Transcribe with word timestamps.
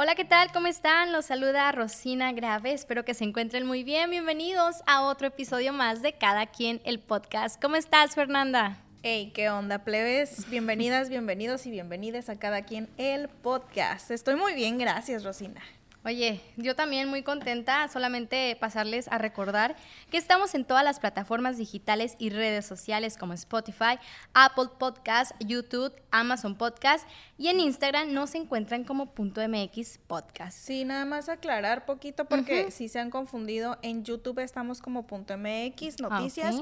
Hola, 0.00 0.14
¿qué 0.14 0.24
tal? 0.24 0.52
¿Cómo 0.52 0.68
están? 0.68 1.10
Los 1.10 1.24
saluda 1.24 1.72
Rosina 1.72 2.30
Grave. 2.30 2.72
Espero 2.72 3.04
que 3.04 3.14
se 3.14 3.24
encuentren 3.24 3.66
muy 3.66 3.82
bien. 3.82 4.10
Bienvenidos 4.10 4.76
a 4.86 5.02
otro 5.02 5.26
episodio 5.26 5.72
más 5.72 6.02
de 6.02 6.12
Cada 6.12 6.46
quien 6.46 6.80
el 6.84 7.00
podcast. 7.00 7.60
¿Cómo 7.60 7.74
estás, 7.74 8.14
Fernanda? 8.14 8.78
Hey, 9.02 9.32
¿qué 9.34 9.50
onda, 9.50 9.82
plebes? 9.82 10.48
Bienvenidas, 10.50 11.08
bienvenidos 11.08 11.66
y 11.66 11.72
bienvenidas 11.72 12.28
a 12.28 12.38
cada 12.38 12.62
quien 12.62 12.88
el 12.96 13.28
podcast. 13.28 14.12
Estoy 14.12 14.36
muy 14.36 14.54
bien, 14.54 14.78
gracias, 14.78 15.24
Rosina. 15.24 15.60
Oye, 16.08 16.40
yo 16.56 16.74
también 16.74 17.06
muy 17.10 17.22
contenta, 17.22 17.86
solamente 17.88 18.56
pasarles 18.58 19.08
a 19.08 19.18
recordar 19.18 19.76
que 20.10 20.16
estamos 20.16 20.54
en 20.54 20.64
todas 20.64 20.82
las 20.82 21.00
plataformas 21.00 21.58
digitales 21.58 22.16
y 22.18 22.30
redes 22.30 22.64
sociales 22.64 23.18
como 23.18 23.34
Spotify, 23.34 23.98
Apple 24.32 24.70
Podcast, 24.78 25.32
YouTube, 25.38 25.92
Amazon 26.10 26.54
Podcast 26.56 27.06
y 27.36 27.48
en 27.48 27.60
Instagram 27.60 28.14
nos 28.14 28.34
encuentran 28.34 28.84
como 28.84 29.12
punto 29.12 29.46
.mx 29.46 29.98
podcast. 30.06 30.56
Sí, 30.58 30.86
nada 30.86 31.04
más 31.04 31.28
aclarar 31.28 31.84
poquito 31.84 32.24
porque 32.24 32.70
si 32.70 32.88
se 32.88 33.00
han 33.00 33.10
confundido, 33.10 33.76
en 33.82 34.02
YouTube 34.02 34.38
estamos 34.38 34.80
como 34.80 35.06
punto 35.06 35.36
.mx 35.36 36.00
noticias, 36.00 36.56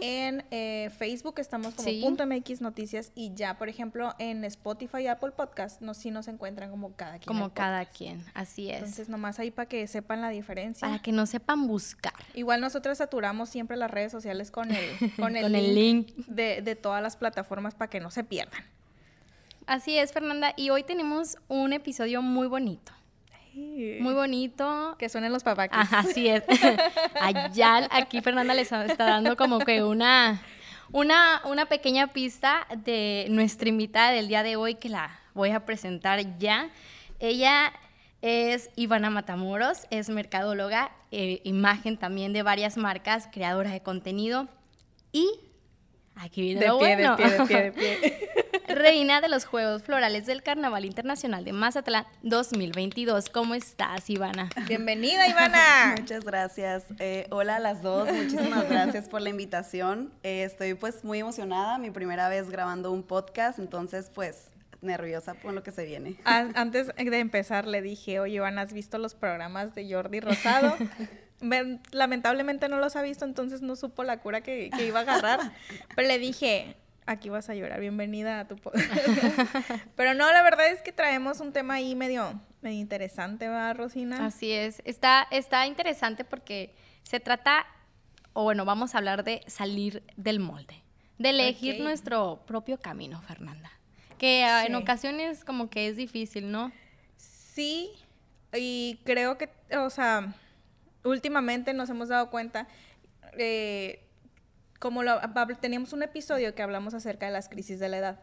en 0.00 0.46
eh, 0.50 0.90
Facebook 0.96 1.34
estamos 1.40 1.74
como 1.74 1.86
Sí. 1.86 2.00
punto 2.02 2.26
.mx 2.26 2.62
noticias 2.62 3.12
y 3.14 3.34
ya, 3.34 3.58
por 3.58 3.68
ejemplo, 3.68 4.14
en 4.18 4.46
Spotify 4.46 5.02
y 5.02 5.06
Apple 5.08 5.32
Podcast 5.32 5.82
no, 5.82 5.92
sí 5.92 6.10
nos 6.10 6.26
encuentran 6.26 6.70
como 6.70 6.96
cada 6.96 7.18
quien. 7.18 7.26
Como 7.26 7.52
cada 7.52 7.80
podcast. 7.80 7.98
quien, 7.98 8.24
así 8.32 8.70
es. 8.70 8.77
Entonces, 8.78 9.08
nomás 9.08 9.38
ahí 9.38 9.50
para 9.50 9.68
que 9.68 9.86
sepan 9.86 10.20
la 10.20 10.30
diferencia. 10.30 10.88
para 10.88 11.00
que 11.00 11.12
no 11.12 11.26
sepan 11.26 11.66
buscar. 11.66 12.14
Igual 12.34 12.60
nosotros 12.60 12.98
saturamos 12.98 13.48
siempre 13.48 13.76
las 13.76 13.90
redes 13.90 14.12
sociales 14.12 14.50
con 14.50 14.70
el, 14.70 14.84
con 15.16 15.36
el 15.36 15.42
Con 15.42 15.52
link, 15.52 15.64
el 15.64 15.74
link. 15.74 16.14
De, 16.26 16.62
de 16.62 16.76
todas 16.76 17.02
las 17.02 17.16
plataformas 17.16 17.74
para 17.74 17.90
que 17.90 18.00
no 18.00 18.10
se 18.10 18.24
pierdan. 18.24 18.62
Así 19.66 19.98
es, 19.98 20.12
Fernanda, 20.12 20.54
y 20.56 20.70
hoy 20.70 20.82
tenemos 20.82 21.36
un 21.48 21.74
episodio 21.74 22.22
muy 22.22 22.46
bonito. 22.46 22.92
Muy 24.00 24.14
bonito. 24.14 24.96
Que 24.98 25.08
suenen 25.08 25.32
los. 25.32 25.44
Ajá, 25.46 25.98
así 26.00 26.28
es. 26.28 26.44
Allá, 27.20 27.88
aquí 27.90 28.20
Fernanda 28.20 28.54
les 28.54 28.70
está 28.70 29.04
dando 29.04 29.36
como 29.36 29.58
que 29.58 29.82
una, 29.82 30.40
una, 30.92 31.42
una 31.44 31.66
pequeña 31.66 32.08
pista 32.08 32.66
de 32.84 33.26
nuestra 33.30 33.68
invitada 33.68 34.12
del 34.12 34.28
día 34.28 34.42
de 34.42 34.56
hoy 34.56 34.76
que 34.76 34.88
la 34.88 35.18
voy 35.34 35.50
a 35.50 35.64
presentar 35.64 36.38
ya. 36.38 36.70
Ella 37.18 37.72
es 38.22 38.70
Ivana 38.76 39.10
Matamoros, 39.10 39.86
es 39.90 40.08
mercadóloga, 40.08 40.92
eh, 41.10 41.40
imagen 41.44 41.96
también 41.96 42.32
de 42.32 42.42
varias 42.42 42.76
marcas, 42.76 43.28
creadora 43.32 43.70
de 43.70 43.80
contenido 43.80 44.48
y... 45.12 45.28
Aquí 46.20 46.40
viene 46.40 46.60
De 46.62 46.66
lo 46.66 46.80
pie, 46.80 46.96
de 46.96 47.08
bueno. 47.08 47.16
pie, 47.16 47.30
de 47.30 47.46
pie, 47.46 47.62
de 47.62 47.72
pie. 47.72 48.30
Reina 48.74 49.20
de 49.20 49.28
los 49.28 49.44
Juegos 49.44 49.82
Florales 49.82 50.26
del 50.26 50.42
Carnaval 50.42 50.84
Internacional 50.84 51.44
de 51.44 51.52
Mazatlán 51.52 52.06
2022. 52.22 53.30
¿Cómo 53.30 53.54
estás, 53.54 54.10
Ivana? 54.10 54.50
Bienvenida, 54.66 55.26
Ivana. 55.26 55.94
Muchas 56.00 56.24
gracias. 56.24 56.84
Eh, 56.98 57.26
hola 57.30 57.56
a 57.56 57.58
las 57.60 57.82
dos, 57.82 58.12
muchísimas 58.12 58.68
gracias 58.68 59.08
por 59.08 59.22
la 59.22 59.30
invitación. 59.30 60.12
Eh, 60.22 60.42
estoy 60.42 60.74
pues 60.74 61.04
muy 61.04 61.20
emocionada, 61.20 61.78
mi 61.78 61.90
primera 61.90 62.28
vez 62.28 62.50
grabando 62.50 62.92
un 62.92 63.04
podcast, 63.04 63.58
entonces 63.58 64.10
pues 64.12 64.48
nerviosa 64.80 65.34
por 65.34 65.52
lo 65.52 65.62
que 65.62 65.72
se 65.72 65.84
viene. 65.84 66.16
A- 66.24 66.38
Antes 66.54 66.88
de 66.94 67.18
empezar 67.18 67.66
le 67.66 67.82
dije, 67.82 68.20
oye, 68.20 68.34
Ivana, 68.36 68.62
¿has 68.62 68.72
visto 68.72 68.98
los 68.98 69.14
programas 69.14 69.74
de 69.74 69.92
Jordi 69.92 70.20
Rosado? 70.20 70.76
Me- 71.40 71.80
Lamentablemente 71.92 72.68
no 72.68 72.78
los 72.78 72.96
ha 72.96 73.02
visto, 73.02 73.24
entonces 73.24 73.62
no 73.62 73.76
supo 73.76 74.02
la 74.04 74.20
cura 74.20 74.40
que, 74.40 74.70
que 74.76 74.86
iba 74.86 75.00
a 75.00 75.02
agarrar. 75.02 75.40
Pero 75.94 76.08
le 76.08 76.18
dije, 76.18 76.74
aquí 77.06 77.28
vas 77.28 77.48
a 77.48 77.54
llorar, 77.54 77.78
bienvenida 77.80 78.40
a 78.40 78.48
tu 78.48 78.56
podcast. 78.56 78.90
Pero 79.96 80.14
no, 80.14 80.30
la 80.32 80.42
verdad 80.42 80.68
es 80.68 80.82
que 80.82 80.92
traemos 80.92 81.40
un 81.40 81.52
tema 81.52 81.74
ahí 81.74 81.94
medio, 81.94 82.40
medio 82.60 82.78
interesante, 82.80 83.46
¿verdad, 83.48 83.76
Rosina? 83.76 84.26
Así 84.26 84.50
es. 84.52 84.82
Está, 84.84 85.26
está 85.30 85.66
interesante 85.66 86.24
porque 86.24 86.74
se 87.04 87.20
trata, 87.20 87.64
o 88.32 88.42
bueno, 88.42 88.64
vamos 88.64 88.94
a 88.94 88.98
hablar 88.98 89.22
de 89.24 89.42
salir 89.46 90.02
del 90.16 90.40
molde, 90.40 90.82
de 91.18 91.30
elegir 91.30 91.80
nuestro 91.80 92.42
propio 92.46 92.78
camino, 92.78 93.22
Fernanda. 93.22 93.70
Que 94.18 94.44
ah, 94.44 94.64
en 94.66 94.72
Sí. 94.72 94.74
ocasiones 94.74 95.44
como 95.44 95.70
que 95.70 95.88
es 95.88 95.96
difícil, 95.96 96.50
¿no? 96.50 96.72
Sí, 97.16 97.90
y 98.52 99.00
creo 99.04 99.38
que, 99.38 99.50
o 99.76 99.90
sea, 99.90 100.34
últimamente 101.04 101.74
nos 101.74 101.90
hemos 101.90 102.08
dado 102.08 102.30
cuenta, 102.30 102.68
eh, 103.36 104.04
como 104.78 105.02
lo, 105.02 105.20
teníamos 105.60 105.92
un 105.92 106.02
episodio 106.02 106.54
que 106.54 106.62
hablamos 106.62 106.94
acerca 106.94 107.26
de 107.26 107.32
las 107.32 107.48
crisis 107.48 107.78
de 107.78 107.88
la 107.88 107.98
edad. 107.98 108.20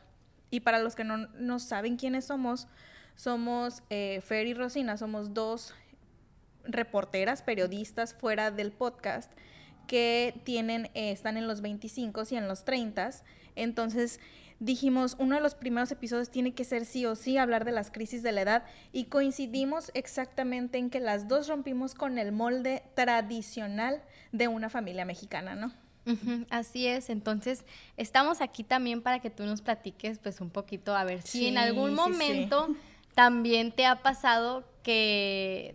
Y 0.52 0.62
para 0.62 0.80
los 0.80 0.96
que 0.96 1.04
no, 1.04 1.18
no 1.18 1.60
saben 1.60 1.98
quiénes 1.98 2.26
somos, 2.26 2.68
somos 3.16 3.84
eh, 3.90 4.22
Fer 4.22 4.48
y 4.48 4.54
Rosina, 4.54 4.98
somos 4.98 5.34
dos 5.34 5.74
reporteras, 6.64 7.42
periodistas 7.42 8.14
fuera 8.14 8.52
del 8.52 8.72
podcast 8.72 9.32
que 9.88 10.40
tienen, 10.44 10.86
eh, 10.94 11.12
están 11.12 11.38
en 11.38 11.48
los 11.48 11.62
25 11.62 12.24
y 12.32 12.36
en 12.36 12.48
los 12.48 12.66
30. 12.66 13.12
Entonces 13.56 14.20
dijimos, 14.60 15.16
uno 15.20 15.36
de 15.36 15.42
los 15.42 15.54
primeros 15.56 15.92
episodios 15.92 16.30
tiene 16.30 16.54
que 16.54 16.64
ser 16.64 16.86
sí 16.86 17.06
o 17.06 17.16
sí 17.16 17.38
hablar 17.38 17.66
de 17.66 17.72
las 17.72 17.92
crisis 17.92 18.24
de 18.24 18.32
la 18.32 18.42
edad 18.42 18.64
y 18.94 19.06
coincidimos 19.06 19.92
exactamente 19.94 20.78
en 20.78 20.90
que 20.90 21.00
las 21.00 21.28
dos 21.28 21.48
rompimos 21.48 21.94
con 21.94 22.18
el 22.18 22.32
molde 22.32 22.84
tradicional 22.96 24.02
de 24.32 24.48
una 24.48 24.70
familia 24.70 25.06
mexicana, 25.06 25.56
¿no? 25.56 25.74
Así 26.52 26.86
es, 26.86 27.10
entonces 27.10 27.66
estamos 27.98 28.40
aquí 28.40 28.64
también 28.64 29.02
para 29.02 29.20
que 29.20 29.32
tú 29.32 29.44
nos 29.46 29.62
platiques 29.64 30.20
pues 30.20 30.40
un 30.40 30.52
poquito, 30.52 30.96
a 30.96 31.04
ver 31.04 31.24
si 31.24 31.48
en 31.48 31.58
algún 31.58 31.90
sí, 31.92 31.96
sí. 31.96 32.02
momento 32.12 32.76
también 33.16 33.72
te 33.72 33.86
ha 33.88 34.04
pasado 34.04 34.64
que, 34.84 35.74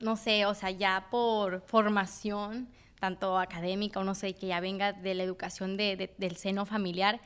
no 0.00 0.16
sé, 0.16 0.44
o 0.44 0.52
sea, 0.54 0.70
ya 0.70 1.06
por 1.10 1.62
formación, 1.62 2.68
tanto 3.00 3.38
académica 3.38 4.00
o 4.00 4.04
no 4.04 4.14
sé, 4.14 4.34
que 4.34 4.48
ya 4.48 4.60
venga 4.60 4.92
de 4.92 5.14
la 5.14 5.22
educación 5.22 5.76
de- 5.78 5.96
de- 5.96 6.14
del 6.18 6.36
seno 6.36 6.66
familiar, 6.66 7.20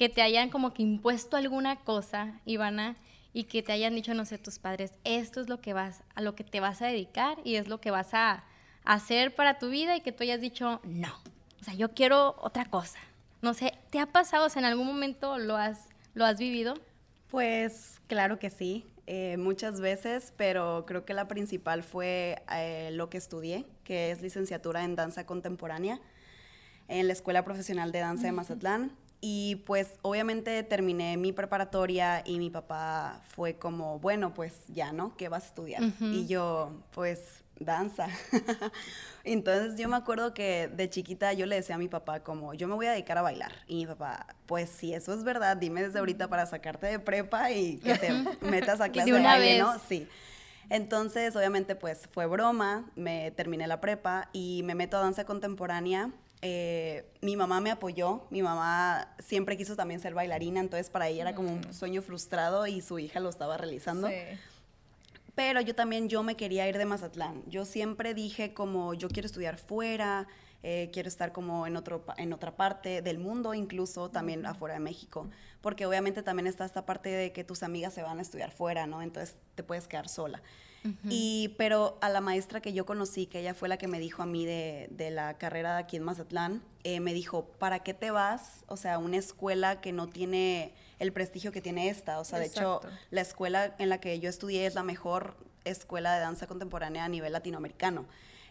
que 0.00 0.08
te 0.08 0.22
hayan 0.22 0.48
como 0.48 0.72
que 0.72 0.82
impuesto 0.82 1.36
alguna 1.36 1.76
cosa, 1.76 2.40
Ivana, 2.46 2.96
y 3.34 3.44
que 3.44 3.62
te 3.62 3.72
hayan 3.72 3.94
dicho, 3.94 4.14
no 4.14 4.24
sé, 4.24 4.38
tus 4.38 4.58
padres, 4.58 4.94
esto 5.04 5.42
es 5.42 5.50
lo 5.50 5.60
que 5.60 5.74
vas, 5.74 6.04
a 6.14 6.22
lo 6.22 6.34
que 6.34 6.42
te 6.42 6.58
vas 6.58 6.80
a 6.80 6.86
dedicar 6.86 7.36
y 7.44 7.56
es 7.56 7.68
lo 7.68 7.82
que 7.82 7.90
vas 7.90 8.14
a 8.14 8.42
hacer 8.82 9.34
para 9.34 9.58
tu 9.58 9.68
vida 9.68 9.94
y 9.94 10.00
que 10.00 10.10
tú 10.10 10.22
hayas 10.22 10.40
dicho, 10.40 10.80
no, 10.84 11.12
o 11.60 11.64
sea, 11.64 11.74
yo 11.74 11.90
quiero 11.90 12.34
otra 12.40 12.64
cosa. 12.64 12.98
No 13.42 13.52
sé, 13.52 13.74
¿te 13.90 13.98
ha 13.98 14.06
pasado, 14.06 14.46
o 14.46 14.48
sea, 14.48 14.60
en 14.60 14.66
algún 14.68 14.86
momento 14.86 15.36
lo 15.36 15.58
has, 15.58 15.90
lo 16.14 16.24
has 16.24 16.38
vivido? 16.38 16.72
Pues 17.28 18.00
claro 18.06 18.38
que 18.38 18.48
sí, 18.48 18.86
eh, 19.06 19.36
muchas 19.36 19.82
veces, 19.82 20.32
pero 20.38 20.86
creo 20.86 21.04
que 21.04 21.12
la 21.12 21.28
principal 21.28 21.82
fue 21.82 22.42
eh, 22.50 22.88
lo 22.94 23.10
que 23.10 23.18
estudié, 23.18 23.66
que 23.84 24.12
es 24.12 24.22
licenciatura 24.22 24.82
en 24.82 24.96
danza 24.96 25.26
contemporánea 25.26 26.00
en 26.88 27.06
la 27.06 27.12
Escuela 27.12 27.44
Profesional 27.44 27.92
de 27.92 27.98
Danza 27.98 28.28
de 28.28 28.32
Mazatlán. 28.32 28.96
Y 29.20 29.56
pues 29.66 29.98
obviamente 30.02 30.62
terminé 30.62 31.16
mi 31.16 31.32
preparatoria 31.32 32.22
y 32.24 32.38
mi 32.38 32.48
papá 32.48 33.20
fue 33.28 33.56
como, 33.56 33.98
bueno, 33.98 34.32
pues 34.32 34.54
ya, 34.68 34.92
¿no? 34.92 35.14
¿Qué 35.16 35.28
vas 35.28 35.44
a 35.44 35.46
estudiar? 35.48 35.82
Ujú. 35.82 36.04
Y 36.06 36.26
yo, 36.26 36.72
pues 36.92 37.44
danza. 37.58 38.08
Entonces 39.24 39.78
yo 39.78 39.88
me 39.88 39.96
acuerdo 39.96 40.32
que 40.32 40.68
de 40.68 40.88
chiquita 40.88 41.32
yo 41.34 41.44
le 41.44 41.56
decía 41.56 41.74
a 41.74 41.78
mi 41.78 41.88
papá 41.88 42.20
como, 42.20 42.54
yo 42.54 42.66
me 42.66 42.74
voy 42.74 42.86
a 42.86 42.92
dedicar 42.92 43.18
a 43.18 43.22
bailar. 43.22 43.52
Y 43.66 43.76
mi 43.76 43.86
papá, 43.86 44.26
pues 44.46 44.70
si 44.70 44.94
eso 44.94 45.12
es 45.12 45.22
verdad, 45.22 45.56
dime 45.58 45.82
desde 45.82 45.98
ahorita 45.98 46.28
para 46.28 46.46
sacarte 46.46 46.86
de 46.86 46.98
prepa 46.98 47.50
y 47.50 47.76
que 47.78 47.94
te 47.96 48.12
metas 48.40 48.80
a 48.80 48.84
De 48.84 48.92
clase 48.92 49.12
de, 49.12 49.18
una 49.18 49.36
baile, 49.36 49.46
vez. 49.46 49.58
¿no? 49.58 49.78
Sí. 49.88 50.08
Entonces, 50.70 51.34
obviamente, 51.36 51.74
pues 51.74 52.08
fue 52.12 52.26
broma, 52.26 52.90
me 52.94 53.32
terminé 53.32 53.66
la 53.66 53.80
prepa 53.80 54.30
y 54.32 54.62
me 54.64 54.74
meto 54.74 54.96
a 54.96 55.00
danza 55.00 55.24
contemporánea. 55.24 56.10
Eh, 56.42 57.04
mi 57.20 57.36
mamá 57.36 57.60
me 57.60 57.70
apoyó, 57.70 58.26
mi 58.30 58.42
mamá 58.42 59.14
siempre 59.18 59.56
quiso 59.58 59.76
también 59.76 60.00
ser 60.00 60.14
bailarina, 60.14 60.60
entonces 60.60 60.88
para 60.88 61.08
ella 61.08 61.22
era 61.22 61.34
como 61.34 61.52
un 61.52 61.74
sueño 61.74 62.00
frustrado 62.00 62.66
y 62.66 62.80
su 62.80 62.98
hija 62.98 63.20
lo 63.20 63.28
estaba 63.28 63.58
realizando. 63.58 64.08
Sí. 64.08 64.14
Pero 65.34 65.60
yo 65.60 65.74
también, 65.74 66.08
yo 66.08 66.22
me 66.22 66.36
quería 66.36 66.68
ir 66.68 66.76
de 66.76 66.84
Mazatlán. 66.84 67.42
Yo 67.46 67.64
siempre 67.64 68.14
dije 68.14 68.52
como, 68.52 68.94
yo 68.94 69.08
quiero 69.08 69.26
estudiar 69.26 69.58
fuera, 69.58 70.26
eh, 70.62 70.90
quiero 70.92 71.08
estar 71.08 71.32
como 71.32 71.66
en, 71.66 71.76
otro, 71.76 72.04
en 72.18 72.32
otra 72.32 72.56
parte 72.56 73.00
del 73.00 73.18
mundo, 73.18 73.54
incluso 73.54 74.10
también 74.10 74.44
afuera 74.44 74.74
de 74.74 74.80
México. 74.80 75.30
Porque 75.60 75.86
obviamente 75.86 76.22
también 76.22 76.46
está 76.46 76.64
esta 76.64 76.84
parte 76.84 77.10
de 77.10 77.32
que 77.32 77.44
tus 77.44 77.62
amigas 77.62 77.94
se 77.94 78.02
van 78.02 78.18
a 78.18 78.22
estudiar 78.22 78.50
fuera, 78.50 78.86
¿no? 78.86 79.02
Entonces 79.02 79.36
te 79.54 79.62
puedes 79.62 79.86
quedar 79.88 80.08
sola. 80.08 80.42
Y, 81.08 81.54
pero 81.58 81.98
a 82.00 82.08
la 82.08 82.20
maestra 82.20 82.60
que 82.60 82.72
yo 82.72 82.86
conocí, 82.86 83.26
que 83.26 83.40
ella 83.40 83.54
fue 83.54 83.68
la 83.68 83.76
que 83.76 83.86
me 83.86 84.00
dijo 84.00 84.22
a 84.22 84.26
mí 84.26 84.46
de, 84.46 84.88
de 84.90 85.10
la 85.10 85.34
carrera 85.34 85.74
de 85.74 85.80
aquí 85.80 85.96
en 85.96 86.04
Mazatlán, 86.04 86.62
eh, 86.84 87.00
me 87.00 87.12
dijo, 87.12 87.44
¿para 87.58 87.80
qué 87.80 87.92
te 87.92 88.10
vas? 88.10 88.64
O 88.66 88.76
sea, 88.76 88.98
una 88.98 89.18
escuela 89.18 89.80
que 89.80 89.92
no 89.92 90.06
tiene 90.06 90.72
el 90.98 91.12
prestigio 91.12 91.52
que 91.52 91.60
tiene 91.60 91.88
esta. 91.88 92.18
O 92.18 92.24
sea, 92.24 92.38
de 92.38 92.46
hecho, 92.46 92.80
la 93.10 93.20
escuela 93.20 93.74
en 93.78 93.90
la 93.90 94.00
que 94.00 94.18
yo 94.20 94.30
estudié 94.30 94.66
es 94.66 94.74
la 94.74 94.82
mejor 94.82 95.36
escuela 95.64 96.14
de 96.14 96.20
danza 96.20 96.46
contemporánea 96.46 97.04
a 97.04 97.08
nivel 97.08 97.32
latinoamericano. 97.32 98.06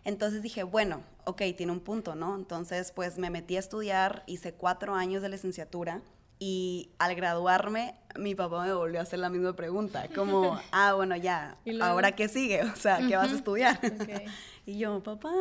Entonces 0.05 0.43
dije, 0.43 0.63
bueno, 0.63 1.01
ok, 1.25 1.41
tiene 1.57 1.71
un 1.71 1.79
punto, 1.79 2.15
¿no? 2.15 2.35
Entonces, 2.35 2.91
pues 2.91 3.17
me 3.17 3.29
metí 3.29 3.55
a 3.55 3.59
estudiar, 3.59 4.23
hice 4.27 4.53
cuatro 4.53 4.93
años 4.95 5.21
de 5.21 5.29
licenciatura 5.29 6.01
y 6.39 6.89
al 6.99 7.15
graduarme, 7.15 7.95
mi 8.17 8.33
papá 8.33 8.63
me 8.63 8.73
volvió 8.73 8.99
a 8.99 9.03
hacer 9.03 9.19
la 9.19 9.29
misma 9.29 9.53
pregunta, 9.53 10.07
como, 10.15 10.59
ah, 10.71 10.93
bueno, 10.93 11.17
ya, 11.17 11.57
¿ahora 11.81 12.13
qué 12.13 12.29
sigue? 12.29 12.63
O 12.63 12.75
sea, 12.77 12.99
¿qué 13.05 13.17
vas 13.17 13.31
a 13.31 13.35
estudiar? 13.35 13.77
y 14.65 14.77
yo, 14.77 15.03
papá. 15.03 15.33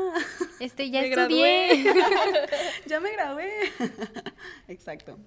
Este, 0.59 0.91
ya 0.91 1.03
estudié. 1.03 1.85
ya 2.87 2.99
me 2.99 3.13
gradué. 3.13 3.49
Exacto. 4.67 5.19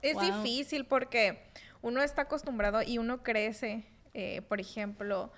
Es 0.00 0.16
difícil 0.20 0.84
porque 0.84 1.42
uno 1.82 2.02
está 2.02 2.22
acostumbrado 2.22 2.82
y 2.82 2.98
uno 2.98 3.24
crece, 3.24 3.84
eh, 4.14 4.42
por 4.42 4.60
ejemplo, 4.60 5.32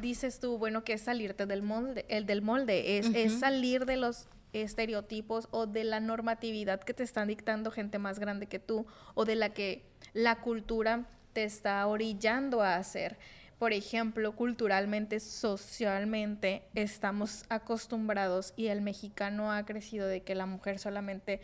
dices 0.00 0.40
tú, 0.40 0.56
bueno, 0.56 0.82
que 0.84 0.94
es 0.94 1.02
salirte 1.02 1.44
del 1.44 1.62
molde, 1.62 2.06
el 2.08 2.24
del 2.24 2.40
molde, 2.40 2.98
es, 2.98 3.06
es 3.14 3.38
salir 3.38 3.84
de 3.84 3.98
los 3.98 4.28
estereotipos 4.52 5.48
o 5.50 5.66
de 5.66 5.84
la 5.84 6.00
normatividad 6.00 6.80
que 6.80 6.94
te 6.94 7.02
están 7.02 7.28
dictando 7.28 7.70
gente 7.70 7.98
más 7.98 8.18
grande 8.18 8.46
que 8.46 8.58
tú 8.58 8.86
o 9.14 9.24
de 9.24 9.36
la 9.36 9.50
que 9.50 9.84
la 10.12 10.40
cultura 10.40 11.06
te 11.32 11.44
está 11.44 11.86
orillando 11.86 12.62
a 12.62 12.76
hacer. 12.76 13.16
Por 13.58 13.72
ejemplo, 13.72 14.34
culturalmente, 14.34 15.20
socialmente, 15.20 16.64
estamos 16.74 17.44
acostumbrados 17.48 18.54
y 18.56 18.66
el 18.66 18.80
mexicano 18.80 19.52
ha 19.52 19.64
crecido 19.64 20.08
de 20.08 20.22
que 20.22 20.34
la 20.34 20.46
mujer 20.46 20.78
solamente, 20.78 21.40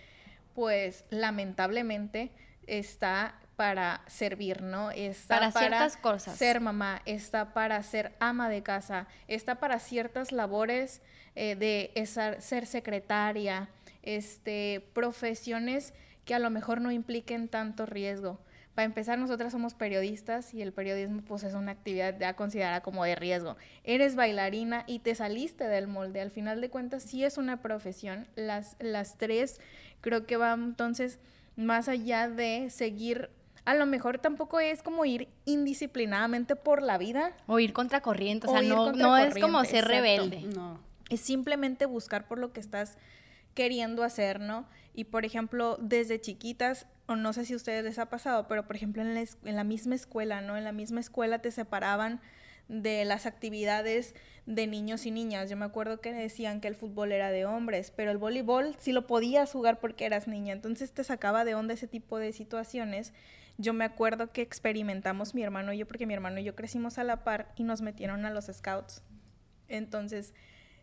pues 0.54 1.04
lamentablemente, 1.10 2.32
está 2.66 3.40
para 3.58 4.02
servir, 4.06 4.62
¿no? 4.62 4.92
Está 4.92 5.40
para, 5.40 5.50
ciertas 5.50 5.96
cosas. 5.96 6.38
Ser 6.38 6.60
mamá, 6.60 7.02
está 7.06 7.54
para 7.54 7.82
ser 7.82 8.12
ama 8.20 8.48
de 8.48 8.62
casa, 8.62 9.08
está 9.26 9.56
para 9.56 9.80
ciertas 9.80 10.30
labores 10.30 11.02
eh, 11.34 11.56
de 11.56 11.90
ser 12.38 12.66
secretaria, 12.66 13.68
este, 14.04 14.86
profesiones 14.92 15.92
que 16.24 16.36
a 16.36 16.38
lo 16.38 16.50
mejor 16.50 16.80
no 16.80 16.92
impliquen 16.92 17.48
tanto 17.48 17.84
riesgo. 17.84 18.38
Para 18.76 18.86
empezar, 18.86 19.18
nosotras 19.18 19.50
somos 19.50 19.74
periodistas 19.74 20.54
y 20.54 20.62
el 20.62 20.72
periodismo 20.72 21.22
pues 21.22 21.42
es 21.42 21.54
una 21.54 21.72
actividad 21.72 22.16
ya 22.16 22.36
considerada 22.36 22.80
como 22.82 23.04
de 23.04 23.16
riesgo. 23.16 23.56
Eres 23.82 24.14
bailarina 24.14 24.84
y 24.86 25.00
te 25.00 25.16
saliste 25.16 25.64
del 25.64 25.88
molde. 25.88 26.20
Al 26.20 26.30
final 26.30 26.60
de 26.60 26.70
cuentas, 26.70 27.02
sí 27.02 27.24
es 27.24 27.38
una 27.38 27.60
profesión. 27.60 28.28
Las, 28.36 28.76
las 28.78 29.18
tres 29.18 29.60
creo 30.00 30.26
que 30.26 30.36
van 30.36 30.62
entonces 30.62 31.18
más 31.56 31.88
allá 31.88 32.28
de 32.28 32.70
seguir 32.70 33.30
a 33.68 33.74
lo 33.74 33.86
mejor 33.86 34.18
tampoco 34.18 34.60
es 34.60 34.82
como 34.82 35.04
ir 35.04 35.28
indisciplinadamente 35.44 36.56
por 36.56 36.82
la 36.82 36.98
vida. 36.98 37.32
O 37.46 37.58
ir 37.58 37.72
contra 37.72 38.00
corriente, 38.00 38.46
o, 38.46 38.50
sea, 38.50 38.62
no, 38.62 38.92
no 38.92 39.16
es 39.16 39.38
como 39.38 39.64
ser 39.64 39.86
rebelde. 39.86 40.42
No 40.42 40.88
es 41.08 41.20
simplemente 41.20 41.86
buscar 41.86 42.26
por 42.28 42.38
lo 42.38 42.52
que 42.52 42.60
estás 42.60 42.96
queriendo 43.54 44.04
hacer, 44.04 44.40
¿no? 44.40 44.66
Y 44.94 45.04
por 45.04 45.24
ejemplo, 45.24 45.76
desde 45.80 46.20
chiquitas, 46.20 46.86
o 47.06 47.16
no 47.16 47.32
sé 47.32 47.44
si 47.44 47.54
a 47.54 47.56
ustedes 47.56 47.84
les 47.84 47.98
ha 47.98 48.06
pasado, 48.06 48.46
pero 48.48 48.66
por 48.66 48.76
ejemplo 48.76 49.02
en 49.02 49.14
la, 49.14 49.20
en 49.20 49.56
la 49.56 49.64
misma 49.64 49.94
escuela, 49.94 50.40
¿no? 50.40 50.56
En 50.56 50.64
la 50.64 50.72
misma 50.72 51.00
escuela 51.00 51.40
te 51.40 51.50
separaban 51.50 52.20
de 52.68 53.04
las 53.06 53.24
actividades 53.24 54.14
de 54.44 54.66
niños 54.66 55.06
y 55.06 55.10
niñas. 55.10 55.48
Yo 55.48 55.56
me 55.56 55.64
acuerdo 55.64 56.00
que 56.00 56.12
decían 56.12 56.60
que 56.60 56.68
el 56.68 56.74
fútbol 56.74 57.12
era 57.12 57.30
de 57.30 57.46
hombres, 57.46 57.92
pero 57.94 58.10
el 58.10 58.18
voleibol 58.18 58.76
sí 58.78 58.92
lo 58.92 59.06
podías 59.06 59.50
jugar 59.50 59.80
porque 59.80 60.04
eras 60.04 60.28
niña. 60.28 60.52
Entonces 60.52 60.92
te 60.92 61.02
sacaba 61.02 61.44
de 61.44 61.54
onda 61.54 61.74
ese 61.74 61.86
tipo 61.86 62.18
de 62.18 62.32
situaciones. 62.32 63.14
Yo 63.58 63.72
me 63.72 63.84
acuerdo 63.84 64.32
que 64.32 64.40
experimentamos 64.40 65.34
mi 65.34 65.42
hermano 65.42 65.72
y 65.72 65.78
yo, 65.78 65.86
porque 65.86 66.06
mi 66.06 66.14
hermano 66.14 66.38
y 66.38 66.44
yo 66.44 66.54
crecimos 66.54 66.98
a 66.98 67.04
la 67.04 67.24
par 67.24 67.52
y 67.56 67.64
nos 67.64 67.82
metieron 67.82 68.24
a 68.24 68.30
los 68.30 68.46
scouts. 68.46 69.02
Entonces, 69.68 70.32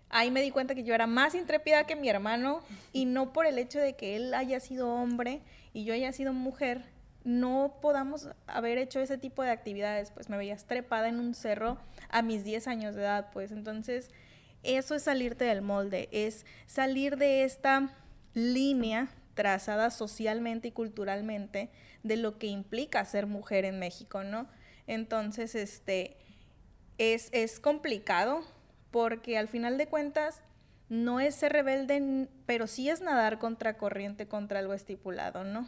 ahí 0.10 0.30
me 0.30 0.42
di 0.42 0.52
cuenta 0.52 0.76
que 0.76 0.84
yo 0.84 0.94
era 0.94 1.08
más 1.08 1.36
intrépida 1.36 1.86
que 1.86 1.96
mi 1.96 2.10
hermano 2.10 2.62
y 2.94 3.06
no 3.06 3.34
por 3.34 3.46
el 3.46 3.58
hecho 3.58 3.80
de 3.80 3.96
que 3.96 4.16
él 4.16 4.34
haya 4.34 4.60
sido 4.60 4.90
hombre 4.90 5.42
y 5.74 5.86
yo 5.86 5.94
haya 5.94 6.12
sido 6.12 6.34
mujer, 6.34 6.84
no 7.24 7.78
podamos 7.82 8.30
haber 8.46 8.78
hecho 8.78 9.00
ese 9.00 9.18
tipo 9.18 9.42
de 9.42 9.52
actividades, 9.52 10.12
pues 10.12 10.30
me 10.30 10.38
veías 10.38 10.66
trepada 10.66 11.10
en 11.10 11.20
un 11.20 11.34
cerro 11.34 11.78
a 12.10 12.22
mis 12.22 12.44
10 12.44 12.68
años 12.68 12.96
de 12.96 13.02
edad, 13.02 13.32
pues 13.34 13.52
entonces 13.52 14.12
eso 14.64 14.96
es 14.96 15.04
salirte 15.04 15.46
del 15.46 15.62
molde, 15.62 16.08
es 16.12 16.46
salir 16.68 17.18
de 17.18 17.44
esta 17.44 17.90
línea 18.34 19.08
trazada 19.36 19.92
socialmente 19.92 20.70
y 20.70 20.72
culturalmente 20.72 21.70
de 22.04 22.18
lo 22.18 22.40
que 22.40 22.48
implica 22.48 23.06
ser 23.06 23.28
mujer 23.28 23.66
en 23.66 23.78
México, 23.78 24.24
¿no? 24.24 24.48
Entonces, 24.88 25.54
este, 25.56 26.18
es, 26.98 27.30
es 27.32 27.60
complicado, 27.60 28.42
porque 28.92 29.38
al 29.38 29.48
final 29.48 29.78
de 29.78 29.88
cuentas 29.88 30.42
no 30.90 31.20
es 31.20 31.36
ser 31.36 31.52
rebelde, 31.52 32.28
pero 32.46 32.68
sí 32.68 32.90
es 32.90 33.02
nadar 33.02 33.40
contra 33.40 33.78
corriente, 33.78 34.28
contra 34.28 34.60
algo 34.60 34.74
estipulado, 34.74 35.44
¿no? 35.44 35.68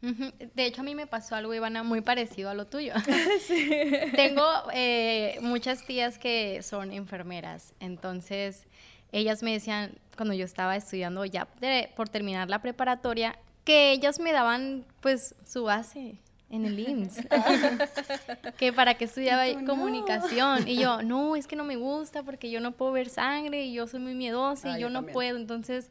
De 0.00 0.64
hecho, 0.64 0.82
a 0.82 0.84
mí 0.84 0.94
me 0.94 1.08
pasó 1.08 1.34
algo, 1.34 1.52
Ivana, 1.54 1.82
muy 1.82 2.02
parecido 2.02 2.50
a 2.50 2.54
lo 2.54 2.66
tuyo. 2.66 2.94
Tengo 4.14 4.44
eh, 4.72 5.38
muchas 5.40 5.84
tías 5.84 6.18
que 6.18 6.62
son 6.62 6.92
enfermeras, 6.92 7.74
entonces 7.80 8.66
ellas 9.12 9.42
me 9.42 9.52
decían, 9.52 9.98
cuando 10.16 10.34
yo 10.34 10.44
estaba 10.44 10.76
estudiando 10.76 11.24
ya 11.24 11.48
por 11.96 12.08
terminar 12.08 12.48
la 12.48 12.60
preparatoria, 12.60 13.38
que 13.64 13.92
ellas 13.92 14.18
me 14.20 14.32
daban 14.32 14.84
pues 15.00 15.34
su 15.46 15.64
base, 15.64 16.18
en 16.50 16.64
el 16.64 16.78
IMSS. 16.78 17.26
que 18.58 18.72
para 18.72 18.94
qué 18.94 19.04
estudiaba 19.04 19.44
comunicación. 19.64 20.66
Y 20.66 20.76
yo, 20.76 21.02
no, 21.04 21.36
es 21.36 21.46
que 21.46 21.56
no 21.56 21.64
me 21.64 21.76
gusta 21.76 22.22
porque 22.22 22.50
yo 22.50 22.60
no 22.60 22.72
puedo 22.72 22.92
ver 22.92 23.08
sangre 23.08 23.64
y 23.64 23.74
yo 23.74 23.86
soy 23.86 24.00
muy 24.00 24.14
miedosa 24.14 24.70
y 24.70 24.72
ah, 24.72 24.78
yo, 24.78 24.90
no 24.90 25.04
puedo. 25.06 25.36
Entonces, 25.36 25.90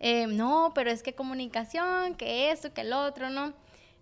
eh, 0.00 0.26
no, 0.26 0.72
pero 0.74 0.90
es 0.90 1.02
que 1.02 1.14
comunicación, 1.14 2.14
que 2.14 2.50
esto, 2.50 2.72
que 2.72 2.82
el 2.82 2.92
otro, 2.92 3.30
¿no? 3.30 3.52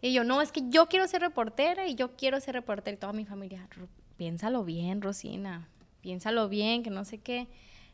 Y 0.02 0.12
yo, 0.12 0.24
no, 0.24 0.40
es 0.40 0.50
que 0.50 0.62
yo 0.70 0.88
quiero 0.88 1.06
ser 1.06 1.20
reportera 1.20 1.86
y 1.86 1.94
yo 1.94 2.16
quiero 2.16 2.40
ser 2.40 2.54
reportera. 2.54 2.94
Y 2.94 2.98
toda 2.98 3.12
mi 3.12 3.26
familia, 3.26 3.68
piénsalo 4.16 4.64
bien, 4.64 5.02
Rosina, 5.02 5.68
piénsalo 6.00 6.48
bien, 6.48 6.82
que 6.82 6.90
no 6.90 7.04
sé 7.04 7.18
qué. 7.18 7.46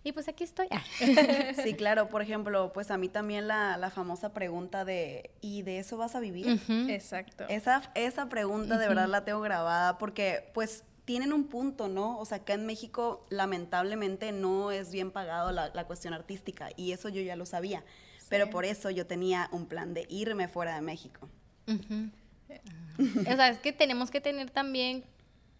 Y 0.07 0.13
pues 0.13 0.29
aquí 0.29 0.45
estoy. 0.45 0.69
sí, 1.65 1.75
claro, 1.75 2.09
por 2.09 2.23
ejemplo, 2.23 2.73
pues 2.73 2.93
a 2.93 2.97
mí 2.97 3.09
también 3.09 3.49
la, 3.49 3.91
famosa 3.93 4.33
pregunta 4.33 4.85
de, 4.85 5.33
¿y 5.41 5.63
de 5.63 5.81
eso 5.81 5.97
vas 5.97 6.15
a 6.15 6.21
vivir? 6.21 6.61
Exacto. 6.89 7.45
Esa, 7.49 7.91
esa 7.97 8.29
pregunta 8.29 8.79
de 8.79 8.87
verdad 8.87 9.09
la 9.09 9.25
tengo 9.25 9.41
grabada 9.41 9.99
porque 9.99 10.49
pues 10.55 10.85
tienen 11.07 11.33
un 11.33 11.49
punto, 11.49 11.89
¿no? 11.89 12.21
O 12.21 12.25
sea, 12.25 12.39
acá 12.39 12.55
en 12.55 12.67
México 12.67 13.27
lamentablemente 13.31 14.31
no 14.31 14.71
es 14.71 14.93
bien 14.93 15.11
pagado 15.11 15.51
la, 15.51 15.85
cuestión 15.89 16.15
artística 16.15 16.69
y 16.77 16.93
eso 16.93 17.09
yo 17.09 17.21
ya 17.21 17.35
lo 17.35 17.45
sabía, 17.45 17.83
pero 18.29 18.49
por 18.49 18.65
eso 18.65 18.91
yo 18.91 19.09
tenía 19.09 19.49
un 19.51 19.67
plan 19.67 19.93
de 19.93 20.07
irme 20.09 20.47
fuera 20.47 20.77
de 20.77 20.83
México. 20.83 21.29
o 21.67 23.25
sea, 23.25 23.49
es 23.49 23.59
que 23.59 23.73
tenemos 23.73 24.13
que 24.13 24.21
tener 24.21 24.51
también, 24.51 25.03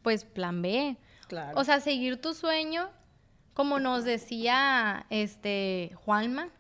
pues, 0.03 0.25
plan 0.25 0.63
B. 0.63 0.97
Claro. 1.27 1.59
O 1.59 1.65
sea, 1.65 1.81
seguir 1.81 2.21
tu 2.21 2.33
sueño 2.33 2.91
como 3.57 3.81
nos 3.81 4.05
decía 4.05 5.07
este 5.09 5.93
Juanma. 6.05 6.51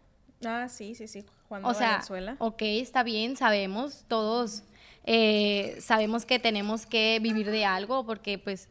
Ah, 0.47 0.67
sí, 0.71 0.95
sí, 0.95 1.07
sí. 1.07 1.26
Juanma 1.47 1.69
o 1.69 1.75
sea, 1.75 1.91
Valenzuela. 1.91 2.37
ok, 2.38 2.62
está 2.62 3.03
bien, 3.03 3.37
sabemos, 3.37 4.07
todos 4.09 4.62
eh, 5.05 5.76
sabemos 5.79 6.25
que 6.25 6.38
tenemos 6.38 6.87
que 6.87 7.19
vivir 7.23 7.50
de 7.50 7.67
algo 7.67 8.07
porque 8.07 8.38
pues 8.38 8.71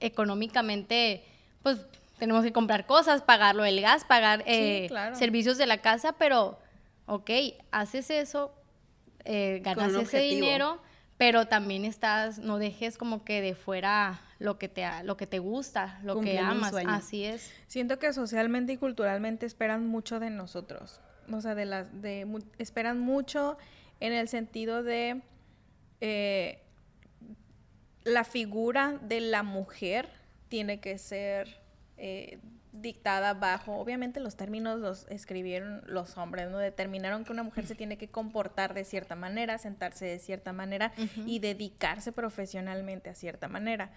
económicamente 0.00 1.24
pues 1.62 1.78
tenemos 2.18 2.42
que 2.42 2.54
comprar 2.54 2.86
cosas, 2.86 3.20
pagarlo 3.20 3.66
el 3.66 3.82
gas, 3.82 4.04
pagar 4.06 4.42
eh, 4.46 4.88
servicios 5.12 5.58
de 5.58 5.66
la 5.66 5.82
casa, 5.82 6.12
pero 6.12 6.58
ok, 7.04 7.30
haces 7.70 8.08
eso, 8.08 8.54
eh, 9.26 9.60
ganas 9.62 9.94
ese 9.94 10.20
dinero, 10.20 10.80
pero 11.18 11.46
también 11.46 11.84
estás, 11.84 12.38
no 12.38 12.58
dejes 12.58 12.98
como 12.98 13.24
que 13.24 13.40
de 13.40 13.54
fuera 13.54 14.20
lo 14.38 14.58
que 14.58 14.68
te, 14.68 14.84
lo 15.04 15.16
que 15.16 15.26
te 15.26 15.38
gusta, 15.38 15.98
lo 16.02 16.20
que 16.20 16.38
amas. 16.38 16.74
Así 16.86 17.24
es. 17.24 17.52
Siento 17.66 17.98
que 17.98 18.12
socialmente 18.12 18.74
y 18.74 18.76
culturalmente 18.76 19.46
esperan 19.46 19.86
mucho 19.86 20.20
de 20.20 20.30
nosotros. 20.30 21.00
O 21.32 21.40
sea, 21.40 21.54
de 21.54 21.64
las, 21.64 22.02
de, 22.02 22.26
esperan 22.58 23.00
mucho 23.00 23.56
en 24.00 24.12
el 24.12 24.28
sentido 24.28 24.82
de 24.82 25.22
eh, 26.00 26.62
la 28.04 28.24
figura 28.24 28.98
de 29.02 29.20
la 29.20 29.42
mujer 29.42 30.08
tiene 30.48 30.80
que 30.80 30.98
ser 30.98 31.60
eh, 31.96 32.38
dictada 32.80 33.34
bajo, 33.34 33.76
obviamente 33.76 34.20
los 34.20 34.36
términos 34.36 34.80
los 34.80 35.06
escribieron 35.08 35.82
los 35.86 36.16
hombres, 36.16 36.50
¿no? 36.50 36.58
Determinaron 36.58 37.24
que 37.24 37.32
una 37.32 37.42
mujer 37.42 37.66
se 37.66 37.74
tiene 37.74 37.98
que 37.98 38.08
comportar 38.08 38.74
de 38.74 38.84
cierta 38.84 39.14
manera, 39.14 39.58
sentarse 39.58 40.06
de 40.06 40.18
cierta 40.18 40.52
manera 40.52 40.92
y 41.26 41.38
dedicarse 41.38 42.12
profesionalmente 42.12 43.10
a 43.10 43.14
cierta 43.14 43.48
manera 43.48 43.90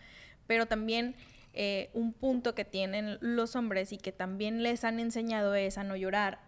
pero 0.49 0.65
también 0.65 1.15
eh, 1.53 1.91
un 1.93 2.11
punto 2.11 2.55
que 2.55 2.65
tienen 2.65 3.19
los 3.21 3.55
hombres 3.55 3.93
y 3.93 3.97
que 3.97 4.11
también 4.11 4.63
les 4.63 4.83
han 4.83 4.99
enseñado 4.99 5.53
es 5.53 5.77
a 5.77 5.83
no 5.83 5.95
llorar, 5.95 6.39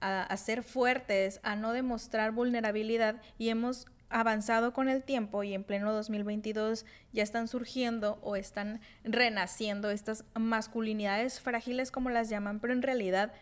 a, 0.00 0.22
a 0.22 0.36
ser 0.38 0.62
fuertes, 0.62 1.40
a 1.42 1.56
no 1.56 1.74
demostrar 1.74 2.32
vulnerabilidad 2.32 3.20
y 3.36 3.50
hemos 3.50 3.86
avanzado 4.10 4.72
con 4.72 4.88
el 4.88 5.02
tiempo 5.02 5.42
y 5.44 5.54
en 5.54 5.64
pleno 5.64 5.92
2022 5.92 6.84
ya 7.12 7.22
están 7.22 7.48
surgiendo 7.48 8.18
o 8.22 8.36
están 8.36 8.80
renaciendo 9.04 9.90
estas 9.90 10.24
masculinidades 10.34 11.40
frágiles 11.40 11.90
como 11.90 12.10
las 12.10 12.28
llaman, 12.28 12.60
pero 12.60 12.72
en 12.72 12.82
realidad 12.82 13.32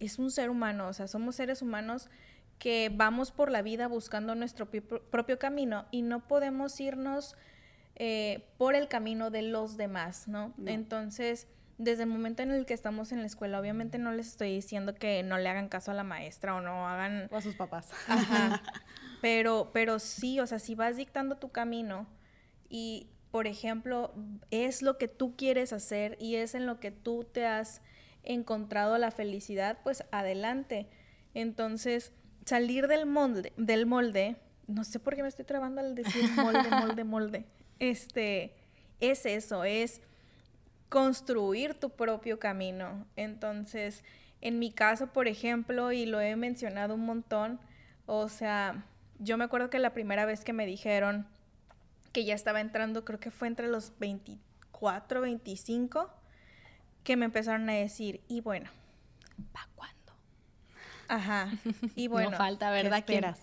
es 0.00 0.18
un 0.18 0.30
ser 0.30 0.50
humano, 0.50 0.88
o 0.88 0.92
sea, 0.92 1.08
somos 1.08 1.36
seres 1.36 1.62
humanos 1.62 2.08
que 2.58 2.90
vamos 2.94 3.30
por 3.30 3.50
la 3.50 3.62
vida 3.62 3.88
buscando 3.88 4.34
nuestro 4.34 4.66
propio 4.66 5.38
camino 5.38 5.86
y 5.90 6.02
no 6.02 6.26
podemos 6.26 6.78
irnos 6.80 7.36
eh, 7.96 8.44
por 8.58 8.74
el 8.74 8.88
camino 8.88 9.30
de 9.30 9.42
los 9.42 9.76
demás, 9.76 10.28
¿no? 10.28 10.54
Entonces, 10.66 11.48
desde 11.78 12.02
el 12.02 12.08
momento 12.08 12.42
en 12.42 12.50
el 12.50 12.66
que 12.66 12.74
estamos 12.74 13.12
en 13.12 13.20
la 13.20 13.26
escuela, 13.26 13.58
obviamente 13.60 13.98
no 13.98 14.12
les 14.12 14.26
estoy 14.26 14.52
diciendo 14.52 14.94
que 14.94 15.22
no 15.22 15.38
le 15.38 15.48
hagan 15.48 15.68
caso 15.68 15.92
a 15.92 15.94
la 15.94 16.04
maestra 16.04 16.56
o 16.56 16.60
no 16.60 16.88
hagan... 16.88 17.28
O 17.30 17.36
a 17.36 17.40
sus 17.40 17.54
papás. 17.54 17.90
Ajá. 18.08 18.62
Pero, 19.20 19.70
pero 19.72 19.98
sí, 19.98 20.38
o 20.38 20.46
sea, 20.46 20.60
si 20.60 20.76
vas 20.76 20.96
dictando 20.96 21.38
tu 21.38 21.48
camino 21.48 22.06
y, 22.68 23.08
por 23.32 23.48
ejemplo, 23.48 24.14
es 24.52 24.80
lo 24.80 24.96
que 24.96 25.08
tú 25.08 25.34
quieres 25.34 25.72
hacer 25.72 26.16
y 26.20 26.36
es 26.36 26.54
en 26.54 26.66
lo 26.66 26.78
que 26.78 26.92
tú 26.92 27.24
te 27.24 27.44
has 27.44 27.82
encontrado 28.22 28.96
la 28.96 29.10
felicidad, 29.10 29.78
pues 29.82 30.04
adelante. 30.12 30.88
Entonces, 31.34 32.12
salir 32.44 32.86
del 32.86 33.06
molde, 33.06 33.52
del 33.56 33.86
molde, 33.86 34.36
no 34.68 34.84
sé 34.84 35.00
por 35.00 35.16
qué 35.16 35.22
me 35.22 35.28
estoy 35.28 35.44
trabando 35.44 35.80
al 35.80 35.96
decir 35.96 36.22
molde, 36.36 36.70
molde, 36.70 37.02
molde 37.02 37.44
este, 37.80 38.54
es 39.00 39.26
eso, 39.26 39.64
es 39.64 40.00
construir 40.88 41.74
tu 41.74 41.90
propio 41.90 42.38
camino. 42.38 43.06
Entonces, 43.16 44.04
en 44.40 44.58
mi 44.58 44.72
caso, 44.72 45.08
por 45.08 45.28
ejemplo, 45.28 45.92
y 45.92 46.06
lo 46.06 46.20
he 46.20 46.36
mencionado 46.36 46.94
un 46.94 47.04
montón, 47.04 47.60
o 48.06 48.28
sea, 48.28 48.84
yo 49.18 49.36
me 49.36 49.44
acuerdo 49.44 49.70
que 49.70 49.78
la 49.78 49.92
primera 49.92 50.24
vez 50.24 50.44
que 50.44 50.52
me 50.52 50.66
dijeron 50.66 51.26
que 52.12 52.24
ya 52.24 52.34
estaba 52.34 52.60
entrando, 52.60 53.04
creo 53.04 53.20
que 53.20 53.30
fue 53.30 53.48
entre 53.48 53.68
los 53.68 53.98
24, 53.98 55.20
25, 55.20 56.10
que 57.04 57.16
me 57.16 57.26
empezaron 57.26 57.68
a 57.68 57.74
decir, 57.74 58.22
y 58.28 58.40
bueno, 58.40 58.70
¿para 59.52 59.68
cuándo? 59.74 60.12
Ajá, 61.08 61.50
y 61.94 62.08
bueno. 62.08 62.30
no 62.30 62.36
falta, 62.36 62.70
¿verdad? 62.70 63.04
¿qué 63.04 63.14
esperas? 63.14 63.40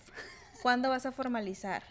¿Cuándo 0.62 0.88
vas 0.88 1.06
a 1.06 1.12
formalizar? 1.12 1.82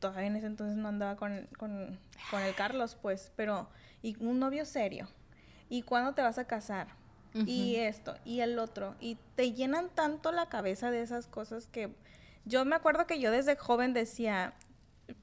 todavía 0.00 0.26
en 0.26 0.36
ese 0.36 0.46
entonces 0.46 0.76
no 0.76 0.88
andaba 0.88 1.16
con, 1.16 1.46
con, 1.56 2.00
con, 2.30 2.42
el 2.42 2.54
Carlos, 2.54 2.96
pues, 3.00 3.32
pero, 3.36 3.68
y 4.02 4.16
un 4.22 4.38
novio 4.38 4.64
serio. 4.64 5.08
¿Y 5.68 5.82
cuándo 5.82 6.14
te 6.14 6.22
vas 6.22 6.38
a 6.38 6.46
casar? 6.46 6.88
Y 7.46 7.76
esto, 7.76 8.16
y 8.24 8.40
el 8.40 8.58
otro. 8.58 8.96
Y 8.98 9.16
te 9.36 9.52
llenan 9.52 9.88
tanto 9.88 10.32
la 10.32 10.48
cabeza 10.48 10.90
de 10.90 11.00
esas 11.00 11.28
cosas 11.28 11.68
que 11.68 11.94
yo 12.44 12.64
me 12.64 12.74
acuerdo 12.74 13.06
que 13.06 13.20
yo 13.20 13.30
desde 13.30 13.54
joven 13.56 13.92
decía, 13.92 14.54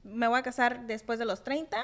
me 0.04 0.26
voy 0.26 0.38
a 0.38 0.42
casar 0.42 0.86
después 0.86 1.18
de 1.18 1.26
los 1.26 1.44
30, 1.44 1.76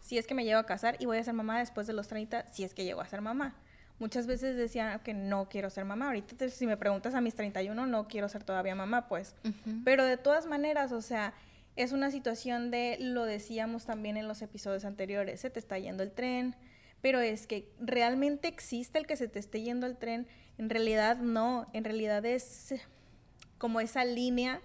si 0.00 0.18
es 0.18 0.26
que 0.26 0.34
me 0.34 0.44
llego 0.44 0.58
a 0.58 0.66
casar, 0.66 0.96
y 0.98 1.06
voy 1.06 1.18
a 1.18 1.24
ser 1.24 1.34
mamá 1.34 1.58
después 1.58 1.86
de 1.86 1.92
los 1.92 2.08
30, 2.08 2.46
si 2.52 2.64
es 2.64 2.74
que 2.74 2.84
llego 2.84 3.00
a 3.00 3.06
ser 3.06 3.20
mamá. 3.20 3.54
Muchas 3.98 4.26
veces 4.26 4.56
decía 4.56 5.00
que 5.04 5.12
no 5.12 5.48
quiero 5.48 5.70
ser 5.70 5.84
mamá. 5.84 6.06
Ahorita 6.06 6.48
si 6.48 6.66
me 6.66 6.76
preguntas 6.76 7.14
a 7.14 7.20
mis 7.20 7.34
31, 7.34 7.86
no 7.86 8.08
quiero 8.08 8.28
ser 8.28 8.44
todavía 8.44 8.74
mamá, 8.74 9.08
pues. 9.08 9.34
Pero 9.84 10.04
de 10.04 10.16
todas 10.16 10.46
maneras, 10.46 10.92
o 10.92 11.02
sea, 11.02 11.34
es 11.78 11.92
una 11.92 12.10
situación 12.10 12.72
de, 12.72 12.96
lo 12.98 13.24
decíamos 13.24 13.86
también 13.86 14.16
en 14.16 14.26
los 14.26 14.42
episodios 14.42 14.84
anteriores, 14.84 15.40
se 15.40 15.48
te 15.48 15.60
está 15.60 15.78
yendo 15.78 16.02
el 16.02 16.10
tren, 16.10 16.56
pero 17.00 17.20
es 17.20 17.46
que 17.46 17.70
realmente 17.78 18.48
existe 18.48 18.98
el 18.98 19.06
que 19.06 19.16
se 19.16 19.28
te 19.28 19.38
esté 19.38 19.62
yendo 19.62 19.86
el 19.86 19.96
tren, 19.96 20.26
en 20.58 20.70
realidad 20.70 21.18
no, 21.18 21.68
en 21.72 21.84
realidad 21.84 22.26
es 22.26 22.74
como 23.58 23.80
esa 23.80 24.04
línea 24.04 24.60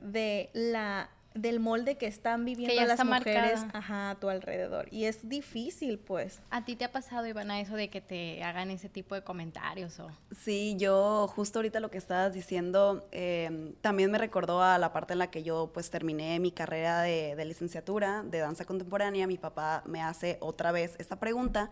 de 0.00 0.50
la 0.52 1.10
del 1.34 1.58
molde 1.58 1.96
que 1.96 2.06
están 2.06 2.44
viviendo 2.44 2.86
las 2.86 3.04
mujeres 3.04 3.64
a 3.72 4.16
tu 4.20 4.28
alrededor. 4.28 4.86
Y 4.92 5.04
es 5.04 5.28
difícil, 5.28 5.98
pues. 5.98 6.40
¿A 6.50 6.64
ti 6.64 6.76
te 6.76 6.84
ha 6.84 6.92
pasado, 6.92 7.26
Ivana, 7.26 7.60
eso 7.60 7.74
de 7.74 7.90
que 7.90 8.00
te 8.00 8.42
hagan 8.44 8.70
ese 8.70 8.88
tipo 8.88 9.16
de 9.16 9.22
comentarios? 9.22 9.98
O? 9.98 10.08
Sí, 10.30 10.76
yo 10.78 11.26
justo 11.28 11.58
ahorita 11.58 11.80
lo 11.80 11.90
que 11.90 11.98
estabas 11.98 12.32
diciendo 12.34 13.08
em, 13.10 13.74
también 13.80 14.10
me 14.10 14.18
recordó 14.18 14.62
a 14.62 14.78
la 14.78 14.92
parte 14.92 15.14
en 15.14 15.18
la 15.18 15.30
que 15.30 15.42
yo 15.42 15.70
pues 15.74 15.90
terminé 15.90 16.38
mi 16.38 16.52
carrera 16.52 17.02
de, 17.02 17.34
de 17.34 17.44
licenciatura 17.44 18.22
de 18.22 18.38
danza 18.38 18.64
contemporánea. 18.64 19.26
Mi 19.26 19.38
papá 19.38 19.82
me 19.86 20.02
hace 20.02 20.38
otra 20.40 20.70
vez 20.70 20.94
esta 20.98 21.18
pregunta 21.18 21.70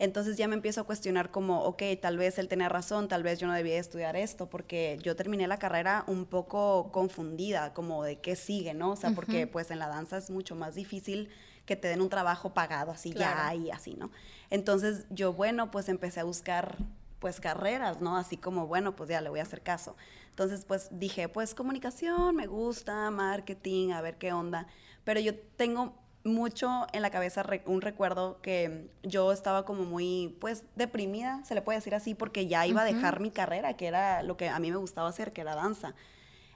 entonces 0.00 0.38
ya 0.38 0.48
me 0.48 0.54
empiezo 0.54 0.80
a 0.80 0.84
cuestionar 0.84 1.30
como, 1.30 1.62
ok, 1.64 1.82
tal 2.00 2.16
vez 2.16 2.38
él 2.38 2.48
tenía 2.48 2.70
razón, 2.70 3.06
tal 3.06 3.22
vez 3.22 3.38
yo 3.38 3.46
no 3.46 3.52
debía 3.52 3.78
estudiar 3.78 4.16
esto, 4.16 4.48
porque 4.48 4.98
yo 5.02 5.14
terminé 5.14 5.46
la 5.46 5.58
carrera 5.58 6.04
un 6.06 6.24
poco 6.24 6.90
confundida, 6.90 7.74
como 7.74 8.02
de 8.02 8.18
qué 8.18 8.34
sigue, 8.34 8.72
¿no? 8.72 8.92
O 8.92 8.96
sea, 8.96 9.10
porque 9.10 9.46
pues 9.46 9.70
en 9.70 9.78
la 9.78 9.88
danza 9.88 10.16
es 10.16 10.30
mucho 10.30 10.56
más 10.56 10.74
difícil 10.74 11.28
que 11.66 11.76
te 11.76 11.88
den 11.88 12.00
un 12.00 12.08
trabajo 12.08 12.54
pagado 12.54 12.90
así 12.90 13.12
ya 13.12 13.54
y 13.54 13.70
así, 13.70 13.94
¿no? 13.94 14.10
Entonces 14.48 15.04
yo, 15.10 15.34
bueno, 15.34 15.70
pues 15.70 15.90
empecé 15.90 16.20
a 16.20 16.24
buscar 16.24 16.78
pues 17.18 17.38
carreras, 17.38 18.00
¿no? 18.00 18.16
Así 18.16 18.38
como, 18.38 18.66
bueno, 18.66 18.96
pues 18.96 19.10
ya 19.10 19.20
le 19.20 19.28
voy 19.28 19.40
a 19.40 19.42
hacer 19.42 19.60
caso. 19.60 19.96
Entonces, 20.30 20.64
pues 20.64 20.88
dije, 20.90 21.28
pues 21.28 21.54
comunicación, 21.54 22.34
me 22.34 22.46
gusta, 22.46 23.10
marketing, 23.10 23.90
a 23.90 24.00
ver 24.00 24.16
qué 24.16 24.32
onda. 24.32 24.66
Pero 25.04 25.20
yo 25.20 25.38
tengo 25.56 25.94
mucho 26.24 26.86
en 26.92 27.02
la 27.02 27.10
cabeza 27.10 27.44
un 27.66 27.80
recuerdo 27.80 28.40
que 28.42 28.90
yo 29.02 29.32
estaba 29.32 29.64
como 29.64 29.84
muy, 29.84 30.36
pues, 30.40 30.64
deprimida, 30.76 31.42
se 31.44 31.54
le 31.54 31.62
puede 31.62 31.78
decir 31.78 31.94
así, 31.94 32.14
porque 32.14 32.46
ya 32.46 32.66
iba 32.66 32.82
a 32.82 32.84
dejar 32.84 33.20
mi 33.20 33.30
carrera, 33.30 33.76
que 33.76 33.86
era 33.86 34.22
lo 34.22 34.36
que 34.36 34.48
a 34.48 34.58
mí 34.58 34.70
me 34.70 34.76
gustaba 34.76 35.08
hacer, 35.08 35.32
que 35.32 35.40
era 35.40 35.54
danza. 35.54 35.94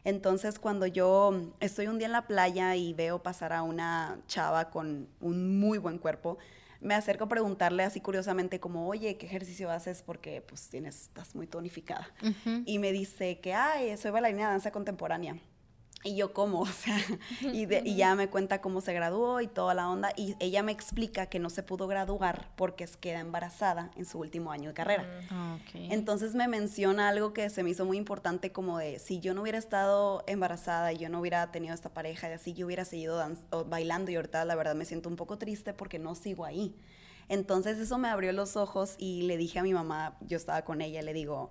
Entonces, 0.04 0.59
cuando 0.59 0.87
yo 0.87 1.50
estoy 1.61 1.87
un 1.87 1.97
día 1.97 2.06
en 2.06 2.12
la 2.12 2.26
playa 2.26 2.76
y 2.76 2.92
veo 2.92 3.23
pasar 3.23 3.54
a 3.54 3.62
una 3.62 4.18
chava 4.26 4.71
con 4.71 5.09
un 5.21 5.59
muy 5.59 5.78
buen 5.78 5.99
cuerpo, 5.99 6.37
me 6.83 6.94
acerco 6.94 7.25
a 7.25 7.28
preguntarle 7.28 7.83
así 7.83 8.00
curiosamente 8.00 8.61
como, 8.61 8.87
oye, 8.87 9.16
¿qué 9.16 9.25
ejercicio 9.25 9.71
haces? 9.71 10.02
Porque 10.02 10.42
pues 10.42 10.68
tienes, 10.68 11.04
estás 11.04 11.35
muy 11.35 11.47
tonificada. 11.47 12.06
Y 12.66 12.78
me 12.78 12.92
dice 12.92 13.40
que, 13.40 13.54
ay, 13.54 13.97
soy 13.97 14.11
bailarina 14.11 14.44
de 14.44 14.50
danza 14.50 14.71
contemporánea. 14.71 15.38
Y 16.04 16.16
yo, 16.16 16.32
¿cómo? 16.32 16.61
O 16.75 16.76
sea, 16.76 16.99
y, 17.40 17.66
y, 17.88 17.96
ya 17.96 18.14
me 18.14 18.28
cuenta 18.28 18.61
cómo 18.61 18.80
se 18.80 18.92
graduó 18.92 19.40
y 19.40 19.46
toda 19.46 19.75
la 19.75 19.88
onda. 19.88 20.12
Y 20.16 20.37
ella 20.38 20.62
me 20.62 20.70
explica 20.70 21.26
que 21.26 21.38
no 21.38 21.49
se 21.49 21.62
pudo 21.62 21.87
graduar 21.87 22.50
porque 22.56 22.87
queda 23.00 23.20
embarazada 23.20 23.90
en 23.96 24.04
su 24.04 24.18
último 24.18 24.52
año 24.52 24.68
de 24.68 24.75
carrera. 24.75 25.06
Ah, 25.30 25.56
Entonces 25.75 26.34
me 26.34 26.46
menciona 26.46 27.08
algo 27.08 27.32
que 27.32 27.49
se 27.49 27.62
me 27.62 27.70
hizo 27.70 27.87
muy 27.87 27.96
importante, 27.96 28.52
como 28.52 28.78
de 28.78 28.99
si 28.99 29.20
yo 29.20 29.32
no 29.32 29.42
hubiera 29.42 29.58
estado 29.58 30.25
embarazada 30.26 30.92
y 30.92 30.99
yo 30.99 31.08
no 31.08 31.20
hubiera 31.20 31.50
tenido 31.50 31.75
esta 31.75 31.94
pareja 31.94 32.28
y 32.28 32.32
así, 32.32 32.52
yo 32.52 32.66
hubiera 32.66 32.84
seguido 32.84 33.23
bailando 33.66 34.11
y 34.11 34.16
ahorita 34.16 34.44
la 34.44 34.54
verdad 34.54 34.75
me 34.75 34.84
siento 34.84 35.08
un 35.08 35.16
poco 35.16 35.38
triste 35.38 35.73
porque 35.73 35.99
no 35.99 36.14
sigo 36.14 36.44
ahí. 36.44 36.76
Entonces 37.28 37.78
eso 37.78 37.96
me 37.96 38.08
abrió 38.08 38.32
los 38.32 38.56
ojos 38.56 38.96
y 38.99 39.23
le 39.23 39.38
dije 39.38 39.58
a 39.58 39.62
mi 39.62 39.73
mamá, 39.73 40.18
yo 40.20 40.37
estaba 40.37 40.62
con 40.62 40.82
ella, 40.82 41.00
le 41.00 41.14
digo, 41.14 41.50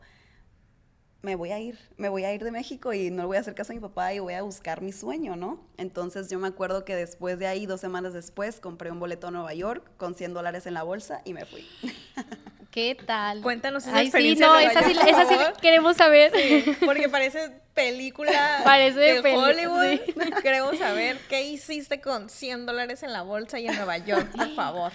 me 1.24 1.36
voy 1.36 1.52
a 1.54 1.60
ir, 1.60 1.80
me 1.96 2.10
voy 2.10 2.26
a 2.26 2.34
ir 2.34 2.44
de 2.44 2.52
México 2.52 2.92
y 2.92 3.10
no 3.10 3.24
le 3.24 3.28
voy 3.28 3.38
a 3.38 3.40
hacer 3.40 3.56
caso 3.56 3.72
a 3.72 3.76
mi 3.76 3.80
papá 3.80 4.14
y 4.14 4.20
voy 4.20 4.34
a 4.34 4.42
buscar 4.42 4.82
mi 4.82 4.92
sueño, 4.92 5.38
¿no? 5.38 5.66
Entonces 5.78 6.30
yo 6.30 6.38
me 6.38 6.50
acuerdo 6.50 6.84
que 6.84 6.98
después 6.98 7.40
de 7.40 7.48
ahí, 7.48 7.66
dos 7.66 7.80
semanas 7.80 8.12
después, 8.12 8.60
compré 8.60 8.92
un 8.92 9.00
boleto 9.00 9.28
a 9.28 9.32
Nueva 9.32 9.54
York 9.54 9.90
con 9.96 10.16
100 10.16 10.34
dólares 10.34 10.68
en 10.68 10.74
la 10.74 10.84
bolsa 10.84 11.22
y 11.24 11.34
me 11.34 11.46
fui. 11.46 11.66
¿Qué 12.72 12.98
tal? 13.06 13.42
Cuéntanos 13.42 13.88
esa 13.88 14.02
experiencia. 14.02 14.48
Sí, 14.48 14.52
no, 14.52 14.60
esa, 14.60 14.84
sí, 14.84 14.92
esa 15.08 15.26
sí, 15.26 15.36
queremos 15.62 15.96
saber. 15.96 16.34
porque 16.86 17.08
parece 17.08 17.52
película 17.74 18.60
parece 18.66 19.00
de 19.00 19.20
Hollywood. 19.20 20.00
Queremos 20.42 20.78
saber 20.78 21.18
qué 21.30 21.44
hiciste 21.44 22.02
con 22.02 22.30
100 22.30 22.66
dólares 22.66 23.02
en 23.02 23.14
la 23.14 23.22
bolsa 23.22 23.60
y 23.60 23.68
en 23.68 23.76
Nueva 23.76 23.98
York, 24.00 24.30
por 24.36 24.56
favor. 24.56 24.92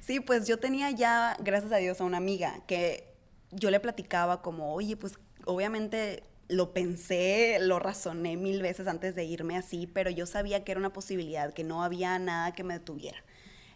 Sí, 0.00 0.20
pues 0.20 0.46
yo 0.46 0.58
tenía 0.58 0.90
ya, 0.90 1.36
gracias 1.40 1.72
a 1.72 1.78
Dios, 1.78 2.00
a 2.00 2.04
una 2.04 2.18
amiga 2.18 2.60
que 2.66 3.12
yo 3.50 3.70
le 3.70 3.80
platicaba 3.80 4.42
como, 4.42 4.74
oye, 4.74 4.96
pues 4.96 5.18
obviamente 5.46 6.22
lo 6.48 6.72
pensé, 6.72 7.58
lo 7.60 7.78
razoné 7.78 8.36
mil 8.36 8.60
veces 8.62 8.86
antes 8.86 9.14
de 9.14 9.24
irme 9.24 9.56
así, 9.56 9.86
pero 9.86 10.10
yo 10.10 10.26
sabía 10.26 10.64
que 10.64 10.72
era 10.72 10.78
una 10.78 10.92
posibilidad, 10.92 11.52
que 11.52 11.64
no 11.64 11.82
había 11.82 12.18
nada 12.18 12.52
que 12.52 12.64
me 12.64 12.74
detuviera. 12.74 13.22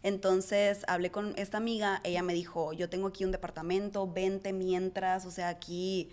Entonces 0.03 0.85
hablé 0.87 1.11
con 1.11 1.35
esta 1.37 1.57
amiga, 1.57 2.01
ella 2.05 2.23
me 2.23 2.35
dijo, 2.35 2.73
yo 2.73 2.89
tengo 2.89 3.09
aquí 3.09 3.25
un 3.25 3.33
departamento, 3.33 4.11
vente 4.11 4.53
mientras, 4.53 5.27
o 5.27 5.31
sea, 5.31 5.49
aquí 5.49 6.11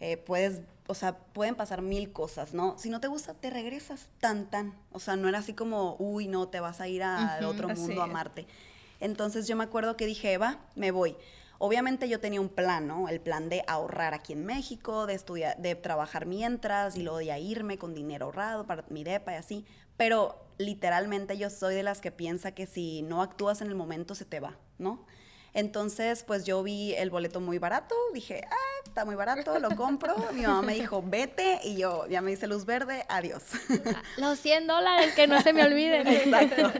eh, 0.00 0.16
puedes, 0.16 0.60
o 0.86 0.94
sea, 0.94 1.16
pueden 1.16 1.54
pasar 1.54 1.80
mil 1.80 2.12
cosas, 2.12 2.54
¿no? 2.54 2.76
Si 2.78 2.90
no 2.90 3.00
te 3.00 3.06
gusta, 3.06 3.34
te 3.34 3.50
regresas, 3.50 4.08
tan, 4.18 4.50
tan. 4.50 4.74
O 4.92 4.98
sea, 4.98 5.16
no 5.16 5.28
era 5.28 5.38
así 5.38 5.54
como, 5.54 5.96
uy, 5.98 6.26
no, 6.26 6.48
te 6.48 6.60
vas 6.60 6.80
a 6.80 6.88
ir 6.88 7.02
al 7.02 7.44
otro 7.44 7.68
mundo 7.68 8.02
a 8.02 8.06
Marte. 8.06 8.46
Entonces 8.98 9.46
yo 9.46 9.56
me 9.56 9.64
acuerdo 9.64 9.96
que 9.96 10.06
dije, 10.06 10.36
va, 10.36 10.58
me 10.74 10.90
voy. 10.90 11.16
Obviamente 11.62 12.08
yo 12.08 12.20
tenía 12.20 12.40
un 12.40 12.48
plan, 12.48 12.86
¿no? 12.86 13.10
El 13.10 13.20
plan 13.20 13.50
de 13.50 13.62
ahorrar 13.66 14.14
aquí 14.14 14.32
en 14.32 14.46
México, 14.46 15.04
de 15.04 15.12
estudiar, 15.12 15.58
de 15.58 15.74
trabajar 15.74 16.24
mientras 16.24 16.96
y 16.96 17.02
luego 17.02 17.18
de 17.18 17.38
irme 17.38 17.76
con 17.76 17.94
dinero 17.94 18.24
ahorrado 18.24 18.66
para 18.66 18.82
mi 18.88 19.04
depa 19.04 19.32
y 19.32 19.34
así. 19.34 19.66
Pero 19.98 20.42
literalmente 20.56 21.36
yo 21.36 21.50
soy 21.50 21.74
de 21.74 21.82
las 21.82 22.00
que 22.00 22.10
piensa 22.10 22.52
que 22.52 22.66
si 22.66 23.02
no 23.02 23.20
actúas 23.20 23.60
en 23.60 23.68
el 23.68 23.74
momento 23.74 24.14
se 24.14 24.24
te 24.24 24.40
va, 24.40 24.56
¿no? 24.78 25.04
Entonces, 25.52 26.22
pues 26.22 26.44
yo 26.44 26.62
vi 26.62 26.94
el 26.94 27.10
boleto 27.10 27.40
muy 27.40 27.58
barato, 27.58 27.94
dije, 28.14 28.40
ah, 28.50 28.82
está 28.86 29.04
muy 29.04 29.14
barato, 29.14 29.58
lo 29.58 29.76
compro. 29.76 30.16
Mi 30.32 30.40
mamá 30.40 30.62
me 30.62 30.74
dijo, 30.76 31.02
vete, 31.04 31.60
y 31.62 31.76
yo 31.76 32.06
ya 32.08 32.22
me 32.22 32.32
hice 32.32 32.46
luz 32.46 32.64
verde, 32.64 33.04
adiós. 33.10 33.42
Los 34.16 34.38
100 34.38 34.66
dólares, 34.66 35.12
que 35.14 35.26
no 35.26 35.42
se 35.42 35.52
me 35.52 35.62
olviden. 35.62 36.06
Exacto. 36.08 36.72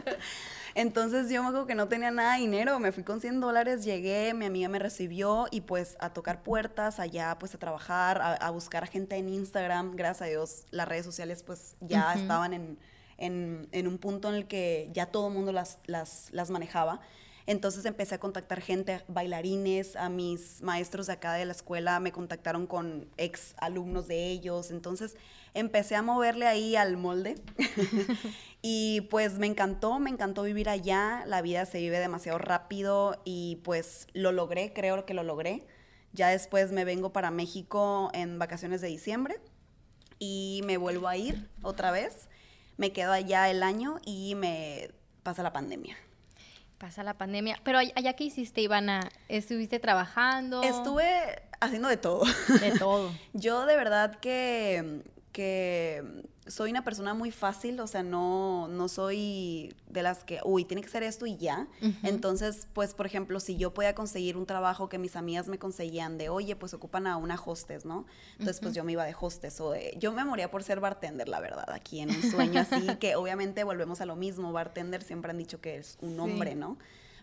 Entonces 0.73 1.29
yo 1.29 1.41
me 1.43 1.49
acuerdo 1.49 1.67
que 1.67 1.75
no 1.75 1.87
tenía 1.87 2.11
nada 2.11 2.35
de 2.35 2.41
dinero, 2.41 2.79
me 2.79 2.91
fui 2.91 3.03
con 3.03 3.19
100 3.19 3.41
dólares, 3.41 3.83
llegué, 3.83 4.33
mi 4.33 4.45
amiga 4.45 4.69
me 4.69 4.79
recibió 4.79 5.47
y 5.51 5.61
pues 5.61 5.97
a 5.99 6.13
tocar 6.13 6.43
puertas 6.43 6.99
allá, 6.99 7.37
pues 7.39 7.53
a 7.55 7.57
trabajar, 7.57 8.21
a, 8.21 8.49
buscar 8.51 8.83
a 8.83 8.87
gente 8.87 9.17
en 9.17 9.29
Instagram, 9.29 9.95
gracias 9.95 10.21
a 10.21 10.25
Dios 10.29 10.65
las 10.71 10.87
redes 10.87 11.05
sociales 11.05 11.43
pues 11.43 11.75
ya 11.81 12.13
estaban 12.13 12.53
en, 12.53 12.77
en, 13.17 13.67
en, 13.71 13.87
un 13.87 13.97
punto 13.97 14.29
en 14.29 14.35
el 14.35 14.47
que 14.47 14.89
ya 14.93 15.07
todo 15.07 15.27
el 15.27 15.33
mundo 15.33 15.51
las, 15.51 15.79
las, 15.85 16.29
las 16.31 16.49
manejaba. 16.49 17.01
Entonces 17.47 17.85
empecé 17.85 18.15
a 18.15 18.19
contactar 18.19 18.61
gente, 18.61 19.03
bailarines, 19.07 19.95
a 19.95 20.09
mis 20.09 20.61
maestros 20.61 21.07
de 21.07 21.13
acá 21.13 21.33
de 21.33 21.45
la 21.45 21.51
escuela 21.51 21.99
me 21.99 22.11
contactaron 22.11 22.67
con 22.67 23.07
ex 23.17 23.55
alumnos 23.57 24.07
de 24.07 24.27
ellos. 24.27 24.71
Entonces 24.71 25.17
empecé 25.53 25.95
a 25.95 26.01
moverle 26.01 26.47
ahí 26.47 26.75
al 26.75 26.97
molde. 26.97 27.35
y 28.61 29.01
pues 29.09 29.37
me 29.37 29.47
encantó, 29.47 29.99
me 29.99 30.09
encantó 30.09 30.43
vivir 30.43 30.69
allá. 30.69 31.23
La 31.25 31.41
vida 31.41 31.65
se 31.65 31.79
vive 31.79 31.99
demasiado 31.99 32.37
rápido 32.37 33.21
y 33.25 33.57
pues 33.63 34.07
lo 34.13 34.31
logré, 34.31 34.73
creo 34.73 35.05
que 35.05 35.13
lo 35.13 35.23
logré. 35.23 35.65
Ya 36.13 36.29
después 36.29 36.71
me 36.71 36.85
vengo 36.85 37.13
para 37.13 37.31
México 37.31 38.09
en 38.13 38.37
vacaciones 38.37 38.81
de 38.81 38.87
diciembre 38.87 39.39
y 40.19 40.61
me 40.65 40.77
vuelvo 40.77 41.07
a 41.07 41.17
ir 41.17 41.49
otra 41.61 41.91
vez. 41.91 42.27
Me 42.77 42.91
quedo 42.91 43.11
allá 43.11 43.49
el 43.49 43.63
año 43.63 43.99
y 44.05 44.35
me 44.35 44.91
pasa 45.23 45.43
la 45.43 45.53
pandemia 45.53 45.97
pasa 46.81 47.03
la 47.03 47.13
pandemia. 47.13 47.59
Pero 47.63 47.77
allá 47.77 48.13
qué 48.13 48.23
hiciste, 48.23 48.59
Ivana? 48.61 49.07
¿Estuviste 49.29 49.77
trabajando? 49.77 50.63
Estuve 50.63 51.43
haciendo 51.59 51.87
de 51.89 51.97
todo. 51.97 52.23
De 52.59 52.71
todo. 52.79 53.11
Yo 53.33 53.67
de 53.67 53.75
verdad 53.75 54.19
que, 54.19 55.03
que 55.31 56.03
soy 56.47 56.71
una 56.71 56.83
persona 56.83 57.13
muy 57.13 57.31
fácil, 57.31 57.79
o 57.79 57.87
sea, 57.87 58.03
no, 58.03 58.67
no 58.67 58.87
soy 58.87 59.73
de 59.87 60.03
las 60.03 60.23
que, 60.23 60.39
uy, 60.43 60.65
tiene 60.65 60.81
que 60.81 60.89
ser 60.89 61.03
esto 61.03 61.25
y 61.25 61.37
ya. 61.37 61.67
Entonces, 62.03 62.67
pues, 62.73 62.93
por 62.93 63.05
ejemplo, 63.05 63.39
si 63.39 63.57
yo 63.57 63.73
podía 63.73 63.95
conseguir 63.95 64.37
un 64.37 64.45
trabajo 64.45 64.89
que 64.89 64.97
mis 64.97 65.15
amigas 65.15 65.47
me 65.47 65.59
conseguían 65.59 66.17
de, 66.17 66.29
oye, 66.29 66.55
pues 66.55 66.73
ocupan 66.73 67.07
a 67.07 67.17
una 67.17 67.35
hostess, 67.35 67.85
¿no? 67.85 68.05
Entonces, 68.33 68.59
pues 68.59 68.73
yo 68.73 68.83
me 68.83 68.93
iba 68.93 69.05
de 69.05 69.15
hostess 69.19 69.61
o 69.61 69.71
de, 69.71 69.95
yo 69.99 70.11
me 70.11 70.25
moría 70.25 70.51
por 70.51 70.63
ser 70.63 70.79
bartender, 70.79 71.29
la 71.29 71.39
verdad, 71.39 71.69
aquí 71.71 71.99
en 71.99 72.09
un 72.09 72.21
sueño 72.21 72.61
así, 72.61 72.87
que 72.99 73.15
obviamente 73.15 73.63
volvemos 73.63 74.01
a 74.01 74.05
lo 74.05 74.15
mismo, 74.15 74.51
bartender 74.51 75.03
siempre 75.03 75.31
han 75.31 75.37
dicho 75.37 75.61
que 75.61 75.77
es 75.77 75.97
un 76.01 76.19
hombre, 76.19 76.55
¿no? 76.55 76.77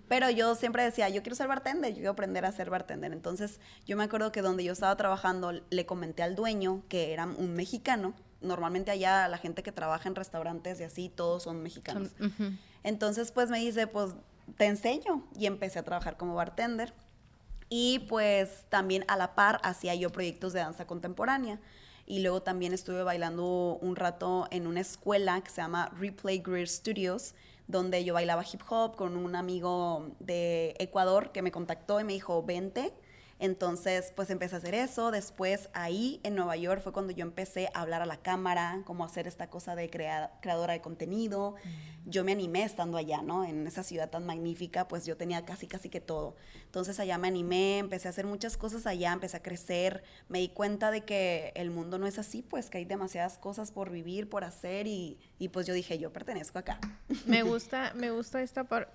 Pero 0.08 0.30
yo 0.30 0.54
siempre 0.54 0.82
decía, 0.82 1.08
yo 1.08 1.22
quiero 1.22 1.36
ser 1.36 1.48
bartender, 1.48 1.90
yo 1.90 1.96
quiero 1.96 2.10
aprender 2.12 2.44
a 2.44 2.52
ser 2.52 2.70
bartender. 2.70 3.12
Entonces, 3.12 3.60
yo 3.86 3.96
me 3.96 4.04
acuerdo 4.04 4.32
que 4.32 4.42
donde 4.42 4.64
yo 4.64 4.72
estaba 4.72 4.96
trabajando, 4.96 5.52
le 5.52 5.86
comenté 5.86 6.22
al 6.22 6.34
dueño, 6.34 6.82
que 6.88 7.12
era 7.12 7.26
un 7.26 7.54
mexicano, 7.54 8.14
normalmente 8.40 8.90
allá 8.90 9.28
la 9.28 9.38
gente 9.38 9.62
que 9.62 9.72
trabaja 9.72 10.08
en 10.08 10.14
restaurantes 10.14 10.80
y 10.80 10.84
así, 10.84 11.08
todos 11.08 11.42
son 11.42 11.62
mexicanos. 11.62 12.10
Entonces, 12.82 13.32
pues 13.32 13.50
me 13.50 13.58
dice, 13.58 13.86
pues 13.86 14.14
te 14.56 14.66
enseño. 14.66 15.24
Y 15.36 15.46
empecé 15.46 15.78
a 15.78 15.82
trabajar 15.82 16.16
como 16.16 16.34
bartender. 16.34 16.94
Y 17.68 18.00
pues 18.08 18.64
también 18.70 19.04
a 19.08 19.16
la 19.16 19.34
par 19.34 19.60
hacía 19.62 19.94
yo 19.94 20.10
proyectos 20.10 20.52
de 20.52 20.60
danza 20.60 20.86
contemporánea. 20.86 21.60
Y 22.06 22.20
luego 22.20 22.42
también 22.42 22.72
estuve 22.72 23.02
bailando 23.02 23.78
un 23.82 23.94
rato 23.94 24.48
en 24.50 24.66
una 24.66 24.80
escuela 24.80 25.38
que 25.42 25.50
se 25.50 25.60
llama 25.60 25.90
Replay 25.98 26.38
Greer 26.38 26.66
Studios, 26.66 27.34
donde 27.68 28.02
yo 28.02 28.14
bailaba 28.14 28.42
hip 28.50 28.62
hop 28.68 28.96
con 28.96 29.16
un 29.16 29.36
amigo 29.36 30.16
de 30.18 30.74
Ecuador 30.78 31.30
que 31.30 31.42
me 31.42 31.52
contactó 31.52 32.00
y 32.00 32.04
me 32.04 32.14
dijo, 32.14 32.42
vente 32.42 32.92
entonces, 33.40 34.12
pues 34.16 34.30
empecé 34.30 34.56
a 34.56 34.58
hacer 34.58 34.74
eso. 34.74 35.12
Después, 35.12 35.68
ahí 35.72 36.20
en 36.24 36.34
Nueva 36.34 36.56
York 36.56 36.82
fue 36.82 36.92
cuando 36.92 37.12
yo 37.12 37.22
empecé 37.22 37.70
a 37.72 37.82
hablar 37.82 38.02
a 38.02 38.06
la 38.06 38.16
cámara, 38.16 38.82
como 38.84 39.04
hacer 39.04 39.28
esta 39.28 39.48
cosa 39.48 39.76
de 39.76 39.88
creadora 39.88 40.72
de 40.72 40.80
contenido. 40.80 41.54
Mm. 41.64 42.10
Yo 42.10 42.24
me 42.24 42.32
animé 42.32 42.64
estando 42.64 42.98
allá, 42.98 43.22
¿no? 43.22 43.44
En 43.44 43.66
esa 43.66 43.84
ciudad 43.84 44.10
tan 44.10 44.26
magnífica, 44.26 44.88
pues 44.88 45.06
yo 45.06 45.16
tenía 45.16 45.44
casi, 45.44 45.68
casi 45.68 45.88
que 45.88 46.00
todo. 46.00 46.34
Entonces, 46.64 46.98
allá 46.98 47.16
me 47.16 47.28
animé, 47.28 47.78
empecé 47.78 48.08
a 48.08 48.10
hacer 48.10 48.26
muchas 48.26 48.56
cosas 48.56 48.86
allá, 48.86 49.12
empecé 49.12 49.36
a 49.36 49.42
crecer. 49.42 50.02
Me 50.28 50.40
di 50.40 50.48
cuenta 50.48 50.90
de 50.90 51.04
que 51.04 51.52
el 51.54 51.70
mundo 51.70 51.98
no 51.98 52.08
es 52.08 52.18
así, 52.18 52.42
pues 52.42 52.70
que 52.70 52.78
hay 52.78 52.86
demasiadas 52.86 53.38
cosas 53.38 53.70
por 53.70 53.90
vivir, 53.90 54.28
por 54.28 54.42
hacer 54.42 54.88
y, 54.88 55.16
y 55.38 55.48
pues 55.50 55.64
yo 55.66 55.74
dije, 55.74 55.98
yo 55.98 56.12
pertenezco 56.12 56.58
acá. 56.58 56.80
Me 57.26 57.42
gusta, 57.44 57.92
me 57.94 58.10
gusta 58.10 58.42
esta 58.42 58.64
parte. 58.64 58.92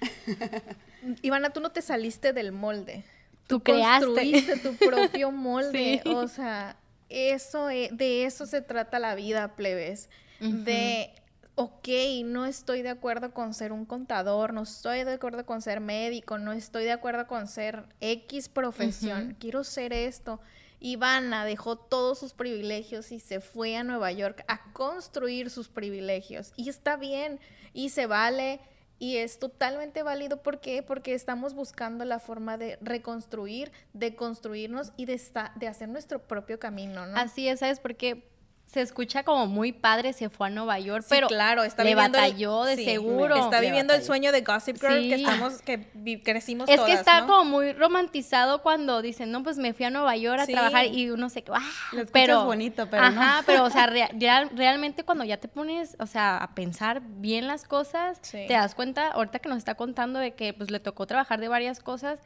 Ivana, 1.22 1.50
tú 1.50 1.60
no 1.60 1.70
te 1.70 1.82
saliste 1.82 2.32
del 2.32 2.50
molde 2.50 3.04
tú, 3.46 3.62
construiste 3.62 4.58
tu 4.58 4.74
propio 4.74 5.30
molde. 5.32 6.02
O 6.06 6.28
sea, 6.28 6.76
eso 7.08 7.70
e, 7.70 7.90
de 7.92 8.24
eso 8.24 8.46
se 8.46 8.62
trata 8.62 8.98
la 8.98 9.14
vida, 9.14 9.54
plebes. 9.56 10.08
De, 10.38 11.14
ok, 11.54 11.88
no 12.26 12.44
estoy 12.44 12.82
de 12.82 12.90
acuerdo 12.90 13.32
con 13.32 13.54
ser 13.54 13.72
un 13.72 13.86
contador, 13.86 14.52
no 14.52 14.64
estoy 14.64 15.02
de 15.04 15.14
acuerdo 15.14 15.46
con 15.46 15.62
ser 15.62 15.80
médico, 15.80 16.36
no 16.36 16.52
estoy 16.52 16.84
de 16.84 16.92
acuerdo 16.92 17.26
con 17.26 17.48
ser 17.48 17.84
X 18.00 18.50
profesión, 18.50 19.34
quiero 19.40 19.64
ser 19.64 19.94
esto. 19.94 20.40
Ivana 20.78 21.46
dejó 21.46 21.76
todos 21.76 22.18
sus 22.18 22.34
privilegios 22.34 23.10
y 23.10 23.18
se 23.18 23.40
fue 23.40 23.76
a 23.76 23.82
Nueva 23.82 24.12
York 24.12 24.44
a 24.46 24.72
construir 24.74 25.48
sus 25.48 25.68
privilegios. 25.68 26.52
Y 26.54 26.68
está 26.68 26.96
bien, 26.96 27.40
y 27.72 27.88
se 27.88 28.06
vale 28.06 28.60
y 28.98 29.16
es 29.18 29.38
totalmente 29.38 30.02
válido. 30.02 30.42
¿Por 30.42 30.60
qué? 30.60 30.82
Porque 30.82 31.14
estamos 31.14 31.54
buscando 31.54 32.04
la 32.04 32.18
forma 32.18 32.56
de 32.56 32.78
reconstruir, 32.80 33.72
de 33.92 34.14
construirnos 34.14 34.92
y 34.96 35.06
de, 35.06 35.20
de 35.56 35.68
hacer 35.68 35.88
nuestro 35.88 36.20
propio 36.20 36.58
camino, 36.58 37.06
¿no? 37.06 37.16
Así 37.16 37.48
es, 37.48 37.60
¿sabes? 37.60 37.80
Porque 37.80 38.24
se 38.76 38.82
escucha 38.82 39.22
como 39.22 39.46
muy 39.46 39.72
padre, 39.72 40.12
se 40.12 40.28
fue 40.28 40.48
a 40.48 40.50
Nueva 40.50 40.78
York, 40.78 41.06
pero 41.08 41.28
claro, 41.28 41.64
está 41.64 41.82
le 41.82 41.94
batalló 41.94 42.64
de 42.64 42.76
seguro. 42.76 43.34
Está 43.34 43.60
viviendo 43.60 43.94
el 43.94 44.02
sueño 44.02 44.32
de 44.32 44.42
Gossip 44.42 44.78
Girl 44.78 45.00
que 45.00 45.14
estamos, 45.14 45.62
que 45.62 46.22
crecimos 46.22 46.68
Es 46.68 46.78
que 46.82 46.92
está 46.92 47.24
como 47.24 47.44
muy 47.44 47.72
romantizado 47.72 48.60
cuando 48.60 49.00
dicen, 49.00 49.30
no, 49.30 49.42
pues 49.42 49.56
me 49.56 49.72
fui 49.72 49.86
a 49.86 49.90
Nueva 49.90 50.14
York 50.18 50.42
a 50.42 50.46
trabajar 50.46 50.84
y 50.92 51.08
uno 51.08 51.30
se 51.30 51.42
ah, 51.50 51.72
pero 52.12 52.44
bonito, 52.44 52.86
pero 52.90 53.04
Ajá, 53.04 53.42
pero 53.46 53.64
o 53.64 53.70
sea, 53.70 53.86
realmente 54.54 55.04
cuando 55.04 55.24
ya 55.24 55.38
te 55.38 55.48
pones, 55.48 55.96
o 55.98 56.06
sea, 56.06 56.36
a 56.36 56.54
pensar 56.54 57.00
bien 57.02 57.46
las 57.46 57.64
cosas, 57.64 58.20
te 58.20 58.46
das 58.46 58.74
cuenta, 58.74 59.08
ahorita 59.08 59.38
que 59.38 59.48
nos 59.48 59.56
está 59.56 59.74
contando 59.74 60.18
de 60.18 60.34
que 60.34 60.52
pues 60.52 60.70
le 60.70 60.80
tocó 60.80 61.06
trabajar 61.06 61.40
de 61.40 61.48
varias 61.48 61.80
cosas, 61.80 62.20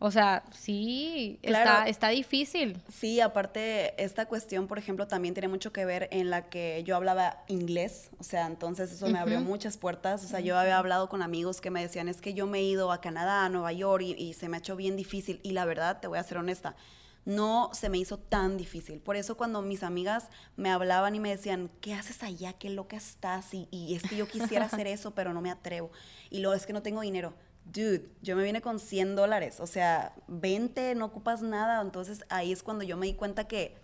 o 0.00 0.12
sea, 0.12 0.44
sí, 0.52 1.40
está, 1.42 1.88
está 1.88 2.08
difícil. 2.10 2.80
Sí, 2.88 3.20
aparte, 3.20 4.00
esta 4.02 4.26
cuestión, 4.26 4.68
por 4.68 4.78
ejemplo, 4.78 5.08
también 5.08 5.34
tiene 5.34 5.48
mucho 5.48 5.72
que 5.72 5.84
ver 5.84 6.08
en 6.12 6.30
la 6.30 6.48
que 6.48 6.84
yo 6.84 6.94
hablaba 6.94 7.42
inglés, 7.48 8.10
o 8.20 8.22
sea, 8.22 8.46
entonces 8.46 8.92
eso 8.92 9.08
me 9.08 9.18
abrió 9.18 9.40
muchas 9.40 9.76
puertas, 9.76 10.24
o 10.24 10.28
sea, 10.28 10.38
yo 10.38 10.56
había 10.56 10.78
hablado 10.78 11.08
con 11.08 11.20
amigos 11.20 11.60
que 11.60 11.70
me 11.70 11.82
decían, 11.82 12.08
es 12.08 12.20
que 12.20 12.32
yo 12.32 12.46
me 12.46 12.60
he 12.60 12.62
ido 12.62 12.92
a 12.92 13.00
Canadá, 13.00 13.44
a 13.44 13.48
Nueva 13.48 13.72
York, 13.72 14.04
y, 14.04 14.34
se 14.34 14.48
me 14.48 14.58
ha 14.58 14.60
hecho 14.60 14.76
bien 14.76 14.94
difícil, 14.94 15.40
y 15.42 15.50
la 15.50 15.64
verdad, 15.64 15.98
te 16.00 16.06
voy 16.06 16.18
a 16.18 16.22
ser 16.22 16.38
honesta, 16.38 16.76
no 17.24 17.70
se 17.72 17.88
me 17.88 17.98
hizo 17.98 18.18
tan 18.18 18.56
difícil. 18.56 19.00
Por 19.00 19.16
eso 19.16 19.36
cuando 19.36 19.60
mis 19.60 19.82
amigas 19.82 20.28
me 20.56 20.70
hablaban 20.70 21.14
y 21.14 21.20
me 21.20 21.28
decían, 21.28 21.70
¿qué 21.82 21.92
haces 21.92 22.22
allá? 22.22 22.54
¿Qué 22.54 22.70
loca 22.70 22.96
estás? 22.96 23.52
Y, 23.52 23.68
y 23.70 23.96
es 23.96 24.02
que 24.04 24.16
yo 24.16 24.26
quisiera 24.26 24.64
hacer 24.72 24.86
eso, 24.86 25.10
pero 25.10 25.34
no 25.34 25.42
me 25.42 25.50
atrevo. 25.50 25.90
Y 26.30 26.38
luego 26.38 26.54
es 26.54 26.64
que 26.64 26.72
no 26.72 26.80
tengo 26.80 27.02
dinero 27.02 27.34
dude, 27.72 28.08
yo 28.22 28.36
me 28.36 28.42
vine 28.42 28.60
con 28.60 28.80
100 28.80 29.16
dólares, 29.16 29.60
o 29.60 29.66
sea, 29.66 30.12
20, 30.28 30.94
no 30.94 31.06
ocupas 31.06 31.42
nada, 31.42 31.80
entonces 31.80 32.24
ahí 32.28 32.52
es 32.52 32.62
cuando 32.62 32.84
yo 32.84 32.96
me 32.96 33.06
di 33.06 33.14
cuenta 33.14 33.44
que 33.44 33.76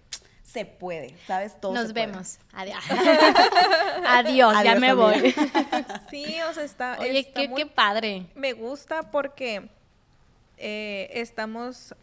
se 0.43 0.67
puede, 0.67 1.17
¿sabes? 1.27 1.59
Todo 1.61 1.75
Nos 1.75 1.93
vemos. 1.93 2.39
Adiós. 2.53 2.83
Adiós, 4.07 4.63
ya 4.63 4.75
me 4.77 4.95
voy. 4.95 5.35
sí, 6.11 6.37
o 6.49 6.53
sea, 6.53 6.65
está... 6.65 6.97
Oye, 7.01 7.33
qué, 7.33 7.67
padre. 7.67 8.27
Me 8.35 8.53
gusta 8.53 9.11
porque 9.11 9.69
eh, 10.59 11.11
estamos 11.15 11.95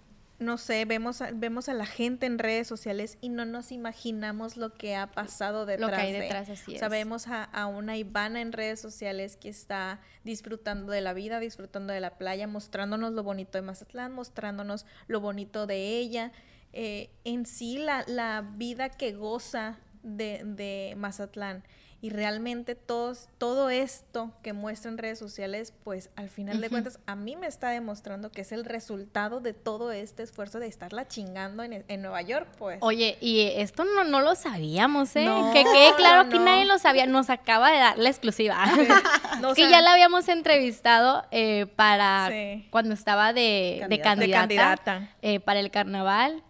no 0.41 0.57
sé, 0.57 0.85
vemos, 0.85 1.21
vemos 1.35 1.69
a 1.69 1.75
la 1.75 1.85
gente 1.85 2.25
en 2.25 2.39
redes 2.39 2.67
sociales 2.67 3.19
y 3.21 3.29
no 3.29 3.45
nos 3.45 3.71
imaginamos 3.71 4.57
lo 4.57 4.73
que 4.73 4.95
ha 4.95 5.05
pasado 5.11 5.67
detrás. 5.67 5.91
Lo 5.91 5.95
que 5.95 6.01
hay 6.01 6.11
detrás, 6.11 6.49
así 6.49 6.73
es. 6.73 6.79
Sabemos 6.79 7.27
a, 7.27 7.43
a, 7.43 7.67
una 7.67 7.95
Ivana 7.95 8.41
en 8.41 8.51
redes 8.51 8.79
sociales 8.79 9.37
que 9.37 9.49
está 9.49 9.99
disfrutando 10.23 10.91
de 10.91 11.01
la 11.01 11.13
vida, 11.13 11.39
disfrutando 11.39 11.93
de 11.93 11.99
la 11.99 12.17
playa, 12.17 12.47
mostrándonos 12.47 13.13
lo 13.13 13.21
bonito 13.21 13.59
de 13.59 13.61
Mazatlán, 13.61 14.13
mostrándonos 14.13 14.87
lo 15.05 15.21
bonito 15.21 15.67
de 15.67 15.99
ella. 15.99 16.31
Eh, 16.73 17.11
en 17.23 17.45
sí, 17.45 17.77
la, 17.77 18.03
la, 18.07 18.41
vida 18.41 18.89
que 18.89 19.13
goza 19.13 19.77
de, 20.01 20.41
de 20.43 20.95
Mazatlán. 20.97 21.63
Y 22.03 22.09
realmente 22.09 22.73
todos, 22.73 23.29
todo 23.37 23.69
esto 23.69 24.31
que 24.41 24.53
muestra 24.53 24.89
en 24.89 24.97
redes 24.97 25.19
sociales, 25.19 25.71
pues 25.83 26.09
al 26.15 26.29
final 26.29 26.59
de 26.59 26.69
cuentas 26.69 26.99
a 27.05 27.15
mí 27.15 27.35
me 27.35 27.45
está 27.45 27.69
demostrando 27.69 28.31
que 28.31 28.41
es 28.41 28.51
el 28.51 28.65
resultado 28.65 29.39
de 29.39 29.53
todo 29.53 29.91
este 29.91 30.23
esfuerzo 30.23 30.59
de 30.59 30.65
estarla 30.65 31.07
chingando 31.07 31.61
en, 31.61 31.85
en 31.87 32.01
Nueva 32.01 32.23
York, 32.23 32.47
pues. 32.57 32.79
Oye, 32.81 33.17
y 33.21 33.41
esto 33.55 33.83
no, 33.85 34.03
no 34.03 34.19
lo 34.21 34.33
sabíamos, 34.33 35.15
¿eh? 35.15 35.25
No, 35.25 35.53
que 35.53 35.63
quede 35.63 35.93
claro 35.95 36.23
no, 36.23 36.29
que 36.31 36.39
nadie 36.39 36.65
lo 36.65 36.79
sabía. 36.79 37.05
Nos 37.05 37.29
acaba 37.29 37.71
de 37.71 37.77
dar 37.77 37.97
la 37.99 38.09
exclusiva. 38.09 38.57
No, 39.39 39.51
o 39.51 39.53
que 39.55 39.61
sea, 39.63 39.71
ya 39.71 39.81
la 39.81 39.93
habíamos 39.93 40.27
entrevistado 40.27 41.23
eh, 41.31 41.65
para 41.75 42.27
Sí. 42.29 42.67
cuando 42.69 42.93
estaba 42.93 43.33
de, 43.33 43.85
de 43.89 43.99
Candidata. 43.99 44.03
candidata, 44.03 44.47
De 44.47 44.55
candidata. 44.55 45.15
eh, 45.21 45.39
para 45.39 45.59
el 45.59 45.71
carnaval. 45.71 46.43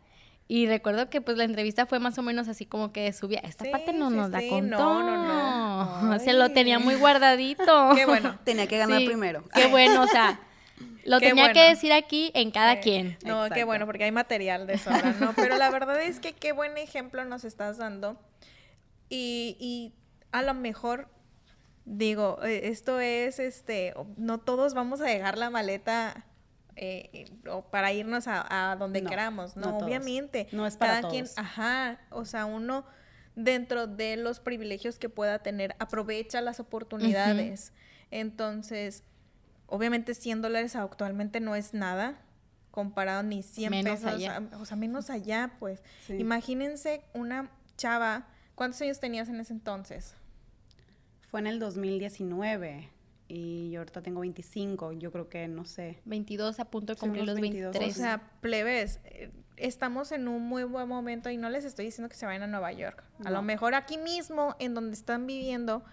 Y 0.53 0.67
recuerdo 0.67 1.09
que 1.09 1.21
pues 1.21 1.37
la 1.37 1.45
entrevista 1.45 1.85
fue 1.85 1.99
más 1.99 2.17
o 2.17 2.23
menos 2.23 2.49
así 2.49 2.65
como 2.65 2.91
que 2.91 3.13
subía. 3.13 3.39
Esta 3.39 3.63
Sí, 3.63 3.71
parte 3.71 3.93
no 3.93 4.09
sí, 4.09 4.17
nos 4.17 4.31
la 4.31 4.41
sí. 4.41 4.49
contó. 4.49 4.77
No, 4.77 5.01
no, 5.01 6.01
no. 6.11 6.19
Se 6.19 6.33
lo 6.33 6.49
tenía 6.49 6.77
muy 6.77 6.95
guardadito. 6.95 7.91
Qué 7.95 8.05
bueno. 8.05 8.37
Tenía 8.43 8.67
que 8.67 8.77
ganar 8.77 8.99
Sí, 8.99 9.05
primero. 9.05 9.45
Qué 9.53 9.67
bueno, 9.67 10.01
o 10.03 10.07
sea, 10.07 10.41
lo 11.05 11.21
Qué 11.21 11.27
tenía 11.29 11.53
que 11.53 11.61
decir 11.69 11.93
aquí 11.93 12.31
en 12.33 12.51
cada 12.51 12.73
Sí. 12.73 12.79
quien. 12.81 13.17
No, 13.23 13.49
qué 13.49 13.63
bueno, 13.63 13.85
porque 13.85 14.03
hay 14.03 14.11
material 14.11 14.67
de 14.67 14.77
sobra, 14.77 15.15
¿no? 15.21 15.31
Pero 15.37 15.55
la 15.57 15.69
verdad 15.71 16.01
es 16.01 16.19
que 16.19 16.33
qué 16.33 16.51
buen 16.51 16.77
ejemplo 16.77 17.23
nos 17.23 17.45
estás 17.45 17.77
dando. 17.77 18.19
Y, 19.07 19.55
y 19.57 19.93
a 20.33 20.41
lo 20.41 20.53
mejor, 20.53 21.07
digo, 21.85 22.39
eh, 22.43 22.63
esto 22.65 22.99
es, 22.99 23.39
este, 23.39 23.93
no 24.17 24.39
todos 24.39 24.73
vamos 24.73 24.99
a 24.99 25.05
dejar 25.05 25.37
la 25.37 25.49
maleta 25.49 26.25
eh, 26.83 27.11
eh, 27.13 27.25
o 27.47 27.61
para 27.61 27.93
irnos 27.93 28.27
a, 28.27 28.71
a 28.71 28.75
donde 28.75 29.03
No, 29.03 29.09
queramos, 29.11 29.55
¿no? 29.55 29.77
Obviamente. 29.77 30.47
No 30.51 30.65
es 30.65 30.77
para 30.77 31.01
cada 31.01 31.09
quien, 31.11 31.27
ajá, 31.35 31.99
o 32.09 32.25
sea, 32.25 32.45
uno 32.45 32.85
dentro 33.35 33.85
de 33.85 34.17
los 34.17 34.39
privilegios 34.39 34.97
que 34.97 35.07
pueda 35.07 35.39
tener, 35.43 35.75
aprovecha 35.77 36.41
las 36.41 36.59
oportunidades. 36.59 37.71
Entonces, 38.09 39.03
obviamente 39.67 40.15
100 40.15 40.41
dólares 40.41 40.75
actualmente 40.75 41.39
no 41.39 41.55
es 41.55 41.75
nada 41.75 42.19
comparado 42.71 43.21
ni 43.21 43.43
100 43.43 43.69
Menos 43.69 43.99
pesos, 43.99 44.15
allá. 44.15 44.41
o 44.59 44.65
sea, 44.65 44.75
menos 44.75 45.11
allá, 45.11 45.51
pues. 45.59 45.83
Sí. 46.07 46.15
Imagínense 46.15 47.03
una 47.13 47.51
chava, 47.77 48.27
¿cuántos 48.55 48.81
años 48.81 48.99
tenías 48.99 49.29
en 49.29 49.39
ese 49.39 49.53
entonces? 49.53 50.15
Fue 51.29 51.41
en 51.41 51.47
el 51.47 51.59
2019 51.59 52.89
y 53.33 53.71
yo 53.71 53.79
ahorita 53.79 54.01
tengo 54.01 54.19
25. 54.21 54.91
Yo 54.93 55.11
creo 55.11 55.29
que, 55.29 55.47
no 55.47 55.63
sé. 55.65 55.99
22 56.05 56.59
a 56.59 56.65
punto 56.65 56.93
de 56.93 56.99
cumplir 56.99 57.25
los 57.25 57.39
22. 57.39 57.71
23. 57.71 57.95
O 57.97 57.99
sea, 57.99 58.29
plebes, 58.41 58.99
eh, 59.05 59.31
estamos 59.57 60.11
en 60.11 60.27
un 60.27 60.41
muy 60.43 60.63
buen 60.63 60.87
momento 60.87 61.29
y 61.29 61.37
no 61.37 61.49
les 61.49 61.63
estoy 61.65 61.85
diciendo 61.85 62.09
que 62.09 62.15
se 62.15 62.25
vayan 62.25 62.43
a 62.43 62.47
Nueva 62.47 62.71
York. 62.73 63.03
A 63.23 63.31
lo 63.31 63.41
mejor 63.41 63.73
aquí 63.75 63.97
mismo, 63.97 64.55
en 64.59 64.73
donde 64.73 64.93
están 64.95 65.27
viviendo, 65.27 65.83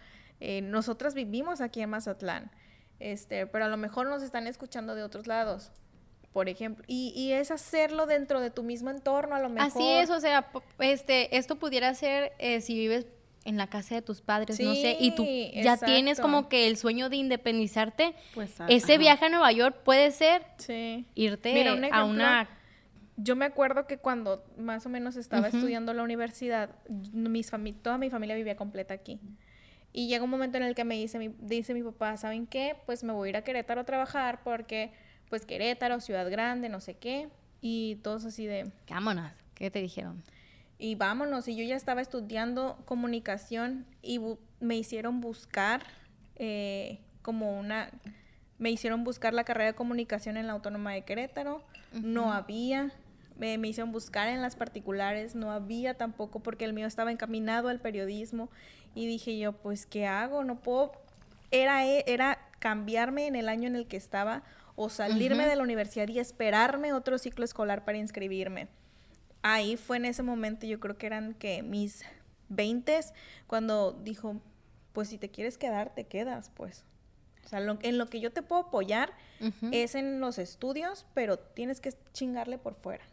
eh, 0.41 0.63
nosotras 0.63 1.15
vivimos 1.15 1.61
aquí 1.61 1.81
en 1.81 1.91
Mazatlán, 1.91 2.51
este, 2.99 3.47
pero 3.47 3.67
a 3.67 3.69
lo 3.69 3.77
mejor 3.77 4.09
nos 4.09 4.23
están 4.23 4.47
escuchando 4.47 4.95
de 4.95 5.03
otros 5.05 5.27
lados, 5.27 5.71
por 6.33 6.49
ejemplo. 6.49 6.85
Y, 6.89 7.13
y 7.15 7.33
es 7.33 7.51
hacerlo 7.51 8.07
dentro 8.07 8.41
de 8.41 8.51
tu 8.51 8.63
mismo 8.63 8.91
entorno, 8.91 9.37
a 9.37 9.41
lo 9.41 9.49
mejor. 9.49 9.69
Así 9.71 9.87
es, 9.89 10.11
o 10.11 10.19
sea, 10.21 10.51
po- 10.51 10.63
este, 10.81 11.37
esto 11.37 11.57
pudiera 11.57 11.95
ser 11.95 12.33
eh, 12.39 12.61
si 12.61 12.75
vives 12.75 13.07
en 13.49 13.57
la 13.57 13.67
casa 13.67 13.95
de 13.95 14.03
tus 14.03 14.21
padres, 14.21 14.61
no 14.61 14.75
sé, 14.75 14.97
y 15.01 15.13
tú 15.15 15.25
Sí, 15.25 15.53
ya 15.55 15.79
tienes 15.79 16.21
como 16.21 16.49
que 16.51 16.69
el 16.69 16.77
sueño 16.77 17.09
de 17.09 17.17
independizarte. 17.17 18.15
Pues, 18.35 18.55
Ese 18.69 18.93
ajá. 18.93 19.01
viaje 19.01 19.25
a 19.25 19.29
Nueva 19.31 19.51
York 19.53 19.79
puede 19.85 20.11
ser 20.11 20.43
Sí. 20.59 21.07
irte 21.15 21.53
Mira, 21.55 21.73
un 21.73 21.85
a 21.85 21.89
ejemplo, 21.89 22.07
una... 22.07 22.49
Yo 23.17 23.35
me 23.35 23.47
acuerdo 23.47 23.87
que 23.87 23.97
cuando 23.99 24.45
más 24.59 24.87
o 24.87 24.89
menos 24.91 25.17
estaba 25.17 25.49
Ujú. 25.49 25.57
estudiando 25.57 25.91
en 25.91 25.97
la 25.97 26.03
universidad, 26.05 26.71
mis 27.13 27.51
toda 27.83 27.99
mi 27.99 28.11
familia 28.11 28.37
vivía 28.37 28.55
completa 28.55 28.95
aquí. 28.95 29.19
Y 29.93 30.07
llega 30.09 30.23
un 30.23 30.31
momento 30.31 30.59
en 30.59 30.63
el 30.63 30.75
que 30.75 30.85
me 30.85 30.95
dice 30.95 31.19
mi, 31.19 31.29
dice 31.41 31.73
mi 31.75 31.83
papá, 31.83 32.17
¿saben 32.19 32.47
qué? 32.47 32.77
Pues 32.87 33.03
me 33.03 33.13
voy 33.13 33.29
a 33.29 33.31
ir 33.31 33.37
a 33.39 33.43
Querétaro 33.43 33.81
a 33.81 33.85
trabajar 33.85 34.41
porque, 34.45 34.93
pues 35.31 35.47
Querétaro, 35.47 36.01
ciudad 36.01 36.31
grande, 36.31 36.69
no 36.69 36.81
sé 36.81 36.95
qué. 36.95 37.29
Y 37.61 37.97
todos 38.05 38.25
así 38.27 38.47
de, 38.47 38.71
Vámonos, 38.89 39.33
¿qué 39.55 39.71
te 39.71 39.81
dijeron? 39.81 40.23
Y 40.79 40.95
vámonos. 40.95 41.49
Y 41.49 41.57
yo 41.57 41.65
ya 41.65 41.77
estaba 41.77 42.01
estudiando 42.01 42.79
comunicación 42.85 43.87
y 44.01 44.21
me 44.61 44.77
hicieron 44.77 45.21
buscar 45.21 45.83
eh, 46.37 47.01
como 47.23 47.59
una... 47.59 47.91
Me 48.59 48.71
hicieron 48.71 49.05
buscar 49.05 49.35
la 49.35 49.45
carrera 49.45 49.71
de 49.71 49.77
comunicación 49.77 50.37
en 50.37 50.49
la 50.49 50.53
Autónoma 50.53 50.93
de 50.93 51.03
Querétaro. 51.03 51.63
No 51.93 52.33
había. 52.33 52.93
Me, 53.37 53.57
me 53.57 53.69
hicieron 53.69 53.93
buscar 53.93 54.29
en 54.29 54.43
las 54.43 54.57
particulares. 54.57 55.37
No 55.37 55.53
había 55.53 55.95
tampoco 55.95 56.41
porque 56.41 56.65
el 56.65 56.73
mío 56.73 56.87
estaba 56.87 57.13
encaminado 57.13 57.69
al 57.69 57.81
periodismo. 57.81 58.51
Y 58.97 59.07
dije 59.07 59.39
yo, 59.39 59.53
pues, 59.53 59.87
¿qué 59.87 60.07
hago? 60.07 60.43
No 60.43 60.61
puedo... 60.61 60.93
Era, 61.53 61.85
era 61.87 62.39
cambiarme 62.59 63.27
en 63.27 63.37
el 63.37 63.49
año 63.49 63.69
en 63.69 63.77
el 63.77 63.87
que 63.87 63.97
estaba 63.97 64.43
o 64.75 64.91
salirme 64.91 65.47
de 65.47 65.57
la 65.57 65.63
universidad 65.63 66.09
y 66.09 66.19
esperarme 66.19 66.93
otro 66.93 67.19
ciclo 67.19 67.45
escolar 67.45 67.85
para 67.85 67.99
inscribirme 67.99 68.69
ahí 69.43 69.77
fue 69.77 69.97
en 69.99 70.05
ese 70.05 70.23
momento, 70.23 70.67
yo 70.67 70.81
creo 70.81 70.97
que 70.99 71.07
eran 71.07 71.35
que 71.35 71.63
mis 71.63 72.05
20 72.49 73.01
cuando 73.47 73.93
dijo, 73.93 74.41
pues 74.93 75.09
si 75.09 75.19
te 75.19 75.31
quieres 75.31 75.59
quedar, 75.59 75.95
te 75.95 76.07
quedas, 76.07 76.51
pues. 76.55 76.85
O 77.45 77.49
sea, 77.49 77.61
lo- 77.61 77.79
en 77.83 77.97
lo 77.99 78.07
que 78.09 78.21
yo 78.21 78.31
te 78.33 78.43
puedo 78.43 78.63
apoyar 78.63 79.13
es 79.73 79.95
en 79.95 80.21
los 80.21 80.39
estudios, 80.39 81.07
pero 81.15 81.39
tienes 81.39 81.81
que 81.81 81.93
chingarle 82.13 82.59
por 82.59 82.75
fuera. 82.75 83.05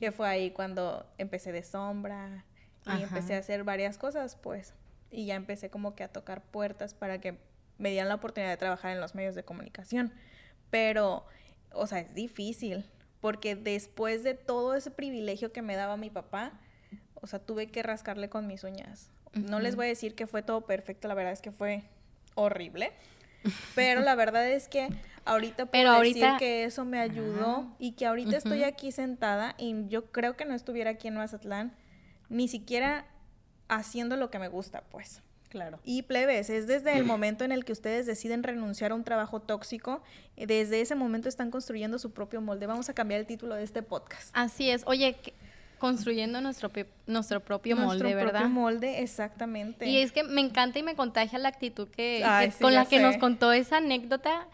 Que 0.00 0.10
fue 0.12 0.28
ahí 0.28 0.50
cuando 0.50 1.06
empecé 1.18 1.52
de 1.52 1.62
sombra 1.62 2.44
y 2.86 2.90
Ajá. 2.90 3.02
empecé 3.04 3.34
a 3.34 3.38
hacer 3.38 3.62
varias 3.62 3.96
cosas, 3.98 4.36
pues. 4.36 4.74
Y 5.10 5.26
ya 5.26 5.34
empecé 5.36 5.70
como 5.70 5.94
que 5.94 6.02
a 6.02 6.08
tocar 6.08 6.42
puertas 6.42 6.94
para 6.94 7.20
que 7.20 7.36
me 7.78 7.90
dieran 7.90 8.08
la 8.08 8.14
oportunidad 8.16 8.50
de 8.50 8.56
trabajar 8.56 8.92
en 8.92 9.00
los 9.00 9.14
medios 9.14 9.34
de 9.34 9.44
comunicación. 9.44 10.12
Pero, 10.70 11.24
o 11.72 11.86
sea, 11.86 12.00
es 12.00 12.14
difícil, 12.14 12.84
porque 13.20 13.56
después 13.56 14.22
de 14.22 14.34
todo 14.34 14.74
ese 14.74 14.90
privilegio 14.90 15.52
que 15.52 15.62
me 15.62 15.76
daba 15.76 15.96
mi 15.96 16.10
papá, 16.10 16.52
o 17.14 17.26
sea, 17.26 17.38
tuve 17.38 17.66
que 17.66 17.82
rascarle 17.82 18.28
con 18.28 18.46
mis 18.46 18.64
uñas. 18.64 19.10
No 19.32 19.60
les 19.60 19.76
voy 19.76 19.86
a 19.86 19.88
decir 19.90 20.14
que 20.14 20.26
fue 20.26 20.42
todo 20.42 20.62
perfecto, 20.62 21.06
la 21.06 21.14
verdad 21.14 21.32
es 21.32 21.40
que 21.42 21.52
fue 21.52 21.82
horrible. 22.34 22.92
Pero 23.74 24.00
la 24.00 24.14
verdad 24.14 24.50
es 24.50 24.68
que 24.68 24.88
ahorita 25.24 25.66
puedo 25.66 25.70
Pero 25.72 26.00
decir 26.00 26.26
que 26.38 26.64
eso 26.64 26.84
me 26.84 26.98
ayudó 26.98 27.68
Ah. 27.70 27.74
y 27.78 27.92
que 27.92 28.06
ahorita 28.06 28.36
estoy 28.36 28.64
aquí 28.64 28.92
sentada 28.92 29.54
y 29.58 29.86
yo 29.88 30.10
creo 30.10 30.36
que 30.36 30.44
no 30.44 30.54
estuviera 30.54 30.90
aquí 30.90 31.08
en 31.08 31.14
Mazatlán 31.14 31.72
ni 32.28 32.48
siquiera 32.48 33.06
haciendo 33.68 34.16
lo 34.16 34.30
que 34.30 34.38
me 34.38 34.48
gusta, 34.48 34.82
pues. 34.90 35.22
Claro. 35.50 35.78
Y 35.84 36.02
plebes, 36.02 36.48
es 36.48 36.66
desde 36.66 36.96
el 36.96 37.04
momento 37.04 37.44
en 37.44 37.52
el 37.52 37.64
que 37.64 37.72
ustedes 37.72 38.06
deciden 38.06 38.42
renunciar 38.42 38.92
a 38.92 38.94
un 38.94 39.04
trabajo 39.04 39.40
tóxico, 39.40 40.02
eh, 40.36 40.46
desde 40.46 40.80
ese 40.80 40.94
momento 40.94 41.28
están 41.28 41.50
construyendo 41.50 41.98
su 41.98 42.12
propio 42.12 42.40
molde. 42.40 42.66
Vamos 42.66 42.88
a 42.88 42.94
cambiar 42.94 43.20
el 43.20 43.26
título 43.26 43.56
de 43.56 43.64
este 43.64 43.82
podcast. 43.82 44.30
Así 44.32 44.70
es. 44.70 44.82
Oye, 44.86 45.14
que- 45.22 45.34
construyendo 45.78 46.40
nuestro, 46.42 46.70
nuestro 47.06 47.40
propio 47.40 47.74
Nuestro 47.74 48.04
molde, 48.04 48.14
¿verdad? 48.14 48.32
propio 48.40 48.48
molde, 48.50 49.00
exactamente. 49.02 49.86
Y 49.86 49.96
es 49.96 50.12
que 50.12 50.22
me 50.22 50.40
encanta 50.42 50.78
y 50.78 50.82
me 50.82 50.94
contagia 50.94 51.38
la 51.38 51.48
actitud 51.48 51.88
que, 51.88 52.22
Ay, 52.24 52.46
que- 52.48 52.52
sí, 52.52 52.62
con 52.62 52.74
la 52.74 52.84
que 52.84 53.00
nos 53.00 53.16
contó 53.16 53.50
esa 53.52 53.78
anécdota. 53.78 54.46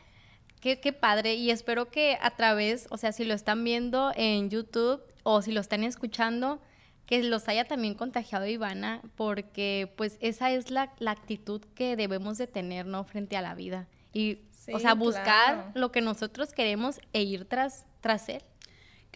Qué, 0.61 0.81
qué 0.81 0.93
padre. 0.93 1.35
Y 1.35 1.51
espero 1.51 1.91
que 1.91 2.17
a 2.23 2.31
través, 2.37 2.87
o 2.91 2.97
sea, 2.97 3.13
si 3.13 3.25
lo 3.25 3.35
están 3.35 3.63
viendo 3.65 4.13
en 4.17 4.49
YouTube 4.51 5.03
o 5.25 5.43
si 5.43 5.53
lo 5.53 5.61
están 5.61 5.85
escuchando, 5.85 6.61
que 7.07 7.23
los 7.23 7.49
haya 7.49 7.65
también 7.65 7.95
contagiado 7.95 8.47
Ivana, 8.47 9.01
porque 9.15 9.93
pues 9.97 10.19
esa 10.21 10.51
es 10.51 10.71
la, 10.71 10.93
la 10.99 11.13
actitud 11.13 11.63
que 11.75 11.97
debemos 11.97 12.37
de 12.37 12.47
tener, 12.47 12.87
¿no? 12.87 13.05
Frente 13.05 13.37
a 13.37 13.43
la 13.43 13.55
vida. 13.55 13.87
Y, 14.13 14.41
o 14.73 14.81
sea, 14.81 14.95
buscar 14.95 15.55
claro. 15.55 15.71
lo 15.75 15.93
que 15.93 16.01
nosotros 16.01 16.53
queremos 16.53 17.01
e 17.13 17.23
ir 17.23 17.45
tras, 17.45 17.87
tras 18.01 18.29
él. 18.29 18.43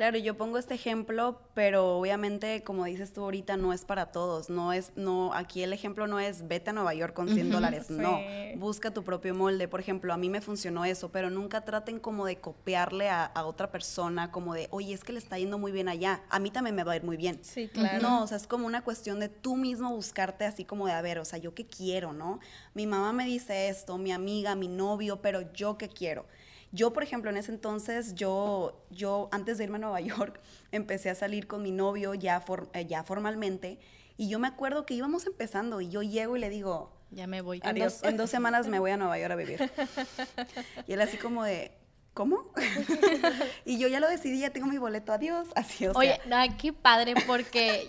Claro, 0.01 0.17
yo 0.17 0.35
pongo 0.35 0.57
este 0.57 0.73
ejemplo, 0.73 1.43
pero 1.53 1.99
obviamente, 1.99 2.65
como 2.65 2.87
dices 2.87 3.13
tú 3.13 3.23
ahorita, 3.23 3.59
no 3.59 3.75
es 3.75 3.85
para 3.85 4.07
todos. 4.07 4.49
No 4.49 4.73
es, 4.73 4.93
no, 4.97 5.35
aquí 5.35 5.63
el 5.63 5.75
ejemplo 5.75 6.07
no 6.07 6.19
es 6.19 6.49
vete 6.49 6.71
a 6.71 6.73
Nueva 6.73 6.95
York 6.95 7.13
con 7.13 7.29
100 7.29 7.49
Ujú, 7.49 7.57
dólares. 7.57 7.91
No, 7.91 8.25
busca 8.57 8.95
tu 8.95 9.05
propio 9.05 9.35
molde. 9.35 9.69
Por 9.69 9.79
ejemplo, 9.79 10.15
a 10.15 10.17
mí 10.17 10.31
me 10.31 10.41
funcionó 10.41 10.87
eso, 10.87 11.13
pero 11.13 11.29
nunca 11.29 11.67
traten 11.67 12.01
como 12.01 12.25
de 12.25 12.41
copiarle 12.41 13.11
a, 13.11 13.27
a 13.27 13.45
otra 13.45 13.71
persona, 13.71 14.33
como 14.33 14.55
de, 14.55 14.69
oye, 14.71 14.95
es 14.95 15.05
que 15.05 15.13
le 15.13 15.19
está 15.19 15.39
yendo 15.39 15.59
muy 15.59 15.71
bien 15.71 15.87
allá. 15.87 16.23
A 16.31 16.39
mí 16.39 16.51
también 16.51 16.77
me 16.77 16.83
va 16.83 16.93
a 16.93 16.97
ir 16.97 17.05
muy 17.05 17.19
bien. 17.19 17.39
Sí, 17.43 17.69
claro. 17.69 18.01
No, 18.01 18.23
o 18.23 18.27
sea, 18.27 18.39
es 18.39 18.47
como 18.47 18.67
una 18.67 18.83
cuestión 18.83 19.21
de 19.21 19.29
tú 19.29 19.55
mismo 19.55 19.95
buscarte 19.95 20.47
así 20.47 20.65
como 20.65 20.87
de, 20.87 20.93
a 20.93 21.03
ver, 21.03 21.19
o 21.19 21.27
sea, 21.27 21.39
yo 21.39 21.55
qué 21.55 21.67
quiero, 21.67 22.15
¿no? 22.15 22.41
Mi 22.73 22.87
mamá 22.87 23.13
me 23.13 23.27
dice 23.27 23.69
esto, 23.69 23.99
mi 23.99 24.13
amiga, 24.13 24.55
mi 24.55 24.69
novio, 24.69 25.21
pero 25.21 25.53
yo 25.53 25.77
qué 25.77 25.91
quiero. 25.91 26.25
Yo, 26.73 26.93
por 26.93 27.03
ejemplo, 27.03 27.31
en 27.31 27.37
ese 27.37 27.51
entonces, 27.53 28.15
yo, 28.15 28.85
yo 28.91 29.29
antes 29.33 29.59
de 29.59 29.65
irme 29.65 29.77
a 29.77 29.81
Nueva 29.81 30.01
York, 30.01 30.41
empecé 30.73 31.11
a 31.11 31.15
salir 31.15 31.47
con 31.47 31.63
mi 31.63 31.73
novio 31.73 32.15
ya, 32.15 32.41
for- 32.41 32.69
eh, 32.75 32.87
ya 32.87 33.03
formalmente. 33.03 33.79
Y 34.17 34.29
yo 34.29 34.39
me 34.39 34.49
acuerdo 34.49 34.85
que 34.87 34.95
íbamos 34.95 35.27
empezando 35.27 35.81
y 35.81 35.89
yo 35.89 36.03
llego 36.03 36.37
y 36.37 36.41
le 36.41 36.49
digo, 36.51 36.93
Ya 37.11 37.27
me 37.27 37.41
voy. 37.41 37.61
en 37.65 37.79
dos, 37.79 38.03
en 38.05 38.17
dos 38.17 38.29
semanas 38.31 38.69
me 38.69 38.79
voy 38.79 38.91
a 38.91 38.97
Nueva 38.97 39.19
York 39.19 39.33
a 39.33 39.37
vivir. 39.37 39.71
Y 40.87 40.93
él 40.93 41.01
así 41.01 41.17
como 41.17 41.43
de, 41.45 41.73
¿cómo? 42.15 42.53
y 43.65 43.79
yo 43.79 43.89
ya 43.89 43.99
lo 44.01 44.09
decidí, 44.09 44.41
ya 44.41 44.51
tengo 44.51 44.67
mi 44.67 44.79
boleto, 44.79 45.13
adiós. 45.13 45.49
Así, 45.55 45.87
o 45.87 45.93
sea. 45.93 45.99
Oye, 45.99 46.21
ay, 46.33 46.51
qué 46.51 46.73
padre, 46.73 47.15
porque 47.27 47.87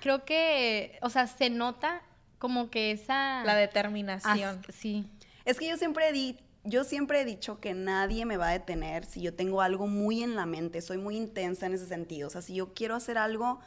creo 0.00 0.24
que, 0.24 0.98
o 1.02 1.10
sea, 1.10 1.26
se 1.26 1.50
nota 1.50 2.02
como 2.38 2.70
que 2.70 2.90
esa... 2.92 3.44
La 3.44 3.54
determinación. 3.54 4.62
sí. 4.70 5.08
Es 5.44 5.58
que 5.58 5.68
yo 5.68 5.76
siempre 5.76 6.12
di, 6.12 6.38
yo 6.64 6.84
siempre 6.84 7.20
he 7.20 7.24
dicho 7.24 7.60
que 7.60 7.74
nadie 7.74 8.26
me 8.26 8.36
va 8.36 8.48
a 8.48 8.52
detener 8.52 9.04
si 9.04 9.20
yo 9.22 9.34
tengo 9.34 9.62
algo 9.62 9.86
muy 9.86 10.22
en 10.22 10.36
la 10.36 10.46
mente, 10.46 10.82
soy 10.82 10.98
muy 10.98 11.16
intensa 11.16 11.66
en 11.66 11.74
ese 11.74 11.86
sentido. 11.86 12.28
O 12.28 12.30
sea, 12.30 12.42
si 12.42 12.54
yo 12.54 12.74
quiero 12.74 12.94
hacer 12.94 13.16
algo, 13.16 13.60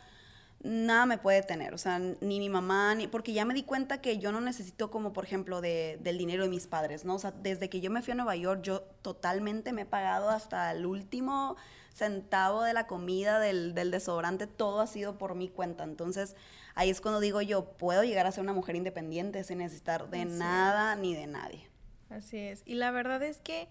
nada 0.62 1.06
me 1.06 1.17
puede 1.17 1.41
detener. 1.41 1.73
O 1.73 1.77
sea, 1.77 1.99
ni 1.99 2.39
mi 2.39 2.49
mamá, 2.49 2.95
ni, 2.95 3.08
porque 3.08 3.34
ya 3.34 3.45
me 3.45 3.53
di 3.53 3.63
cuenta 3.63 4.01
que 4.01 4.19
yo 4.19 4.32
no 4.32 4.41
necesito 4.41 4.91
como, 4.91 5.12
por 5.12 5.25
ejemplo, 5.25 5.60
de, 5.62 5.99
del 6.01 6.17
dinero 6.17 6.43
de 6.43 6.49
mis 6.49 6.67
padres, 6.67 7.03
¿no? 7.03 7.15
O 7.15 7.19
sea, 7.19 7.32
desde 7.32 7.69
que 7.69 7.82
yo 7.82 7.89
me 7.89 8.01
fui 8.01 8.12
a 8.13 8.15
Nueva 8.15 8.36
York, 8.36 8.62
yo 8.62 8.82
totalmente 9.01 9.73
me 9.73 9.84
he 9.84 9.86
pagado 9.86 10.29
hasta 10.29 10.71
el 10.71 10.86
último 10.86 11.56
centavo 11.93 12.63
de 12.63 12.73
la 12.73 12.88
comida, 12.88 13.39
del, 13.39 13.75
del 13.75 13.91
desodorante, 13.91 14.47
todo 14.47 14.82
ha 14.82 14.88
sido 14.88 15.17
por 15.17 15.36
mi 15.36 15.49
cuenta. 15.49 15.84
Entonces, 15.84 16.36
ahí 16.75 16.89
es 16.89 17.01
cuando 17.01 17.19
digo 17.19 17.41
yo, 17.41 17.65
puedo 17.77 18.03
llegar 18.03 18.25
a 18.25 18.32
ser 18.32 18.43
una 18.43 18.53
mujer 18.53 18.75
independiente 18.75 19.43
sin 19.43 19.60
necesitar 19.60 20.10
de 20.10 20.25
nada 20.25 20.95
ni 20.95 21.13
de 21.13 21.27
nadie. 21.27 21.73
Así 22.10 22.38
es. 22.38 22.63
Y 22.66 22.76
la 22.76 22.92
verdad 22.92 23.22
es 23.24 23.39
que 23.42 23.68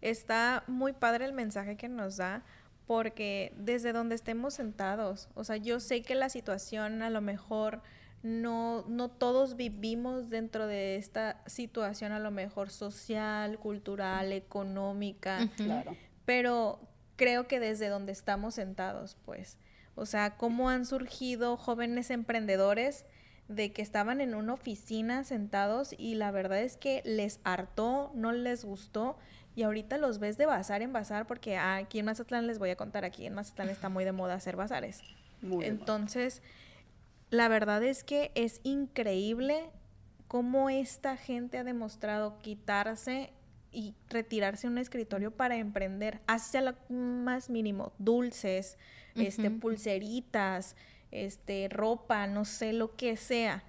está 0.00 0.64
muy 0.66 0.92
padre 0.92 1.24
el 1.24 1.32
mensaje 1.32 1.76
que 1.76 1.88
nos 1.88 2.16
da 2.16 2.42
porque 2.86 3.52
desde 3.56 3.92
donde 3.92 4.14
estemos 4.14 4.54
sentados, 4.54 5.28
o 5.34 5.44
sea, 5.44 5.56
yo 5.56 5.78
sé 5.80 6.02
que 6.02 6.14
la 6.14 6.28
situación 6.28 7.02
a 7.02 7.10
lo 7.10 7.20
mejor 7.20 7.80
no, 8.22 8.84
no 8.88 9.08
todos 9.08 9.56
vivimos 9.56 10.30
dentro 10.30 10.66
de 10.66 10.96
esta 10.96 11.42
situación 11.46 12.12
a 12.12 12.18
lo 12.18 12.30
mejor 12.30 12.70
social, 12.70 13.58
cultural, 13.58 14.32
económica, 14.32 15.48
Claro. 15.56 15.96
pero 16.24 16.80
creo 17.16 17.46
que 17.46 17.60
desde 17.60 17.88
donde 17.88 18.12
estamos 18.12 18.54
sentados, 18.54 19.16
pues, 19.24 19.58
o 19.94 20.06
sea, 20.06 20.36
cómo 20.36 20.68
han 20.68 20.84
surgido 20.86 21.56
jóvenes 21.56 22.10
emprendedores 22.10 23.04
de 23.48 23.72
que 23.72 23.82
estaban 23.82 24.20
en 24.20 24.34
una 24.34 24.54
oficina 24.54 25.24
sentados 25.24 25.94
y 25.98 26.14
la 26.14 26.30
verdad 26.30 26.60
es 26.60 26.76
que 26.76 27.02
les 27.04 27.40
hartó, 27.44 28.10
no 28.14 28.32
les 28.32 28.64
gustó 28.64 29.18
y 29.54 29.64
ahorita 29.64 29.98
los 29.98 30.18
ves 30.18 30.38
de 30.38 30.46
bazar 30.46 30.82
en 30.82 30.92
bazar 30.92 31.26
porque 31.26 31.56
ah, 31.56 31.76
aquí 31.76 31.98
en 31.98 32.06
Mazatlán 32.06 32.46
les 32.46 32.58
voy 32.58 32.70
a 32.70 32.76
contar, 32.76 33.04
aquí 33.04 33.26
en 33.26 33.34
Mazatlán 33.34 33.68
está 33.68 33.88
muy 33.88 34.04
de 34.04 34.12
moda 34.12 34.34
hacer 34.34 34.56
bazares. 34.56 35.02
Muy. 35.42 35.64
Entonces, 35.66 36.40
la 37.30 37.48
verdad 37.48 37.82
es 37.82 38.04
que 38.04 38.30
es 38.34 38.60
increíble 38.62 39.70
cómo 40.28 40.70
esta 40.70 41.16
gente 41.16 41.58
ha 41.58 41.64
demostrado 41.64 42.38
quitarse 42.40 43.32
y 43.72 43.94
retirarse 44.08 44.66
un 44.66 44.78
escritorio 44.78 45.30
para 45.30 45.56
emprender, 45.56 46.20
hacia 46.26 46.60
lo 46.60 46.74
más 46.88 47.50
mínimo, 47.50 47.92
dulces, 47.98 48.78
este, 49.14 49.50
pulseritas, 49.50 50.76
este, 51.12 51.68
ropa, 51.68 52.26
no 52.26 52.44
sé 52.44 52.72
lo 52.72 52.96
que 52.96 53.16
sea. 53.16 53.62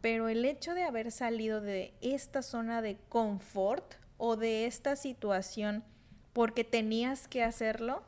Pero 0.00 0.28
el 0.28 0.44
hecho 0.44 0.74
de 0.74 0.84
haber 0.84 1.12
salido 1.12 1.60
de 1.60 1.92
esta 2.00 2.42
zona 2.42 2.80
de 2.80 2.96
confort 3.08 3.94
o 4.16 4.36
de 4.36 4.66
esta 4.66 4.96
situación 4.96 5.84
porque 6.32 6.64
tenías 6.64 7.28
que 7.28 7.42
hacerlo, 7.42 8.02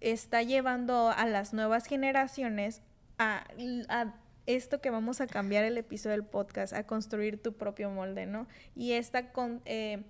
está 0.00 0.42
llevando 0.42 1.10
a 1.10 1.26
las 1.26 1.52
nuevas 1.52 1.86
generaciones 1.86 2.82
a, 3.18 3.46
a 3.88 4.14
esto 4.46 4.80
que 4.80 4.90
vamos 4.90 5.20
a 5.20 5.26
cambiar 5.26 5.64
el 5.64 5.78
episodio 5.78 6.16
del 6.16 6.26
podcast, 6.26 6.72
a 6.72 6.86
construir 6.86 7.42
tu 7.42 7.54
propio 7.54 7.90
molde, 7.90 8.26
¿no? 8.26 8.46
Y 8.76 8.92
esta 8.92 9.32
con, 9.32 9.62
eh, 9.64 10.02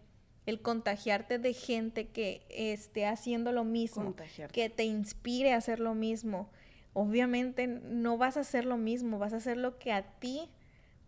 el 0.46 0.60
contagiarte 0.60 1.38
de 1.38 1.54
gente 1.54 2.08
que 2.08 2.44
esté 2.50 3.06
haciendo 3.06 3.52
lo 3.52 3.64
mismo, 3.64 4.14
que 4.52 4.68
te 4.68 4.84
inspire 4.84 5.52
a 5.52 5.56
hacer 5.56 5.80
lo 5.80 5.94
mismo. 5.94 6.50
Obviamente 6.94 7.66
no 7.66 8.16
vas 8.16 8.36
a 8.36 8.40
hacer 8.40 8.64
lo 8.64 8.78
mismo, 8.78 9.18
vas 9.18 9.34
a 9.34 9.38
hacer 9.38 9.56
lo 9.56 9.78
que 9.78 9.92
a 9.92 10.02
ti 10.18 10.48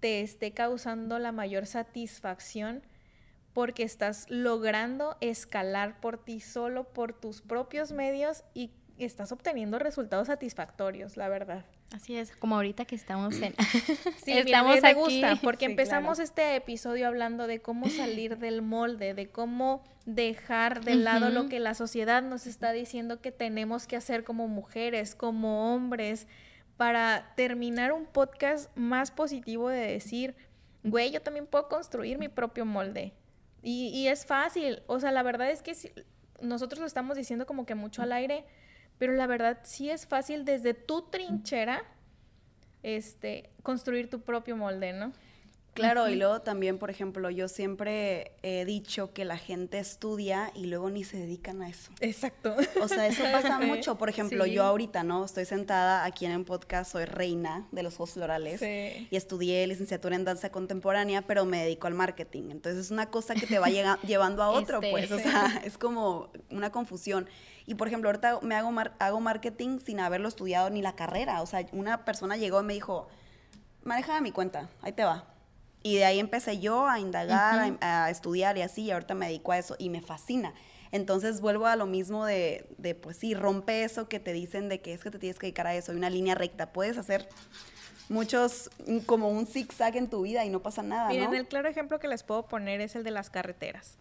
te 0.01 0.21
esté 0.21 0.53
causando 0.53 1.19
la 1.19 1.33
mayor 1.33 1.67
satisfacción 1.67 2.83
porque 3.55 3.85
estás 3.85 4.27
logrando 4.29 5.17
escalar 5.21 6.01
por 6.01 6.23
ti 6.23 6.41
solo, 6.41 6.85
por 6.93 7.15
tus 7.15 7.41
propios 7.41 7.93
medios 7.93 8.45
y 8.53 8.71
estás 8.99 9.33
obteniendo 9.33 9.79
resultados 9.79 10.27
satisfactorios, 10.27 11.17
la 11.17 11.29
verdad. 11.29 11.65
Así 11.93 12.17
es, 12.17 12.35
como 12.37 12.57
ahorita 12.57 12.85
que 12.85 12.97
estamos 12.97 13.41
en... 13.41 13.55
Sí, 14.25 14.33
mira, 14.35 14.41
estamos 14.41 14.83
me 14.83 14.89
aquí. 14.89 14.99
gusta 14.99 15.39
porque 15.43 15.67
Sí, 15.67 15.71
empezamos 15.71 16.17
claro. 16.19 16.23
este 16.25 16.57
episodio 16.57 17.07
hablando 17.07 17.47
de 17.47 17.61
cómo 17.63 17.89
salir 17.89 18.39
del 18.39 18.61
molde, 18.61 19.15
de 19.15 19.29
cómo 19.31 19.83
dejar 20.05 20.85
de 20.85 20.97
lado 20.97 21.31
lo 21.31 21.49
que 21.49 21.61
la 21.61 21.75
sociedad 21.75 22.23
nos 22.23 22.47
está 22.47 22.73
diciendo 22.73 23.21
que 23.21 23.33
tenemos 23.33 23.87
que 23.87 23.97
hacer 23.97 24.25
como 24.25 24.49
mujeres, 24.49 25.15
como 25.15 25.75
hombres, 25.75 26.27
para 26.77 27.33
terminar 27.37 27.93
un 27.93 28.05
podcast 28.07 28.77
más 28.77 29.11
positivo 29.11 29.69
de 29.69 29.79
decir, 29.93 30.35
güey, 30.83 31.11
yo 31.13 31.23
también 31.23 31.47
puedo 31.47 31.69
construir 31.69 32.19
mi 32.19 32.29
propio 32.29 32.67
molde. 32.67 33.15
Y, 33.63 33.89
y 33.89 34.09
es 34.09 34.27
fácil, 34.27 34.83
o 34.87 35.01
sea, 35.01 35.11
la 35.13 35.23
verdad 35.23 35.51
es 35.51 35.63
que 35.63 35.75
sí- 35.75 35.91
nosotros 36.41 36.81
lo 36.81 36.87
estamos 36.87 37.17
diciendo 37.17 37.47
como 37.47 37.65
que 37.65 37.75
mucho 37.75 38.03
al 38.03 38.13
aire, 38.13 38.45
pero 38.99 39.13
la 39.15 39.27
verdad 39.27 39.59
sí 39.65 39.91
es 39.91 40.07
fácil 40.07 40.45
desde 40.45 40.75
tu 40.75 41.03
trinchera 41.03 41.83
este, 42.83 43.51
construir 43.63 44.09
tu 44.11 44.21
propio 44.21 44.57
molde, 44.57 44.93
¿no? 44.93 45.13
Claro, 45.75 46.09
y 46.09 46.17
luego 46.17 46.41
también, 46.41 46.79
por 46.79 46.89
ejemplo, 46.89 47.29
yo 47.29 47.49
siempre 47.49 48.33
he 48.43 48.65
dicho 48.65 49.13
que 49.13 49.27
la 49.27 49.37
gente 49.37 49.79
estudia 49.79 50.51
y 50.55 50.69
luego 50.69 50.89
ni 50.89 51.05
se 51.05 51.19
dedican 51.19 51.61
a 51.61 51.69
eso. 51.69 51.93
Exacto. 52.01 52.57
O 52.81 52.89
sea, 52.89 53.07
eso 53.07 53.23
pasa 53.31 53.59
mucho. 53.61 53.99
Por 53.99 54.09
ejemplo, 54.09 54.45
Sí. 54.45 54.53
yo 54.53 54.63
ahorita, 54.65 55.03
¿no? 55.03 55.23
Estoy 55.23 55.45
sentada 55.45 56.07
aquí 56.07 56.25
en 56.25 56.35
un 56.35 56.45
podcast, 56.47 56.91
soy 56.93 57.05
reina 57.05 57.69
de 57.73 57.83
los 57.83 57.95
juegos 57.95 58.15
florales 58.15 58.61
Sí. 58.61 59.07
y 59.11 59.17
estudié 59.17 59.67
licenciatura 59.67 60.17
en 60.17 60.25
danza 60.25 60.49
contemporánea, 60.51 61.21
pero 61.27 61.45
me 61.45 61.63
dedico 61.63 61.89
al 61.89 61.95
marketing. 61.95 62.45
Entonces 62.53 62.87
es 62.87 62.91
una 62.91 63.11
cosa 63.11 63.35
que 63.35 63.47
te 63.47 63.59
va 63.59 63.67
llevando 64.07 64.43
a 64.43 64.49
otro, 64.53 64.77
Este, 64.79 64.91
pues. 64.91 65.13
O 65.13 65.19
sí. 65.19 65.25
sea, 65.25 65.61
es 65.63 65.77
como 65.77 66.31
una 66.51 66.73
confusión. 66.73 67.29
Y 67.67 67.75
por 67.75 67.89
ejemplo, 67.89 68.09
ahorita 68.09 68.41
me 68.43 68.55
hago, 68.55 68.71
mar- 68.71 68.95
hago 68.99 69.21
marketing 69.21 69.81
sin 69.81 69.99
haberlo 70.01 70.29
estudiado 70.29 70.71
ni 70.71 70.83
la 70.83 70.95
carrera. 70.95 71.43
O 71.43 71.47
sea, 71.47 71.67
una 71.73 72.05
persona 72.05 72.37
llegó 72.37 72.61
y 72.61 72.65
me 72.65 72.75
dijo, 72.75 73.09
maneja 73.83 74.21
mi 74.21 74.31
cuenta, 74.33 74.69
ahí 74.83 74.93
te 74.93 75.05
va. 75.05 75.25
Y 75.83 75.97
de 75.97 76.05
ahí 76.05 76.19
empecé 76.21 76.59
yo 76.59 76.89
a 76.89 76.99
indagar, 76.99 77.77
a, 77.81 78.05
a 78.07 78.11
estudiar 78.11 78.57
y 78.59 78.63
así, 78.63 78.83
y 78.85 78.91
ahorita 78.91 79.15
me 79.15 79.27
dedico 79.27 79.53
a 79.53 79.59
eso 79.59 79.77
y 79.79 79.89
me 79.91 80.01
fascina. 80.01 80.53
Entonces 80.93 81.41
vuelvo 81.41 81.67
a 81.67 81.77
lo 81.77 81.87
mismo 81.87 82.25
de, 82.25 82.67
de, 82.79 82.95
pues 82.95 83.17
sí, 83.17 83.35
rompe 83.35 83.83
eso 83.85 84.09
que 84.09 84.21
te 84.21 84.33
dicen 84.33 84.69
de 84.69 84.81
que 84.81 84.95
es 84.95 85.03
que 85.03 85.11
te 85.11 85.19
tienes 85.19 85.39
que 85.39 85.47
dedicar 85.47 85.67
a 85.67 85.75
eso, 85.75 85.91
hay 85.93 85.99
una 85.99 86.11
línea 86.11 86.35
recta. 86.37 86.73
Puedes 86.73 86.97
hacer 86.99 87.29
muchos, 88.09 88.71
mm, 88.87 88.99
como 89.01 89.29
un 89.29 89.47
zigzag 89.47 89.97
en 89.97 90.09
tu 90.09 90.23
vida 90.23 90.45
y 90.45 90.51
no 90.51 90.63
pasa 90.63 90.83
nada, 90.83 91.09
Miren, 91.09 91.31
¿no? 91.31 91.37
el 91.37 91.47
claro 91.47 91.69
ejemplo 91.69 91.99
que 91.99 92.09
les 92.09 92.23
puedo 92.23 92.47
poner 92.47 92.81
es 92.81 92.95
el 92.95 93.03
de 93.05 93.11
las 93.11 93.31
carreteras. 93.31 93.99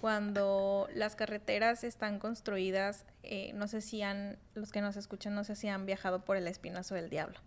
Cuando 0.00 0.88
las 0.94 1.16
carreteras 1.16 1.84
están 1.84 2.18
construidas, 2.18 3.04
eh, 3.22 3.52
no 3.54 3.68
sé 3.68 3.80
si 3.80 4.02
han, 4.02 4.38
los 4.54 4.70
que 4.70 4.80
nos 4.80 4.96
escuchan, 4.96 5.34
no 5.34 5.44
sé 5.44 5.56
si 5.56 5.68
han 5.68 5.86
viajado 5.86 6.24
por 6.24 6.36
el 6.36 6.46
Espinazo 6.46 6.94
del 6.94 7.08
Diablo. 7.10 7.38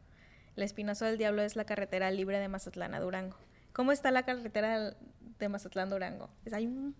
El 0.56 0.64
Espinazo 0.64 1.06
del 1.06 1.18
Diablo 1.18 1.44
es 1.44 1.56
la 1.56 1.66
carretera 1.66 2.10
libre 2.12 2.40
de 2.40 2.48
Mazatlán 2.48 2.94
a 2.96 3.00
Durango. 3.00 3.38
¿Cómo 3.74 3.92
está 3.92 4.10
la 4.12 4.24
carretera 4.24 4.96
de 5.40 5.50
Mazatlán 5.50 5.90
a 5.90 5.92
Durango? 5.92 6.30
Es, 6.46 6.54
hay 6.54 6.66
un 6.66 6.96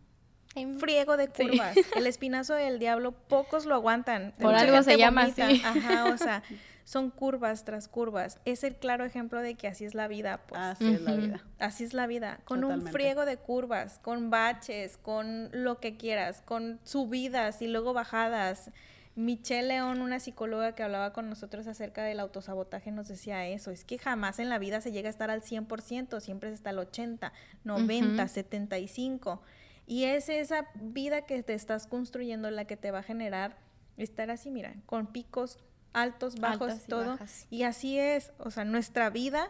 friego 0.80 1.18
de 1.18 1.30
Sí. 1.34 1.48
curvas. 1.50 1.76
El 1.96 2.06
espinazo 2.08 2.54
del 2.54 2.78
diablo, 2.80 3.12
pocos 3.12 3.66
lo 3.66 3.74
aguantan. 3.76 4.34
Por 4.40 4.52
Mucha 4.52 4.64
algo 4.64 4.84
se 4.84 4.98
llama 4.98 5.24
vomita. 5.24 5.48
así. 5.48 5.62
Ajá, 5.64 6.06
o 6.06 6.18
sea, 6.18 6.44
son 6.88 7.10
curvas 7.10 7.66
tras 7.66 7.90
curvas. 7.90 8.40
Es 8.46 8.64
el 8.64 8.78
claro 8.78 9.04
ejemplo 9.04 9.42
de 9.42 9.56
que 9.56 9.68
así 9.68 9.84
es 9.84 9.94
la 9.94 10.08
vida, 10.08 10.40
pues. 10.48 10.62
Así 10.62 10.88
es 10.88 11.02
la 11.02 11.16
vida. 11.16 11.44
Así 11.60 11.84
es 11.84 11.94
la 11.94 12.08
vida, 12.08 12.40
con 12.46 12.64
un 12.64 12.88
friego 12.88 13.26
de 13.26 13.36
curvas, 13.36 14.00
con 14.00 14.30
baches, 14.30 14.96
con 14.96 15.50
lo 15.52 15.82
que 15.82 15.98
quieras, 15.98 16.42
con 16.46 16.80
subidas 16.86 17.62
y 17.62 17.68
luego 17.68 17.92
bajadas. 17.92 18.72
Michelle 19.16 19.68
León, 19.68 20.02
una 20.02 20.22
psicóloga 20.22 20.76
que 20.76 20.84
hablaba 20.84 21.12
con 21.12 21.28
nosotros 21.28 21.68
acerca 21.68 22.06
del 22.06 22.22
autosabotaje, 22.22 22.90
nos 22.94 23.10
decía 23.10 23.46
eso, 23.46 23.70
es 23.70 23.84
que 23.84 23.98
jamás 23.98 24.40
en 24.40 24.48
la 24.48 24.58
vida 24.58 24.80
se 24.80 24.94
llega 24.94 25.10
a 25.10 25.12
estar 25.12 25.30
al 25.30 25.42
100%, 25.42 26.22
siempre 26.22 26.52
se 26.52 26.56
está 26.56 26.70
al 26.70 26.80
80, 26.80 27.34
90, 27.66 28.24
Ujú. 28.24 28.34
75. 28.34 29.42
Y 29.88 30.06
es 30.06 30.30
esa 30.30 30.70
vida 30.76 31.24
que 31.24 31.44
te 31.44 31.54
estás 31.54 31.86
construyendo 31.86 32.50
la 32.50 32.64
que 32.64 32.78
te 32.78 32.92
va 32.92 33.00
a 33.00 33.04
generar 33.04 33.58
estar 33.98 34.32
así, 34.32 34.52
mira, 34.52 34.76
con 34.86 35.08
picos 35.08 35.60
altos, 35.94 36.36
bajos, 36.36 36.70
Altas 36.72 36.86
y 36.86 36.88
todo. 36.90 37.06
bajas. 37.08 37.48
Y 37.50 37.64
así 37.64 37.98
es, 38.00 38.32
o 38.40 38.52
sea, 38.52 38.66
nuestra 38.66 39.10
vida 39.10 39.50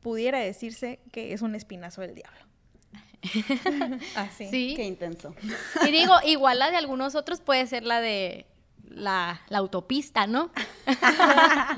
pudiera 0.00 0.38
decirse 0.38 1.00
que 1.12 1.32
es 1.32 1.42
un 1.42 1.54
espinazo 1.54 2.00
del 2.02 2.14
diablo. 2.14 2.40
Así. 4.16 4.48
Sí. 4.50 4.74
Qué 4.76 4.84
intenso. 4.84 5.34
Y 5.86 5.90
digo, 5.90 6.12
igual 6.26 6.58
la 6.58 6.70
de 6.70 6.76
algunos 6.76 7.14
otros 7.14 7.40
puede 7.40 7.66
ser 7.66 7.84
la 7.84 8.00
de 8.02 8.46
la, 8.86 9.40
la 9.48 9.58
autopista, 9.58 10.26
¿no? 10.26 10.50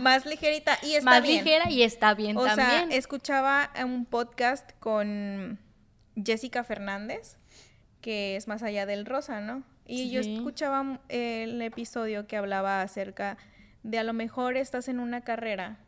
Más 0.00 0.26
ligerita 0.26 0.76
y 0.82 0.94
está 0.96 1.04
Más 1.11 1.22
bien. 1.22 1.44
ligera 1.44 1.70
y 1.70 1.82
está 1.82 2.14
bien 2.14 2.37
o 2.37 2.44
también. 2.44 2.88
sea, 2.88 2.98
escuchaba 2.98 3.70
un 3.85 4.06
podcast 4.06 4.72
con 4.80 5.59
Jessica 6.22 6.64
Fernández, 6.64 7.38
que 8.00 8.35
es 8.37 8.48
más 8.48 8.62
allá 8.64 8.85
del 8.87 9.06
rosa, 9.06 9.40
¿no? 9.40 9.62
Y 9.87 10.11
yo 10.11 10.20
escuchaba 10.20 10.98
eh, 11.09 11.44
el 11.44 11.62
episodio 11.62 12.26
que 12.26 12.37
hablaba 12.37 12.82
acerca 12.82 13.38
de 13.87 13.99
a 13.99 14.05
lo 14.05 14.12
mejor 14.12 14.57
estás 14.57 14.88
en 14.88 14.99
una 15.01 15.20
carrera 15.22 15.79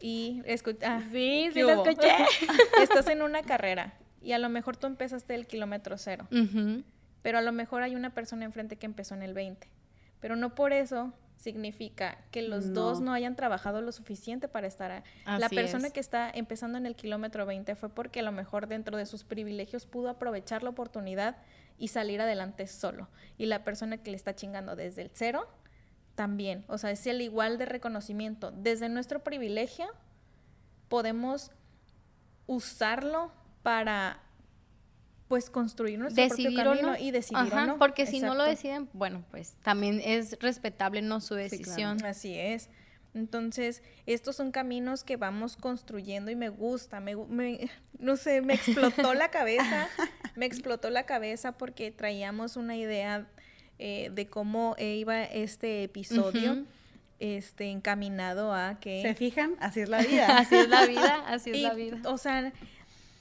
y 0.00 0.42
escucha. 0.46 1.00
Sí, 1.12 1.46
sí 1.48 1.54
¿qué 1.54 1.62
lo 1.62 1.70
escuché. 1.84 2.08
Estás 2.82 3.08
en 3.08 3.22
una 3.22 3.42
carrera 3.42 3.94
y 4.22 4.32
a 4.32 4.38
lo 4.38 4.48
mejor 4.48 4.76
tú 4.76 4.86
empezaste 4.86 5.34
el 5.34 5.46
kilómetro 5.46 5.98
cero, 5.98 6.26
pero 7.22 7.38
a 7.38 7.42
lo 7.42 7.52
mejor 7.52 7.82
hay 7.82 7.94
una 7.96 8.14
persona 8.14 8.44
enfrente 8.44 8.76
que 8.76 8.86
empezó 8.86 9.14
en 9.14 9.22
el 9.22 9.34
20. 9.34 9.68
Pero 10.20 10.36
no 10.36 10.54
por 10.54 10.72
eso 10.72 11.12
significa 11.36 12.18
que 12.30 12.42
los 12.42 12.66
No. 12.66 12.80
dos 12.82 13.00
no 13.00 13.12
hayan 13.14 13.34
trabajado 13.34 13.80
lo 13.80 13.92
suficiente 13.92 14.46
para 14.46 14.66
estar 14.66 14.90
a- 15.24 15.38
la 15.38 15.48
persona 15.48 15.86
es. 15.88 15.92
que 15.94 16.00
está 16.00 16.30
empezando 16.32 16.76
en 16.78 16.84
el 16.86 16.94
kilómetro 16.94 17.44
20 17.46 17.74
fue 17.74 17.88
porque 17.88 18.20
a 18.20 18.22
lo 18.22 18.30
mejor 18.32 18.66
dentro 18.68 18.96
de 18.98 19.06
sus 19.06 19.24
privilegios 19.24 19.86
pudo 19.86 20.10
aprovechar 20.10 20.62
la 20.62 20.70
oportunidad 20.70 21.36
y 21.78 21.88
salir 21.88 22.20
adelante 22.20 22.66
solo. 22.66 23.08
Y 23.38 23.46
la 23.46 23.64
persona 23.64 23.96
que 23.98 24.10
le 24.10 24.16
está 24.16 24.34
chingando 24.34 24.76
desde 24.76 25.00
el 25.02 25.10
cero 25.14 25.48
también, 26.20 26.64
o 26.68 26.76
sea, 26.76 26.90
es 26.90 27.06
el 27.06 27.22
igual 27.22 27.56
de 27.56 27.64
reconocimiento. 27.64 28.50
Desde 28.50 28.90
nuestro 28.90 29.24
privilegio 29.24 29.86
podemos 30.90 31.50
usarlo 32.46 33.32
para 33.62 34.20
pues 35.28 35.48
construir 35.48 35.98
nuestro 35.98 36.22
decidir 36.22 36.52
propio 36.52 36.72
o 36.72 36.74
camino 36.74 36.92
no. 36.92 36.98
y 36.98 37.10
decidir 37.10 37.38
Ajá, 37.54 37.62
o 37.62 37.66
no. 37.68 37.78
Porque 37.78 38.04
si 38.04 38.20
no 38.20 38.34
lo 38.34 38.44
deciden, 38.44 38.90
bueno, 38.92 39.24
pues 39.30 39.54
también 39.62 40.02
es 40.04 40.36
respetable 40.40 41.00
no 41.00 41.22
su 41.22 41.28
claro. 41.28 41.42
decisión. 41.42 42.04
Así 42.04 42.38
es. 42.38 42.68
Entonces, 43.14 43.82
estos 44.04 44.36
son 44.36 44.52
caminos 44.52 45.02
que 45.04 45.16
vamos 45.16 45.56
construyendo 45.56 46.30
y 46.30 46.36
me 46.36 46.50
gusta, 46.50 47.00
me, 47.00 47.16
me- 47.16 47.70
no 47.98 48.18
sé, 48.18 48.42
me 48.42 48.52
explotó 48.52 49.14
la 49.14 49.30
cabeza, 49.30 49.88
me 50.36 50.44
explotó 50.44 50.90
la 50.90 51.06
cabeza 51.06 51.52
porque 51.52 51.90
traíamos 51.90 52.56
una 52.58 52.76
idea 52.76 53.26
eh, 53.82 54.10
de 54.12 54.26
cómo 54.28 54.76
iba 54.78 55.24
este 55.24 55.84
episodio, 55.84 56.66
este, 57.18 57.70
encaminado 57.70 58.52
a 58.52 58.78
que... 58.78 59.00
¿Se 59.00 59.14
fijan? 59.14 59.54
Así 59.58 59.80
es 59.80 59.88
la 59.88 60.02
vida. 60.06 60.36
Así 60.36 60.54
es 60.54 60.68
la 60.68 60.84
vida, 60.84 61.24
así 61.26 61.50
es 61.50 61.56
Y, 61.56 61.62
la 61.62 61.72
vida. 61.72 61.98
O 62.04 62.18
sea, 62.18 62.52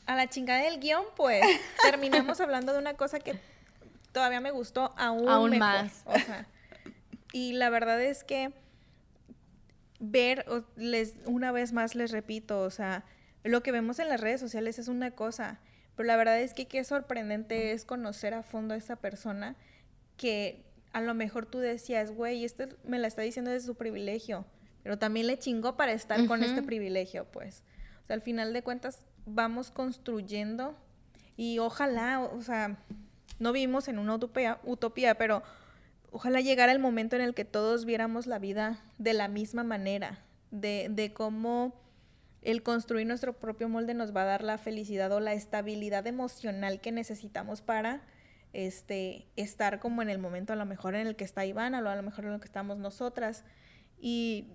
a 0.06 0.16
la 0.18 0.28
chingada 0.28 0.62
del 0.64 0.82
guion, 0.82 1.06
pues, 1.16 1.46
terminamos 1.82 2.42
hablando 2.42 2.74
de 2.74 2.80
una 2.80 2.96
cosa 2.96 3.22
que 3.22 3.40
todavía 4.12 4.42
me 4.42 4.52
gustó 4.52 4.94
aún, 4.98 5.30
Aún 5.30 5.52
mejor. 5.52 5.60
más. 5.60 6.02
O 6.04 6.20
sea, 6.20 6.46
y 7.32 7.54
la 7.54 7.70
verdad 7.70 8.02
es 8.02 8.26
que 8.26 8.52
ver, 10.02 10.46
les, 10.76 11.14
una 11.24 11.54
vez 11.54 11.72
más 11.72 11.96
les 11.96 12.12
repito, 12.12 12.60
o 12.64 12.70
sea, 12.70 13.06
lo 13.46 13.64
que 13.64 13.72
vemos 13.72 13.98
en 14.00 14.10
las 14.10 14.20
redes 14.20 14.42
sociales 14.42 14.78
es 14.78 14.90
una 14.90 15.12
cosa, 15.12 15.62
pero 15.96 16.08
la 16.08 16.18
verdad 16.18 16.38
es 16.42 16.54
que 16.54 16.68
qué 16.68 16.84
sorprendente 16.84 17.72
es 17.72 17.86
conocer 17.86 18.34
a 18.34 18.44
fondo 18.44 18.74
a 18.74 18.78
esa 18.78 18.98
persona 18.98 19.56
que 20.20 20.66
a 20.92 21.02
lo 21.02 21.14
mejor 21.14 21.46
tú 21.46 21.60
decías, 21.60 22.12
güey, 22.12 22.44
este 22.44 22.68
me 22.84 23.00
la 23.00 23.08
está 23.08 23.22
diciendo 23.22 23.52
desde 23.52 23.66
su 23.66 23.76
privilegio, 23.76 24.46
pero 24.84 25.00
también 25.00 25.28
le 25.28 25.40
chingó 25.40 25.78
para 25.78 25.94
estar 25.94 26.28
con 26.28 26.44
este 26.44 26.62
privilegio, 26.62 27.26
pues. 27.32 27.64
O 28.04 28.08
sea, 28.08 28.16
al 28.16 28.22
final 28.22 28.52
de 28.52 28.62
cuentas 28.62 29.06
vamos 29.26 29.72
construyendo 29.72 30.76
y 31.38 31.60
ojalá, 31.60 32.20
o 32.20 32.42
sea, 32.42 32.78
no 33.40 33.54
vivimos 33.54 33.88
en 33.88 33.98
una 33.98 34.16
utopía, 34.16 34.60
utopía, 34.66 35.16
pero 35.16 35.42
ojalá 36.12 36.42
llegara 36.42 36.74
el 36.74 36.80
momento 36.80 37.16
en 37.16 37.22
el 37.22 37.34
que 37.34 37.46
todos 37.46 37.86
viéramos 37.86 38.28
la 38.28 38.40
vida 38.40 38.84
de 38.98 39.14
la 39.14 39.30
misma 39.30 39.64
manera, 39.64 40.26
de, 40.52 40.88
de 40.92 41.14
cómo 41.14 41.80
el 42.42 42.62
construir 42.62 43.08
nuestro 43.08 43.40
propio 43.40 43.70
molde 43.70 43.94
nos 43.94 44.14
va 44.14 44.24
a 44.24 44.26
dar 44.26 44.44
la 44.44 44.58
felicidad 44.58 45.14
o 45.14 45.22
la 45.22 45.34
estabilidad 45.34 46.08
emocional 46.08 46.82
que 46.82 46.92
necesitamos 46.92 47.62
para 47.62 48.02
este, 48.54 49.28
estar 49.36 49.80
como 49.80 50.02
en 50.02 50.10
el 50.10 50.18
momento 50.20 50.54
a 50.54 50.56
lo 50.56 50.66
mejor 50.66 50.96
en 50.96 51.08
el 51.08 51.16
que 51.16 51.24
está 51.24 51.46
Iván, 51.46 51.76
a 51.76 51.82
lo, 51.82 51.90
a 51.90 51.96
lo 51.96 52.04
mejor 52.04 52.26
en 52.26 52.34
el 52.34 52.40
que 52.40 52.46
estamos 52.46 52.78
nosotras. 52.78 53.44
Y 54.00 54.48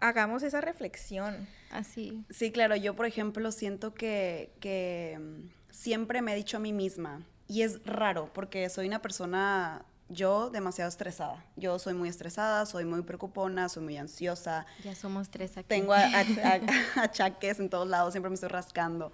hagamos 0.00 0.42
esa 0.42 0.60
reflexión. 0.60 1.46
Así. 1.70 2.24
Sí, 2.30 2.52
claro, 2.52 2.76
yo 2.76 2.94
por 2.94 3.06
ejemplo 3.06 3.50
siento 3.52 3.94
que, 3.94 4.52
que 4.60 5.18
mm, 5.20 5.48
siempre 5.70 6.22
me 6.22 6.32
he 6.32 6.36
dicho 6.36 6.56
a 6.56 6.60
mí 6.60 6.72
misma, 6.72 7.24
y 7.48 7.62
es 7.62 7.84
raro 7.84 8.30
porque 8.32 8.68
soy 8.70 8.86
una 8.86 9.02
persona, 9.02 9.84
yo 10.08 10.50
demasiado 10.50 10.88
estresada, 10.88 11.44
yo 11.56 11.78
soy 11.78 11.94
muy 11.94 12.08
estresada, 12.08 12.64
soy 12.66 12.84
muy 12.84 13.02
preocupona, 13.02 13.68
soy 13.68 13.82
muy 13.82 13.96
ansiosa, 13.96 14.66
Ya 14.84 14.94
somos 14.94 15.30
tres 15.30 15.56
aquí. 15.56 15.68
tengo 15.68 15.92
achaques 15.94 17.60
en 17.60 17.68
todos 17.68 17.88
lados, 17.88 18.12
siempre 18.12 18.30
me 18.30 18.34
estoy 18.34 18.48
rascando. 18.48 19.12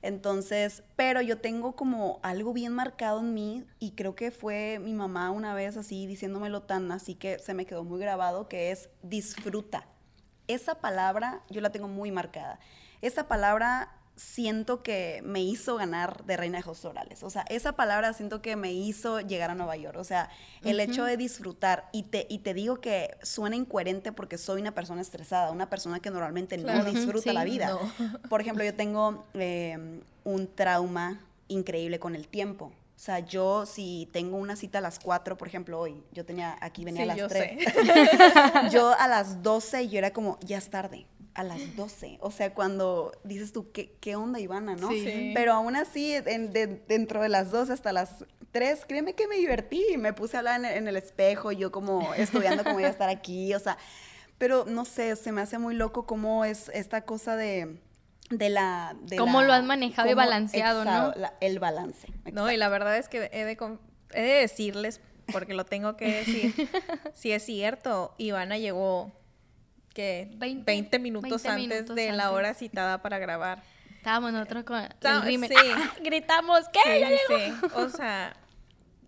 Entonces, 0.00 0.84
pero 0.96 1.20
yo 1.20 1.38
tengo 1.38 1.74
como 1.74 2.20
algo 2.22 2.52
bien 2.52 2.72
marcado 2.72 3.20
en 3.20 3.34
mí 3.34 3.64
y 3.80 3.92
creo 3.92 4.14
que 4.14 4.30
fue 4.30 4.78
mi 4.80 4.94
mamá 4.94 5.30
una 5.30 5.54
vez 5.54 5.76
así 5.76 6.06
diciéndomelo 6.06 6.62
tan 6.62 6.90
así 6.92 7.14
que 7.14 7.38
se 7.38 7.54
me 7.54 7.66
quedó 7.66 7.84
muy 7.84 7.98
grabado 7.98 8.48
que 8.48 8.70
es 8.70 8.88
disfruta. 9.02 9.86
Esa 10.46 10.76
palabra 10.76 11.42
yo 11.50 11.60
la 11.60 11.70
tengo 11.70 11.88
muy 11.88 12.10
marcada. 12.10 12.60
Esa 13.02 13.28
palabra 13.28 13.97
siento 14.18 14.82
que 14.82 15.20
me 15.24 15.40
hizo 15.40 15.76
ganar 15.76 16.24
de 16.24 16.36
Reina 16.36 16.58
de 16.58 16.62
Jos 16.62 16.84
Orales. 16.84 17.22
O 17.22 17.30
sea, 17.30 17.44
esa 17.48 17.72
palabra 17.76 18.12
siento 18.12 18.42
que 18.42 18.56
me 18.56 18.72
hizo 18.72 19.20
llegar 19.20 19.50
a 19.50 19.54
Nueva 19.54 19.76
York. 19.76 19.96
O 19.96 20.02
sea, 20.04 20.28
el 20.64 20.80
hecho 20.80 21.04
de 21.04 21.16
disfrutar. 21.16 21.88
Y 21.92 22.02
te, 22.02 22.26
y 22.28 22.38
te 22.38 22.52
digo 22.52 22.80
que 22.80 23.16
suena 23.22 23.54
incoherente 23.54 24.10
porque 24.12 24.36
soy 24.36 24.60
una 24.60 24.72
persona 24.74 25.00
estresada, 25.00 25.52
una 25.52 25.70
persona 25.70 26.00
que 26.00 26.10
normalmente 26.10 26.58
Claro. 26.58 26.82
no 26.82 26.84
disfruta 26.90 27.22
Sí, 27.22 27.32
la 27.32 27.44
vida. 27.44 27.70
no. 27.70 28.18
Por 28.28 28.40
ejemplo, 28.40 28.64
yo 28.64 28.74
tengo 28.74 29.24
eh, 29.34 30.00
un 30.24 30.52
trauma 30.54 31.20
increíble 31.46 31.98
con 32.00 32.16
el 32.16 32.26
tiempo. 32.26 32.66
O 32.96 33.00
sea, 33.00 33.20
yo 33.20 33.64
si 33.66 34.08
tengo 34.12 34.36
una 34.36 34.56
cita 34.56 34.78
a 34.78 34.80
las 34.80 34.98
4, 34.98 35.36
por 35.38 35.46
ejemplo, 35.46 35.78
hoy, 35.78 36.02
yo 36.12 36.24
tenía, 36.24 36.58
aquí 36.60 36.84
venía 36.84 37.04
Sí, 37.04 37.10
a 37.10 37.14
yo 37.14 37.22
las 37.28 37.32
3. 37.32 37.64
sé. 37.64 38.70
Yo 38.72 38.92
a 38.98 39.06
las 39.06 39.44
12 39.44 39.88
yo 39.88 39.98
era 39.98 40.12
como, 40.12 40.36
ya 40.40 40.58
es 40.58 40.68
tarde, 40.68 41.06
a 41.38 41.44
las 41.44 41.58
12. 41.76 42.18
O 42.20 42.30
sea, 42.30 42.52
cuando 42.54 43.12
dices 43.24 43.52
tú, 43.52 43.70
¿qué, 43.72 43.96
qué 44.00 44.16
onda, 44.16 44.40
Ivana, 44.40 44.76
no? 44.76 44.90
Sí. 44.90 45.32
Pero 45.34 45.52
aún 45.52 45.76
así, 45.76 46.12
en- 46.14 46.52
de- 46.52 46.66
dentro 46.88 47.22
de 47.22 47.28
las 47.28 47.50
12 47.50 47.72
hasta 47.72 47.92
las 47.92 48.24
3, 48.52 48.84
créeme 48.86 49.14
que 49.14 49.26
me 49.28 49.36
divertí. 49.36 49.84
Me 49.98 50.12
puse 50.12 50.36
a 50.36 50.40
hablar 50.40 50.60
en, 50.60 50.64
el- 50.66 50.76
en 50.78 50.88
el 50.88 50.96
espejo, 50.96 51.52
yo 51.52 51.70
como 51.70 52.12
estudiando 52.14 52.64
cómo 52.64 52.78
iba 52.80 52.88
a 52.88 52.92
estar 52.92 53.08
aquí, 53.08 53.54
o 53.54 53.58
sea, 53.60 53.78
pero 54.38 54.64
no 54.66 54.84
sé, 54.84 55.16
se 55.16 55.32
me 55.32 55.40
hace 55.40 55.58
muy 55.58 55.74
loco 55.74 56.06
cómo 56.06 56.44
es 56.44 56.70
esta 56.74 57.02
cosa 57.02 57.36
de... 57.36 57.78
De 58.30 58.50
la, 58.50 58.94
de 59.04 59.16
Cómo 59.16 59.40
la- 59.40 59.46
lo 59.46 59.52
has 59.54 59.64
manejado 59.64 60.10
y 60.10 60.12
balanceado, 60.14 60.84
¿no? 60.84 61.12
la- 61.16 61.32
el 61.40 61.58
balance. 61.58 62.08
No, 62.30 62.52
y 62.52 62.58
la 62.58 62.68
verdad 62.68 62.98
es 62.98 63.08
que 63.08 63.30
he 63.32 63.44
de, 63.46 63.56
he 64.12 64.20
de 64.22 64.32
decirles, 64.40 65.00
porque 65.32 65.54
lo 65.54 65.64
tengo 65.64 65.96
que 65.96 66.12
decir, 66.24 66.52
si 67.14 67.32
es 67.32 67.42
cierto, 67.44 68.14
Ivana 68.18 68.58
llegó 68.58 69.12
que 69.98 70.28
20, 70.36 70.62
20, 70.64 70.98
minutos 71.00 71.42
20 71.42 71.48
antes 71.48 71.68
minutos 71.68 71.96
de 71.96 72.12
la 72.12 72.30
hora 72.30 72.54
citada 72.54 73.02
para 73.02 73.18
grabar. 73.18 73.64
Estábamos 73.96 74.32
nosotros 74.32 74.62
con 74.62 74.76
el 74.78 74.88
sí. 75.48 75.54
¡Ah! 75.76 75.92
Gritamos, 76.00 76.60
¿qué? 76.72 76.78
Sí, 76.84 77.00
Ya 77.00 77.08
llegó. 77.10 77.58
sí. 77.58 77.66
O 77.74 77.88
sea, 77.88 78.36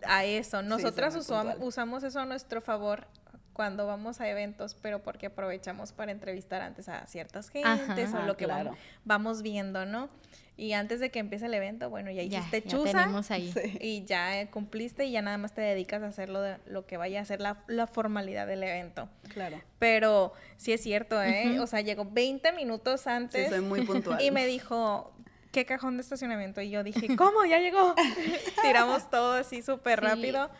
a 0.05 0.25
eso. 0.25 0.61
Nosotras 0.61 1.13
muy 1.15 1.23
usam- 1.23 1.43
puntual. 1.53 1.57
usamos 1.65 2.03
eso 2.03 2.19
a 2.19 2.25
nuestro 2.25 2.59
favor 2.61 3.07
cuando 3.53 3.85
vamos 3.85 4.21
a 4.21 4.29
eventos, 4.29 4.75
pero 4.81 4.99
porque 5.03 5.27
aprovechamos 5.27 5.91
para 5.91 6.11
entrevistar 6.11 6.61
antes 6.61 6.87
a 6.89 7.05
ciertas 7.07 7.49
gentes 7.49 8.09
Ajá, 8.13 8.23
o 8.23 8.25
lo 8.27 8.37
que 8.37 8.45
claro. 8.45 8.65
vamos, 8.71 8.79
vamos 9.05 9.41
viendo, 9.41 9.85
¿no? 9.85 10.09
Y 10.57 10.73
antes 10.73 10.99
de 10.99 11.09
que 11.09 11.19
empiece 11.19 11.47
el 11.47 11.53
evento, 11.55 11.89
bueno, 11.89 12.11
ya 12.11 12.21
Ya, 12.23 12.39
hiciste 12.39 12.61
ya 12.61 12.69
chuza 12.69 12.91
tenemos 12.91 13.31
ahí. 13.31 13.51
Y 13.81 14.05
ya 14.05 14.39
eh, 14.39 14.49
cumpliste 14.49 15.05
y 15.05 15.11
ya 15.11 15.21
nada 15.21 15.37
más 15.37 15.53
te 15.53 15.61
dedicas 15.61 16.03
a 16.03 16.07
hacer 16.07 16.29
lo, 16.29 16.41
de- 16.41 16.57
lo 16.67 16.85
que 16.85 16.97
vaya 16.97 17.19
a 17.21 17.25
ser 17.25 17.41
la, 17.41 17.63
la 17.67 17.87
formalidad 17.87 18.45
del 18.47 18.61
evento. 18.63 19.09
Claro. 19.33 19.59
Pero 19.79 20.33
sí 20.57 20.71
es 20.71 20.81
cierto, 20.81 21.21
¿eh? 21.23 21.59
O 21.59 21.67
sea, 21.67 21.81
llegó 21.81 22.05
20 22.05 22.51
minutos 22.53 23.07
antes. 23.07 23.45
Sí, 23.45 23.49
soy 23.49 23.61
muy 23.61 23.81
puntual. 23.85 24.21
Y 24.21 24.29
me 24.29 24.45
dijo, 24.45 25.11
¿qué 25.51 25.65
cajón 25.65 25.97
de 25.97 26.03
estacionamiento? 26.03 26.61
Y 26.61 26.69
yo 26.69 26.83
dije, 26.83 27.15
¿cómo? 27.15 27.43
Ya 27.45 27.57
llegó. 27.59 27.95
Tiramos 28.61 29.09
todo 29.09 29.33
así 29.33 29.61
súper 29.63 29.99
Sí. 29.99 30.05
rápido. 30.05 30.51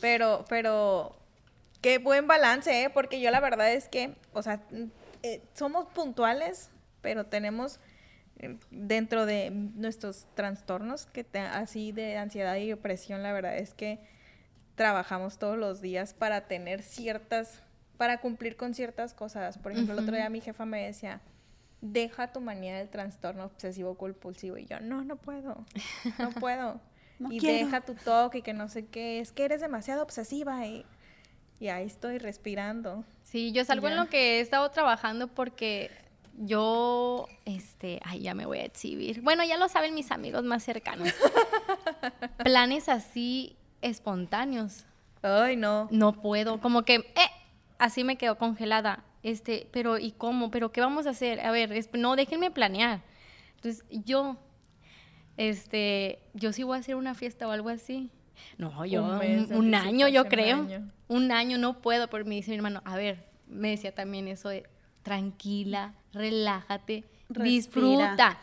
Pero, 0.00 0.44
pero, 0.48 1.16
qué 1.82 1.98
buen 1.98 2.26
balance, 2.26 2.84
¿eh? 2.84 2.88
Porque 2.90 3.20
yo 3.20 3.30
la 3.30 3.40
verdad 3.40 3.70
es 3.72 3.88
que, 3.88 4.14
o 4.32 4.42
sea, 4.42 4.60
eh, 5.22 5.42
somos 5.54 5.86
puntuales, 5.88 6.70
pero 7.02 7.26
tenemos 7.26 7.78
eh, 8.38 8.56
dentro 8.70 9.26
de 9.26 9.50
nuestros 9.50 10.26
trastornos, 10.34 11.06
que 11.06 11.22
te- 11.24 11.40
así 11.40 11.92
de 11.92 12.16
ansiedad 12.16 12.56
y 12.56 12.68
depresión, 12.68 13.22
la 13.22 13.32
verdad 13.32 13.56
es 13.58 13.74
que 13.74 13.98
trabajamos 14.74 15.38
todos 15.38 15.58
los 15.58 15.80
días 15.80 16.14
para 16.14 16.46
tener 16.48 16.82
ciertas, 16.82 17.62
para 17.98 18.20
cumplir 18.20 18.56
con 18.56 18.74
ciertas 18.74 19.12
cosas. 19.14 19.58
Por 19.58 19.72
ejemplo, 19.72 19.92
el 19.94 20.00
otro 20.00 20.16
día 20.16 20.28
mi 20.30 20.40
jefa 20.40 20.64
me 20.64 20.84
decía, 20.86 21.20
deja 21.80 22.32
tu 22.32 22.40
manía 22.40 22.78
del 22.78 22.88
trastorno 22.88 23.44
obsesivo 23.44 23.96
compulsivo. 23.96 24.56
Y 24.56 24.64
yo, 24.66 24.80
no, 24.80 25.04
no 25.04 25.16
puedo, 25.16 25.64
no 26.18 26.30
puedo. 26.30 26.80
No 27.18 27.30
y 27.30 27.38
quiero. 27.38 27.66
deja 27.66 27.82
tu 27.82 27.94
toque 27.94 28.38
y 28.38 28.42
que 28.42 28.52
no 28.52 28.68
sé 28.68 28.86
qué, 28.86 29.20
es 29.20 29.30
que 29.30 29.44
eres 29.44 29.60
demasiado 29.60 30.02
obsesiva. 30.02 30.66
Y, 30.66 30.84
y 31.62 31.68
ahí 31.68 31.86
estoy 31.86 32.18
respirando. 32.18 33.04
Sí, 33.22 33.52
yo 33.52 33.62
es 33.62 33.70
algo 33.70 33.86
en 33.86 33.94
lo 33.96 34.08
que 34.08 34.38
he 34.38 34.40
estado 34.40 34.68
trabajando 34.72 35.28
porque 35.28 35.92
yo, 36.36 37.28
este, 37.44 38.00
ay, 38.02 38.22
ya 38.22 38.34
me 38.34 38.46
voy 38.46 38.58
a 38.58 38.64
exhibir. 38.64 39.22
Bueno, 39.22 39.44
ya 39.44 39.56
lo 39.56 39.68
saben 39.68 39.94
mis 39.94 40.10
amigos 40.10 40.42
más 40.42 40.64
cercanos. 40.64 41.14
Planes 42.38 42.88
así 42.88 43.54
espontáneos. 43.80 44.86
Ay, 45.22 45.54
no. 45.54 45.86
No 45.92 46.14
puedo, 46.14 46.60
como 46.60 46.82
que, 46.82 46.96
eh, 46.96 47.30
así 47.78 48.02
me 48.02 48.16
quedo 48.16 48.38
congelada. 48.38 49.04
este, 49.22 49.68
pero 49.70 49.98
¿y 49.98 50.10
cómo? 50.10 50.50
¿Pero 50.50 50.72
qué 50.72 50.80
vamos 50.80 51.06
a 51.06 51.10
hacer? 51.10 51.38
A 51.46 51.52
ver, 51.52 51.70
no, 51.92 52.16
déjenme 52.16 52.50
planear. 52.50 53.02
Entonces, 53.54 53.84
yo, 53.88 54.36
este, 55.36 56.18
yo 56.34 56.52
sí 56.52 56.64
voy 56.64 56.76
a 56.76 56.80
hacer 56.80 56.96
una 56.96 57.14
fiesta 57.14 57.46
o 57.46 57.52
algo 57.52 57.68
así. 57.68 58.10
No, 58.58 58.84
yo, 58.84 59.04
un, 59.04 59.74
año, 59.74 60.08
yo 60.08 60.26
creo. 60.26 60.66
Un 61.08 61.32
año. 61.32 61.58
no 61.58 61.80
puedo, 61.80 62.08
pero 62.08 62.24
me 62.24 62.34
dice 62.36 62.50
mi 62.50 62.56
hermano, 62.56 62.82
a 62.84 62.96
ver, 62.96 63.28
me 63.46 63.70
decía 63.70 63.94
también 63.94 64.28
eso 64.28 64.48
de 64.48 64.68
tranquila, 65.02 65.94
relájate, 66.12 67.04
disfruta. 67.28 68.38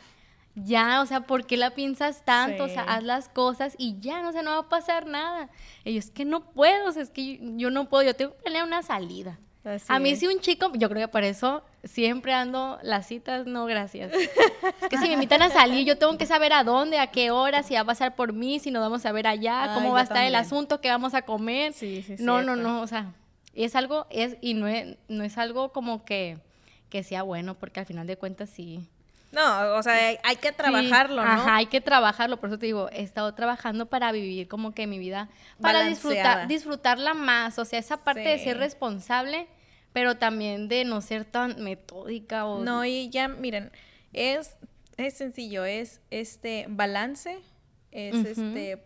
Ya, 0.55 1.01
o 1.01 1.05
sea, 1.05 1.21
¿por 1.21 1.45
qué 1.45 1.57
la 1.57 1.73
piensas 1.73 2.25
tanto? 2.25 2.65
O 2.65 2.67
sea, 2.67 2.83
haz 2.83 3.03
las 3.03 3.29
cosas 3.29 3.75
y 3.77 3.99
ya, 3.99 4.21
no, 4.21 4.31
sé, 4.31 4.43
no 4.43 4.51
va 4.51 4.59
a 4.59 4.69
pasar 4.69 5.05
nada. 5.05 5.49
Ellos, 5.85 6.05
es 6.05 6.11
que 6.11 6.25
no 6.25 6.51
puedo, 6.51 6.89
o 6.89 6.91
sea, 6.91 7.03
es 7.03 7.11
que 7.11 7.39
yo, 7.57 7.69
no 7.69 7.87
puedo, 7.87 8.03
yo 8.03 8.15
tengo 8.15 8.35
que 8.35 8.41
planear 8.41 8.65
una 8.65 8.83
salida. 8.83 9.39
A 9.87 9.99
mí 9.99 10.15
si 10.15 10.27
un 10.27 10.39
chico, 10.39 10.71
yo 10.75 10.89
creo 10.89 11.07
que 11.07 11.11
por 11.11 11.23
eso 11.23 11.63
siempre 11.83 12.33
ando 12.33 12.79
las 12.81 13.07
citas, 13.07 13.45
no 13.45 13.65
gracias. 13.65 14.11
es 14.13 14.89
que 14.89 14.97
si 14.97 15.07
me 15.07 15.13
invitan 15.13 15.41
a 15.41 15.49
salir, 15.51 15.85
yo 15.85 15.97
tengo 15.97 16.17
que 16.17 16.25
saber 16.25 16.53
a 16.53 16.63
dónde, 16.63 16.99
a 16.99 17.07
qué 17.07 17.31
hora, 17.31 17.63
si 17.63 17.73
va 17.73 17.81
a 17.81 17.85
pasar 17.85 18.15
por 18.15 18.33
mí, 18.33 18.59
si 18.59 18.71
nos 18.71 18.81
vamos 18.81 19.05
a 19.05 19.11
ver 19.11 19.27
allá, 19.27 19.71
cómo 19.73 19.93
va 19.93 20.01
a 20.01 20.03
estar 20.03 20.25
el 20.25 20.35
asunto, 20.35 20.81
qué 20.81 20.89
vamos 20.89 21.13
a 21.13 21.21
comer. 21.23 21.73
Sí, 21.73 22.03
sí, 22.03 22.15
no, 22.19 22.41
no, 22.41 22.55
no, 22.55 22.81
o 22.81 22.87
sea, 22.87 23.13
es 23.53 23.75
algo, 23.75 24.07
es, 24.09 24.37
y 24.41 24.53
no 24.53 24.67
es, 24.67 24.97
no 25.07 25.23
es 25.23 25.37
algo 25.37 25.71
como 25.71 26.05
que, 26.05 26.37
que 26.89 27.03
sea 27.03 27.23
bueno, 27.23 27.55
porque 27.55 27.79
al 27.79 27.85
final 27.85 28.07
de 28.07 28.17
cuentas 28.17 28.49
sí 28.49 28.87
no, 29.31 29.75
o 29.75 29.83
sea, 29.83 30.17
hay, 30.23 30.35
que 30.37 30.51
trabajarlo, 30.51 31.23
¿no? 31.23 31.29
Ajá, 31.29 31.57
hay 31.57 31.67
que 31.67 31.81
trabajarlo, 31.81 32.37
por 32.37 32.49
eso 32.49 32.57
te 32.57 32.65
digo, 32.65 32.89
he 32.91 33.03
estado 33.03 33.33
trabajando 33.35 33.85
para 33.85 34.11
vivir 34.11 34.47
como 34.47 34.73
que 34.73 34.87
mi 34.87 34.97
vida, 34.97 35.29
para 35.61 35.83
disfrutar, 35.83 36.47
disfrutarla 36.47 37.13
más, 37.13 37.59
o 37.59 37.65
sea, 37.65 37.77
esa 37.77 37.97
parte 37.97 38.21
de 38.21 38.39
ser 38.39 38.57
responsable, 38.57 39.47
pero 39.93 40.17
también 40.17 40.67
de 40.67 40.85
no 40.85 41.01
ser 41.01 41.25
tan 41.25 41.63
metódica 41.63 42.45
o... 42.45 42.63
No, 42.63 42.85
y 42.85 43.09
ya, 43.09 43.27
miren, 43.27 43.71
es, 44.13 44.55
es 44.97 45.15
sencillo, 45.15 45.65
es 45.65 46.01
este 46.09 46.65
balance, 46.69 47.39
es 47.91 48.15
este 48.25 48.83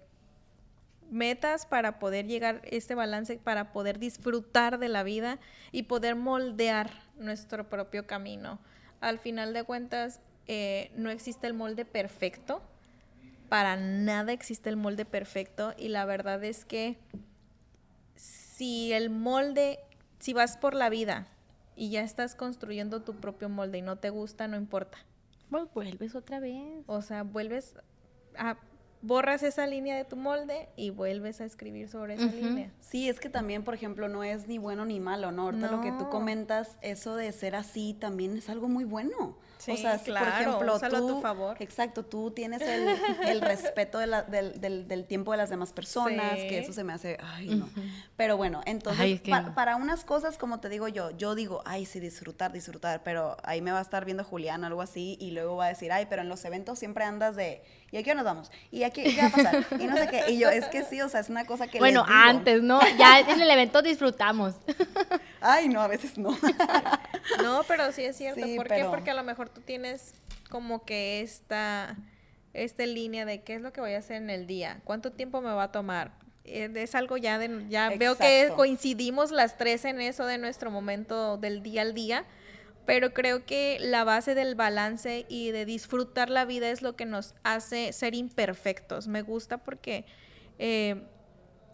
metas 1.13 1.65
para 1.65 1.99
poder 1.99 2.25
llegar 2.25 2.61
este 2.65 2.95
balance, 2.95 3.37
para 3.37 3.71
poder 3.71 3.99
disfrutar 3.99 4.79
de 4.79 4.89
la 4.89 5.03
vida 5.03 5.39
y 5.71 5.83
poder 5.83 6.15
moldear 6.15 6.89
nuestro 7.17 7.69
propio 7.69 8.07
camino. 8.07 8.59
Al 8.99 9.19
final 9.19 9.53
de 9.53 9.63
cuentas, 9.63 10.19
eh, 10.47 10.91
no 10.95 11.09
existe 11.09 11.47
el 11.47 11.53
molde 11.53 11.85
perfecto, 11.85 12.61
para 13.47 13.75
nada 13.75 14.33
existe 14.33 14.69
el 14.69 14.77
molde 14.77 15.05
perfecto 15.05 15.73
y 15.77 15.89
la 15.89 16.05
verdad 16.05 16.43
es 16.43 16.65
que 16.65 16.97
si 18.15 18.91
el 18.93 19.09
molde, 19.09 19.79
si 20.23 20.31
vas 20.31 20.55
por 20.55 20.73
la 20.73 20.87
vida 20.87 21.27
y 21.75 21.89
ya 21.89 22.01
estás 22.01 22.33
construyendo 22.33 23.01
tu 23.01 23.15
propio 23.15 23.49
molde 23.49 23.79
y 23.79 23.81
no 23.81 23.97
te 23.97 24.09
gusta, 24.09 24.47
no 24.47 24.55
importa. 24.55 24.97
Pues 25.49 25.65
vuelves 25.73 26.15
otra 26.15 26.39
vez. 26.39 26.85
O 26.87 27.01
sea, 27.01 27.23
vuelves 27.23 27.75
a 28.37 28.55
borras 29.01 29.43
esa 29.43 29.67
línea 29.67 29.97
de 29.97 30.05
tu 30.05 30.15
molde 30.15 30.69
y 30.77 30.91
vuelves 30.91 31.41
a 31.41 31.43
escribir 31.43 31.89
sobre 31.89 32.13
esa 32.13 32.27
línea. 32.27 32.71
Sí, 32.79 33.09
es 33.09 33.19
que 33.19 33.27
también, 33.27 33.65
por 33.65 33.73
ejemplo, 33.73 34.07
no 34.07 34.23
es 34.23 34.47
ni 34.47 34.59
bueno 34.59 34.85
ni 34.85 35.01
malo, 35.01 35.33
¿no? 35.33 35.41
Ahorita 35.41 35.69
lo 35.69 35.81
que 35.81 35.91
tú 35.91 36.07
comentas, 36.07 36.77
eso 36.81 37.17
de 37.17 37.29
ser 37.33 37.53
así 37.53 37.93
también 37.93 38.37
es 38.37 38.47
algo 38.47 38.69
muy 38.69 38.85
bueno. 38.85 39.37
O 39.67 39.77
sea, 39.77 39.97
por 39.97 40.27
ejemplo, 40.27 40.79
tú, 40.79 40.85
a 40.85 40.89
tu 40.89 41.21
favor. 41.21 41.57
Exacto, 41.59 42.03
tú 42.03 42.31
tienes 42.31 42.61
el, 42.61 43.41
respeto 43.41 43.99
del, 43.99 45.05
tiempo 45.07 45.31
de 45.31 45.37
las 45.37 45.49
demás 45.49 45.73
personas, 45.73 46.35
que 46.35 46.59
eso 46.59 46.73
se 46.73 46.83
me 46.83 46.93
hace, 46.93 47.17
ay, 47.21 47.47
no. 47.47 47.69
Pero 48.15 48.37
bueno, 48.37 48.61
entonces, 48.65 49.21
para 49.55 49.75
unas 49.75 50.03
cosas, 50.03 50.37
como 50.37 50.59
te 50.59 50.69
digo 50.69 50.87
yo, 50.87 51.11
yo 51.11 51.35
digo, 51.35 51.61
ay, 51.65 51.85
sí, 51.85 51.99
disfrutar, 51.99 52.51
disfrutar, 52.51 53.03
pero 53.03 53.37
ahí 53.43 53.61
me 53.61 53.71
va 53.71 53.79
a 53.79 53.81
estar 53.81 54.05
viendo 54.05 54.23
Julián 54.23 54.63
algo 54.63 54.81
así 54.81 55.17
y 55.19 55.31
luego 55.31 55.55
va 55.55 55.65
a 55.65 55.69
decir, 55.69 55.91
ay, 55.91 56.07
pero 56.09 56.21
en 56.21 56.29
los 56.29 56.43
eventos 56.45 56.79
siempre 56.79 57.03
andas 57.03 57.35
de 57.35 57.63
¿y 57.93 57.97
aquí 57.97 58.11
nos 58.15 58.25
vamos? 58.25 58.51
¿Y 58.71 58.81
aquí 58.81 59.03
qué 59.03 59.21
va 59.21 59.27
a 59.27 59.29
pasar? 59.29 59.65
Y 59.79 59.85
no 59.85 59.95
sé 59.95 60.07
qué. 60.07 60.31
Y 60.31 60.39
yo, 60.39 60.49
es 60.49 60.65
que 60.65 60.83
sí, 60.83 60.99
o 60.99 61.09
sea, 61.09 61.19
es 61.19 61.29
una 61.29 61.45
cosa 61.45 61.67
que. 61.67 61.77
Bueno, 61.77 62.03
antes, 62.07 62.63
¿no? 62.63 62.79
Ya 62.97 63.19
en 63.19 63.39
el 63.39 63.49
evento 63.49 63.83
disfrutamos. 63.83 64.55
Ay, 65.41 65.69
no, 65.69 65.79
a 65.79 65.87
veces 65.87 66.17
no. 66.17 66.35
no, 67.43 67.61
pero 67.67 67.91
sí 67.91 68.03
es 68.03 68.17
cierto. 68.17 68.41
¿Por 68.55 68.67
qué? 68.67 68.85
Porque 68.85 69.11
a 69.11 69.13
lo 69.13 69.23
mejor 69.23 69.49
tú 69.49 69.61
tienes 69.61 70.15
como 70.49 70.83
que 70.85 71.21
esta, 71.21 71.95
esta 72.53 72.85
línea 72.87 73.25
de 73.25 73.43
qué 73.43 73.55
es 73.55 73.61
lo 73.61 73.71
que 73.71 73.79
voy 73.79 73.93
a 73.93 73.99
hacer 73.99 74.17
en 74.17 74.31
el 74.31 74.47
día, 74.47 74.81
cuánto 74.85 75.11
tiempo 75.11 75.41
me 75.41 75.53
va 75.53 75.63
a 75.63 75.71
tomar. 75.71 76.13
Eh, 76.45 76.71
es 76.75 76.95
algo 76.95 77.17
ya 77.17 77.37
de, 77.37 77.65
ya 77.69 77.91
veo 77.91 78.17
que 78.17 78.51
coincidimos 78.55 79.29
las 79.29 79.55
tres 79.55 79.85
en 79.85 80.01
eso 80.01 80.25
de 80.25 80.39
nuestro 80.39 80.71
momento 80.71 81.37
del 81.37 81.61
día 81.61 81.83
al 81.83 81.93
día 81.93 82.25
pero 82.85 83.13
creo 83.13 83.45
que 83.45 83.77
la 83.79 84.03
base 84.03 84.35
del 84.35 84.55
balance 84.55 85.25
y 85.29 85.51
de 85.51 85.65
disfrutar 85.65 86.29
la 86.29 86.45
vida 86.45 86.69
es 86.69 86.81
lo 86.81 86.95
que 86.95 87.05
nos 87.05 87.35
hace 87.43 87.93
ser 87.93 88.13
imperfectos. 88.15 89.07
Me 89.07 89.21
gusta 89.21 89.59
porque 89.59 90.05
eh, 90.59 91.03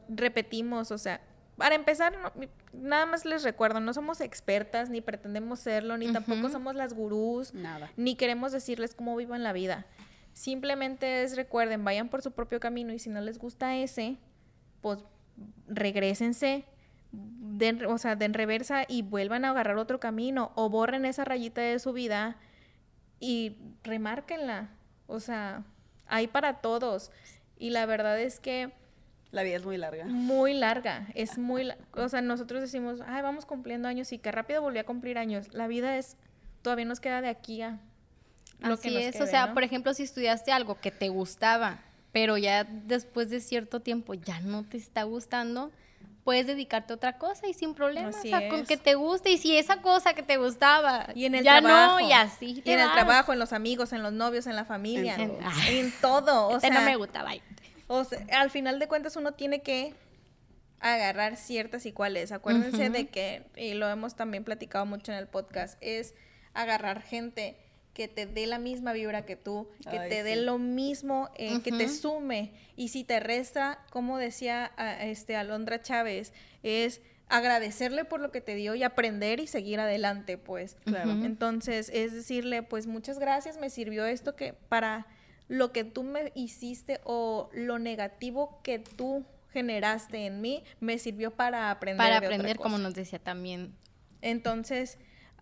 repetimos, 0.08 0.92
o 0.92 0.98
sea, 0.98 1.22
para 1.58 1.76
empezar, 1.76 2.34
nada 2.72 3.06
más 3.06 3.26
les 3.26 3.44
recuerdo, 3.44 3.80
no 3.82 3.94
somos 3.94 4.22
expertas, 4.22 4.90
ni 4.90 5.02
pretendemos 5.02 5.60
serlo, 5.60 5.98
ni 5.98 6.12
tampoco 6.12 6.50
somos 6.50 6.74
las 6.74 6.94
gurús, 6.94 7.54
nada. 7.54 7.92
ni 7.98 8.16
queremos 8.16 8.54
decirles 8.54 8.96
cómo 8.96 9.16
vivan 9.18 9.44
la 9.44 9.52
vida. 9.52 9.86
Simplemente 10.34 11.24
es, 11.24 11.36
recuerden, 11.36 11.84
vayan 11.84 12.08
por 12.08 12.22
su 12.22 12.32
propio 12.32 12.62
camino 12.62 12.94
y 12.94 13.00
si 13.00 13.10
no 13.10 13.20
les 13.20 13.38
gusta 13.40 13.76
ese, 13.76 14.18
pues 14.80 15.00
regresense, 15.68 16.64
den, 17.12 17.86
o 17.86 17.98
sea, 17.98 18.16
den 18.16 18.34
reversa 18.34 18.84
y 18.88 19.02
vuelvan 19.02 19.46
a 19.46 19.52
agarrar 19.52 19.78
otro 19.78 20.00
camino 20.00 20.52
o 20.56 20.70
borren 20.70 21.06
esa 21.06 21.26
rayita 21.26 21.62
de 21.62 21.80
su 21.80 21.94
vida 21.94 22.38
y 23.20 23.58
remárquenla. 23.84 24.70
O 25.08 25.20
sea, 25.20 25.64
hay 26.08 26.28
para 26.28 26.62
todos. 26.62 27.12
Y 27.58 27.72
la 27.72 27.86
verdad 27.86 28.20
es 28.20 28.40
que... 28.40 28.72
La 29.32 29.44
vida 29.44 29.58
es 29.58 29.66
muy 29.66 29.78
larga. 29.78 30.06
Muy 30.06 30.54
larga, 30.54 31.08
es 31.14 31.38
muy... 31.38 31.70
O 31.94 32.10
sea, 32.10 32.22
nosotros 32.22 32.62
decimos, 32.62 33.02
ay, 33.06 33.22
vamos 33.22 33.46
cumpliendo 33.46 33.88
años 33.88 34.12
y 34.12 34.18
que 34.18 34.32
rápido 34.32 34.62
volví 34.62 34.80
a 34.80 34.86
cumplir 34.86 35.18
años. 35.18 35.54
La 35.54 35.68
vida 35.68 35.98
es... 35.98 36.18
Todavía 36.62 36.86
nos 36.86 37.00
queda 37.00 37.22
de 37.22 37.30
aquí 37.30 37.62
a... 37.62 37.80
Lo 38.60 38.74
Así 38.74 38.90
que 38.90 39.08
es, 39.08 39.22
o 39.22 39.26
sea, 39.26 39.54
por 39.54 39.64
ejemplo, 39.64 39.94
si 39.94 40.04
estudiaste 40.04 40.52
algo 40.52 40.82
que 40.82 40.92
te 40.92 41.08
gustaba, 41.08 41.80
pero 42.12 42.38
ya 42.38 42.66
después 42.66 43.30
de 43.30 43.40
cierto 43.40 43.80
tiempo 43.80 44.16
ya 44.16 44.42
no 44.42 44.66
te 44.66 44.76
está 44.76 45.04
gustando, 45.04 45.72
puedes 46.24 46.48
dedicarte 46.48 46.94
a 46.94 46.96
otra 46.96 47.18
cosa 47.18 47.48
y 47.48 47.54
sin 47.54 47.74
problema, 47.74 48.10
o 48.10 48.14
sea, 48.14 48.50
con 48.50 48.66
que 48.66 48.78
te 48.78 48.96
guste 48.96 49.32
y 49.32 49.38
si 49.38 49.58
esa 49.58 49.82
cosa 49.82 50.14
que 50.14 50.24
te 50.24 50.38
gustaba 50.38 51.08
y 51.16 51.26
en 51.26 51.36
el 51.36 51.44
ya 51.44 51.60
trabajo, 51.60 52.00
no 52.00 52.08
y 52.08 52.12
así 52.12 52.62
y 52.64 52.72
en 52.72 52.80
el 52.80 52.92
trabajo, 52.92 53.34
en 53.34 53.40
los 53.40 53.54
amigos, 53.54 53.94
en 53.94 54.04
los 54.04 54.14
novios, 54.14 54.48
en 54.48 54.56
la 54.56 54.66
familia, 54.66 55.16
en, 55.18 55.92
todo, 56.02 56.50
o 56.50 56.60
sea, 56.60 56.70
no 56.70 56.82
me 56.82 56.96
gusta, 56.96 57.26
O 57.88 58.04
sea, 58.04 58.20
al 58.40 58.52
final 58.52 58.80
de 58.80 58.88
cuentas 58.88 59.16
uno 59.16 59.34
tiene 59.34 59.62
que 59.62 59.94
agarrar 60.80 61.36
ciertas 61.36 61.86
y 61.86 61.92
cuáles. 61.92 62.32
Acuérdense 62.32 62.90
de 62.90 63.08
que 63.08 63.44
y 63.56 63.74
lo 63.74 63.90
hemos 63.90 64.16
también 64.16 64.44
platicado 64.44 64.86
mucho 64.86 65.12
en 65.12 65.18
el 65.18 65.28
podcast, 65.28 65.78
es 65.82 66.14
agarrar 66.54 67.02
gente 67.02 67.58
que 68.00 68.08
te 68.08 68.26
dé 68.26 68.48
la 68.48 68.60
misma 68.60 68.94
vibra 68.94 69.26
que 69.26 69.36
tú, 69.36 69.68
que 69.92 70.00
te 70.00 70.24
dé 70.24 70.38
lo 70.38 70.58
mismo, 70.58 71.30
eh, 71.36 71.62
que 71.62 71.74
te 71.74 71.90
sume. 71.90 72.54
Y 72.78 72.88
si 72.88 73.04
te 73.04 73.20
resta, 73.20 73.84
como 73.90 74.18
decía 74.18 74.72
este 75.02 75.36
Alondra 75.36 75.82
Chávez, 75.82 76.32
es 76.64 77.02
agradecerle 77.28 78.06
por 78.06 78.22
lo 78.22 78.32
que 78.32 78.40
te 78.40 78.56
dio 78.56 78.74
y 78.74 78.84
aprender 78.84 79.42
y 79.42 79.48
seguir 79.48 79.82
adelante, 79.82 80.38
pues. 80.38 80.78
Claro. 80.86 81.12
Entonces, 81.12 81.92
es 81.94 82.14
decirle, 82.14 82.64
pues 82.64 82.88
muchas 82.88 83.20
gracias, 83.20 83.58
me 83.58 83.70
sirvió 83.70 84.06
esto 84.06 84.38
que 84.38 84.54
para 84.54 85.06
lo 85.50 85.74
que 85.74 85.84
tú 85.84 86.04
me 86.04 86.32
hiciste 86.36 87.02
o 87.04 87.50
lo 87.52 87.80
negativo 87.80 88.62
que 88.64 88.80
tú 88.80 89.26
generaste 89.52 90.26
en 90.26 90.40
mí, 90.40 90.64
me 90.80 91.00
sirvió 91.00 91.32
para 91.32 91.70
aprender. 91.70 91.98
Para 91.98 92.20
aprender, 92.20 92.56
como 92.60 92.78
nos 92.78 92.94
decía 92.94 93.20
también. 93.20 93.76
Entonces, 94.22 94.98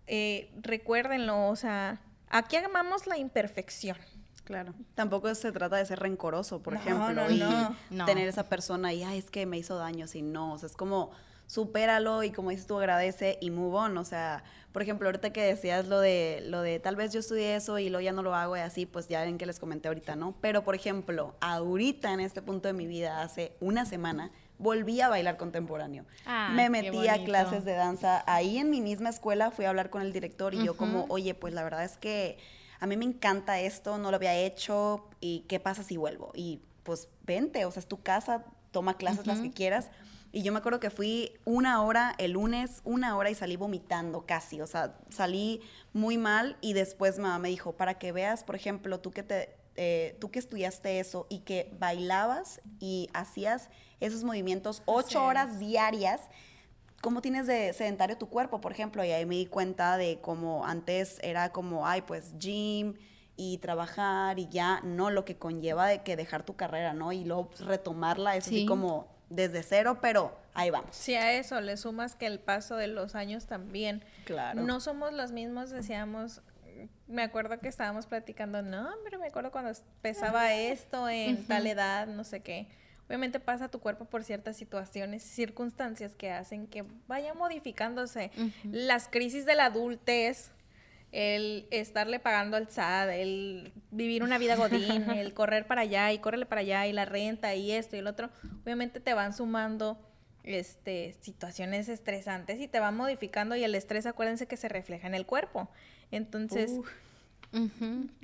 eh, 0.08 0.50
recuérdenlo, 0.60 1.46
o 1.46 1.54
sea, 1.54 2.00
Aquí 2.30 2.56
amamos 2.56 3.06
la 3.06 3.18
imperfección. 3.18 3.96
Claro. 4.44 4.72
Tampoco 4.94 5.34
se 5.34 5.52
trata 5.52 5.76
de 5.76 5.84
ser 5.84 5.98
rencoroso, 5.98 6.62
por 6.62 6.74
ejemplo, 6.74 7.30
y 7.30 7.42
tener 8.06 8.28
esa 8.28 8.48
persona 8.48 8.94
y, 8.94 9.02
ay, 9.02 9.18
es 9.18 9.30
que 9.30 9.44
me 9.44 9.58
hizo 9.58 9.76
daño, 9.76 10.06
si 10.06 10.22
no, 10.22 10.54
o 10.54 10.58
sea, 10.58 10.68
es 10.68 10.76
como 10.76 11.10
supéralo 11.46 12.22
y 12.22 12.30
como 12.30 12.50
dices 12.50 12.66
tú, 12.66 12.78
agradece 12.78 13.38
y 13.40 13.50
move 13.50 13.76
on, 13.76 13.98
o 13.98 14.04
sea, 14.04 14.44
por 14.72 14.82
ejemplo, 14.82 15.08
ahorita 15.08 15.32
que 15.32 15.42
decías 15.42 15.86
lo 15.88 15.98
de, 16.00 16.42
lo 16.46 16.62
de 16.62 16.78
tal 16.78 16.96
vez 16.96 17.12
yo 17.12 17.20
estudié 17.20 17.56
eso 17.56 17.78
y 17.78 17.90
luego 17.90 18.02
ya 18.02 18.12
no 18.12 18.22
lo 18.22 18.34
hago 18.34 18.56
y 18.56 18.60
así, 18.60 18.86
pues 18.86 19.08
ya 19.08 19.22
ven 19.22 19.36
que 19.38 19.46
les 19.46 19.58
comenté 19.58 19.88
ahorita, 19.88 20.14
¿no? 20.14 20.34
Pero, 20.40 20.62
por 20.62 20.74
ejemplo, 20.74 21.34
ahorita 21.40 22.12
en 22.12 22.20
este 22.20 22.40
punto 22.40 22.68
de 22.68 22.74
mi 22.74 22.86
vida, 22.86 23.22
hace 23.22 23.56
una 23.60 23.84
semana, 23.86 24.30
volví 24.58 25.00
a 25.00 25.08
bailar 25.08 25.36
contemporáneo. 25.36 26.04
Ah, 26.26 26.50
me 26.52 26.68
metí 26.70 27.08
a 27.08 27.24
clases 27.24 27.64
de 27.64 27.72
danza. 27.72 28.24
Ahí 28.26 28.58
en 28.58 28.70
mi 28.70 28.80
misma 28.80 29.08
escuela 29.08 29.50
fui 29.50 29.64
a 29.64 29.70
hablar 29.70 29.90
con 29.90 30.02
el 30.02 30.12
director 30.12 30.54
y 30.54 30.64
yo 30.64 30.76
como, 30.76 31.06
oye, 31.08 31.34
pues 31.34 31.54
la 31.54 31.62
verdad 31.62 31.84
es 31.84 31.96
que 31.96 32.38
a 32.80 32.86
mí 32.86 32.96
me 32.96 33.04
encanta 33.04 33.60
esto, 33.60 33.98
no 33.98 34.10
lo 34.10 34.16
había 34.16 34.34
hecho 34.34 35.08
y 35.20 35.44
qué 35.48 35.60
pasa 35.60 35.82
si 35.82 35.96
vuelvo. 35.96 36.32
Y 36.34 36.60
pues 36.82 37.08
vente, 37.24 37.64
o 37.64 37.70
sea, 37.70 37.80
es 37.80 37.86
tu 37.86 38.02
casa, 38.02 38.44
toma 38.70 38.96
clases 38.96 39.26
las 39.26 39.40
que 39.40 39.50
quieras. 39.50 39.90
Y 40.30 40.42
yo 40.42 40.52
me 40.52 40.58
acuerdo 40.58 40.78
que 40.78 40.90
fui 40.90 41.32
una 41.44 41.82
hora 41.82 42.14
el 42.18 42.32
lunes, 42.32 42.82
una 42.84 43.16
hora 43.16 43.30
y 43.30 43.34
salí 43.34 43.56
vomitando 43.56 44.26
casi. 44.26 44.60
O 44.60 44.66
sea, 44.66 44.98
salí 45.08 45.62
muy 45.92 46.18
mal 46.18 46.56
y 46.60 46.74
después 46.74 47.18
mamá 47.18 47.38
me 47.38 47.48
dijo, 47.48 47.72
para 47.72 47.98
que 47.98 48.12
veas, 48.12 48.44
por 48.44 48.54
ejemplo, 48.54 49.00
tú 49.00 49.10
que, 49.10 49.22
te, 49.22 49.56
eh, 49.76 50.16
tú 50.20 50.30
que 50.30 50.38
estudiaste 50.38 51.00
eso 51.00 51.26
y 51.30 51.40
que 51.40 51.74
bailabas 51.78 52.60
y 52.78 53.08
hacías 53.14 53.70
esos 54.00 54.24
movimientos 54.24 54.82
ocho 54.86 55.24
horas 55.24 55.58
diarias, 55.58 56.20
¿cómo 57.00 57.20
tienes 57.20 57.46
de 57.46 57.72
sedentario 57.72 58.16
tu 58.16 58.28
cuerpo, 58.28 58.60
por 58.60 58.72
ejemplo? 58.72 59.04
Y 59.04 59.10
ahí 59.10 59.26
me 59.26 59.36
di 59.36 59.46
cuenta 59.46 59.96
de 59.96 60.20
cómo 60.20 60.64
antes 60.66 61.18
era 61.22 61.50
como, 61.50 61.86
ay, 61.86 62.02
pues 62.02 62.38
gym 62.38 62.94
y 63.36 63.58
trabajar 63.58 64.38
y 64.38 64.48
ya, 64.48 64.80
no 64.82 65.10
lo 65.10 65.24
que 65.24 65.36
conlleva 65.36 65.86
de 65.86 66.02
que 66.02 66.16
dejar 66.16 66.42
tu 66.42 66.56
carrera, 66.56 66.92
¿no? 66.92 67.12
Y 67.12 67.24
luego 67.24 67.50
retomarla 67.60 68.36
es 68.36 68.46
así 68.46 68.66
como 68.66 69.06
desde 69.30 69.62
cero, 69.62 69.98
pero 70.00 70.36
ahí 70.54 70.70
vamos. 70.70 70.90
Sí, 70.96 71.14
a 71.14 71.32
eso 71.32 71.60
le 71.60 71.76
sumas 71.76 72.16
que 72.16 72.26
el 72.26 72.40
paso 72.40 72.76
de 72.76 72.88
los 72.88 73.14
años 73.14 73.46
también. 73.46 74.04
Claro. 74.24 74.62
No 74.62 74.80
somos 74.80 75.12
los 75.12 75.30
mismos, 75.30 75.70
decíamos, 75.70 76.42
me 77.06 77.22
acuerdo 77.22 77.60
que 77.60 77.68
estábamos 77.68 78.06
platicando, 78.06 78.62
no, 78.62 78.88
pero 79.04 79.18
me 79.18 79.28
acuerdo 79.28 79.50
cuando 79.50 79.70
pesaba 80.02 80.54
esto 80.54 81.08
en 81.08 81.46
tal 81.46 81.66
edad, 81.66 82.06
no 82.06 82.24
sé 82.24 82.40
qué. 82.40 82.68
Obviamente 83.08 83.40
pasa 83.40 83.70
tu 83.70 83.80
cuerpo 83.80 84.04
por 84.04 84.22
ciertas 84.22 84.58
situaciones, 84.58 85.22
circunstancias 85.22 86.14
que 86.14 86.30
hacen 86.30 86.66
que 86.66 86.84
vaya 87.06 87.32
modificándose. 87.32 88.30
Las 88.64 89.08
crisis 89.08 89.46
de 89.46 89.54
la 89.54 89.66
adultez, 89.66 90.50
el 91.10 91.66
estarle 91.70 92.20
pagando 92.20 92.58
al 92.58 92.68
SAD, 92.68 93.14
el 93.14 93.72
vivir 93.90 94.22
una 94.22 94.36
vida 94.36 94.56
godín, 94.56 95.08
el 95.10 95.32
correr 95.32 95.66
para 95.66 95.82
allá 95.82 96.12
y 96.12 96.18
correrle 96.18 96.44
para 96.44 96.60
allá 96.60 96.86
y 96.86 96.92
la 96.92 97.06
renta 97.06 97.54
y 97.54 97.72
esto 97.72 97.96
y 97.96 98.00
el 98.00 98.06
otro, 98.06 98.28
obviamente 98.62 99.00
te 99.00 99.14
van 99.14 99.32
sumando 99.32 99.98
este, 100.44 101.16
situaciones 101.22 101.88
estresantes 101.88 102.60
y 102.60 102.68
te 102.68 102.78
van 102.78 102.94
modificando 102.94 103.56
y 103.56 103.64
el 103.64 103.74
estrés, 103.74 104.04
acuérdense 104.04 104.46
que 104.46 104.58
se 104.58 104.68
refleja 104.68 105.06
en 105.06 105.14
el 105.14 105.24
cuerpo. 105.24 105.70
Entonces, 106.10 106.72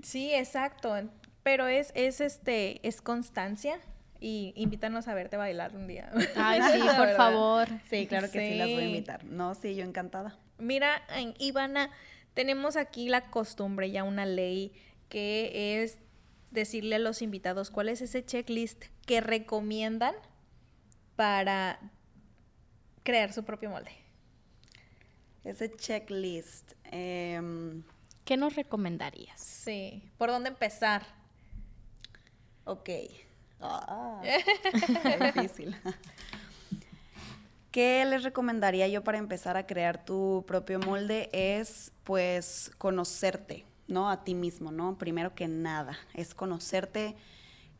sí, 0.02 0.34
exacto, 0.34 0.94
pero 1.42 1.68
es, 1.68 1.90
es, 1.94 2.20
este, 2.20 2.86
es 2.86 3.00
constancia 3.00 3.78
y 4.24 4.54
invítanos 4.56 5.06
a 5.06 5.12
verte 5.12 5.36
bailar 5.36 5.76
un 5.76 5.86
día. 5.86 6.10
Ay, 6.36 6.62
sí, 6.72 6.88
por 6.96 7.14
favor. 7.14 7.68
Sí, 7.90 8.06
claro 8.06 8.30
que 8.30 8.52
sí. 8.52 8.54
las 8.56 8.68
voy 8.68 8.84
a 8.84 8.86
invitar. 8.86 9.22
No, 9.24 9.54
sí, 9.54 9.74
yo 9.74 9.84
encantada. 9.84 10.38
Mira, 10.56 11.02
Ivana, 11.38 11.90
tenemos 12.32 12.76
aquí 12.76 13.10
la 13.10 13.30
costumbre, 13.30 13.90
ya 13.90 14.02
una 14.02 14.24
ley, 14.24 14.72
que 15.10 15.82
es 15.82 15.98
decirle 16.52 16.96
a 16.96 17.00
los 17.00 17.20
invitados 17.20 17.70
cuál 17.70 17.90
es 17.90 18.00
ese 18.00 18.24
checklist 18.24 18.86
que 19.04 19.20
recomiendan 19.20 20.14
para 21.16 21.78
crear 23.02 23.30
su 23.30 23.44
propio 23.44 23.68
molde. 23.68 23.90
Ese 25.44 25.70
checklist. 25.70 26.72
Em, 26.84 27.82
¿Qué 28.24 28.38
nos 28.38 28.56
recomendarías? 28.56 29.38
Sí, 29.38 30.02
¿por 30.16 30.30
dónde 30.30 30.48
empezar? 30.48 31.02
Ok. 32.64 32.88
Ah, 33.64 34.22
difícil. 35.34 35.76
¿Qué 37.70 38.04
les 38.04 38.22
recomendaría 38.22 38.86
yo 38.88 39.02
para 39.02 39.18
empezar 39.18 39.56
a 39.56 39.66
crear 39.66 40.04
tu 40.04 40.44
propio 40.46 40.78
molde? 40.78 41.28
Es 41.32 41.90
pues 42.04 42.70
conocerte, 42.78 43.64
¿no? 43.88 44.10
A 44.10 44.22
ti 44.22 44.34
mismo, 44.34 44.70
¿no? 44.70 44.96
Primero 44.96 45.34
que 45.34 45.48
nada, 45.48 45.98
es 46.14 46.34
conocerte 46.34 47.16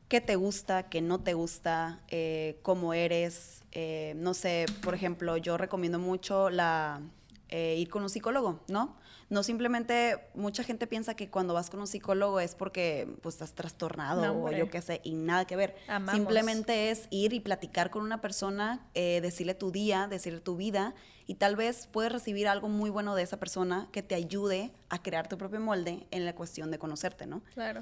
qué 0.09 0.21
te 0.21 0.37
gusta, 0.37 0.89
qué 0.89 1.01
no 1.01 1.21
te 1.21 1.35
gusta, 1.35 2.01
eh, 2.09 2.59
cómo 2.63 2.95
eres. 2.95 3.63
Eh, 3.73 4.15
no 4.17 4.35
sé, 4.35 4.67
por 4.83 4.95
ejemplo, 4.95 5.37
yo 5.37 5.57
recomiendo 5.57 5.99
mucho 5.99 6.51
la, 6.51 7.01
eh, 7.49 7.77
ir 7.79 7.89
con 7.89 8.03
un 8.03 8.09
psicólogo, 8.09 8.61
¿no? 8.69 8.97
No 9.31 9.43
simplemente, 9.43 10.29
mucha 10.35 10.63
gente 10.63 10.87
piensa 10.87 11.15
que 11.15 11.31
cuando 11.31 11.55
vas 11.55 11.71
con 11.71 11.81
un 11.81 11.87
psicólogo 11.87 12.41
es 12.41 12.55
porque 12.55 13.09
pues 13.23 13.37
estás 13.37 13.55
trastornado 13.55 14.43
o 14.43 14.51
yo 14.51 14.69
qué 14.71 14.81
sé, 14.83 15.01
y 15.03 15.15
nada 15.15 15.47
que 15.47 15.57
ver. 15.57 15.77
Simplemente 16.11 16.91
es 16.91 17.09
ir 17.11 17.33
y 17.33 17.41
platicar 17.41 17.91
con 17.91 18.03
una 18.03 18.21
persona, 18.21 18.87
eh, 18.95 19.21
decirle 19.23 19.55
tu 19.55 19.71
día, 19.71 20.07
decirle 20.09 20.41
tu 20.41 20.57
vida, 20.57 20.95
y 21.27 21.37
tal 21.37 21.57
vez 21.57 21.89
puedes 21.91 22.13
recibir 22.13 22.49
algo 22.49 22.69
muy 22.69 22.91
bueno 22.91 23.15
de 23.15 23.23
esa 23.23 23.39
persona 23.39 23.89
que 23.93 24.03
te 24.03 24.15
ayude 24.15 24.73
a 24.91 25.03
crear 25.03 25.29
tu 25.29 25.39
propio 25.39 25.61
molde 25.61 26.07
en 26.11 26.27
la 26.27 26.35
cuestión 26.35 26.71
de 26.71 26.79
conocerte, 26.79 27.27
¿no? 27.27 27.43
Claro. 27.55 27.81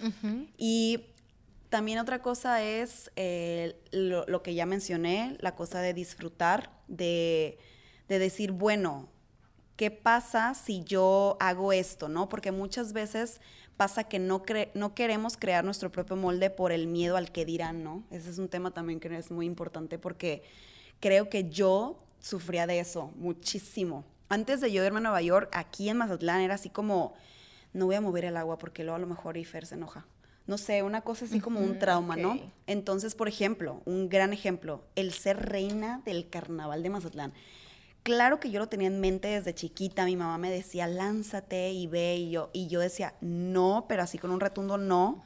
Y 0.56 1.06
también 1.68 1.98
otra 1.98 2.22
cosa 2.22 2.62
es 2.62 3.10
eh, 3.16 3.76
lo, 3.90 4.42
que 4.42 4.54
ya 4.54 4.66
mencioné, 4.66 5.36
la 5.40 5.56
cosa 5.56 5.80
de 5.80 5.92
disfrutar, 5.92 6.70
de, 6.86 7.58
de 8.08 8.18
decir, 8.18 8.52
bueno, 8.52 9.08
¿qué 9.82 9.90
pasa 9.90 10.54
si 10.54 10.84
yo 10.84 11.36
hago 11.40 11.72
esto? 11.72 12.08
¿no? 12.08 12.28
Porque 12.28 12.52
muchas 12.52 12.92
veces 12.92 13.40
pasa 13.76 14.04
que 14.04 14.20
no, 14.20 14.44
no 14.74 14.94
queremos 14.94 15.36
crear 15.36 15.64
nuestro 15.64 15.90
propio 15.90 16.14
molde 16.14 16.50
por 16.50 16.70
el 16.70 16.86
miedo 16.86 17.16
al 17.16 17.32
que 17.32 17.44
dirán, 17.44 17.82
¿no? 17.82 18.04
Ese 18.12 18.30
es 18.30 18.38
un 18.38 18.46
tema 18.46 18.70
también 18.70 19.00
que 19.00 19.12
es 19.16 19.32
muy 19.32 19.44
importante 19.44 19.98
porque 19.98 20.44
creo 21.00 21.28
que 21.28 21.50
yo 21.50 21.98
sufría 22.20 22.68
de 22.68 22.78
eso 22.78 23.10
muchísimo. 23.16 24.04
Antes 24.28 24.60
de 24.60 24.70
yo 24.70 24.84
irme 24.84 24.98
a 24.98 25.00
Nueva 25.00 25.20
York, 25.20 25.48
aquí 25.52 25.88
en 25.88 25.96
Mazatlán 25.96 26.42
era 26.42 26.54
así 26.54 26.70
como, 26.70 27.14
no 27.72 27.86
voy 27.86 27.96
a 27.96 28.00
mover 28.00 28.24
el 28.26 28.36
agua 28.36 28.58
porque 28.58 28.84
luego 28.84 28.94
a 28.94 29.00
lo 29.00 29.08
mejor 29.08 29.36
Ifer 29.36 29.66
se 29.66 29.74
enoja. 29.74 30.06
No 30.46 30.58
sé, 30.58 30.84
una 30.84 31.00
cosa 31.00 31.24
así 31.24 31.40
como 31.40 31.58
un 31.58 31.80
trauma, 31.80 32.14
¿no? 32.14 32.38
Entonces, 32.68 33.16
por 33.16 33.26
ejemplo, 33.26 33.82
un 33.84 34.08
gran 34.08 34.32
ejemplo, 34.32 34.84
el 34.94 35.12
ser 35.12 35.44
reina 35.44 36.02
del 36.04 36.30
carnaval 36.30 36.84
de 36.84 36.90
Mazatlán. 36.90 37.32
Claro 38.02 38.40
que 38.40 38.50
yo 38.50 38.58
lo 38.58 38.68
tenía 38.68 38.88
en 38.88 39.00
mente 39.00 39.28
desde 39.28 39.54
chiquita, 39.54 40.04
mi 40.04 40.16
mamá 40.16 40.36
me 40.36 40.50
decía, 40.50 40.88
lánzate 40.88 41.70
y 41.70 41.86
ve, 41.86 42.16
y 42.16 42.30
yo, 42.30 42.50
y 42.52 42.66
yo 42.66 42.80
decía, 42.80 43.14
no, 43.20 43.86
pero 43.88 44.02
así 44.02 44.18
con 44.18 44.32
un 44.32 44.40
retundo 44.40 44.76
no. 44.76 45.22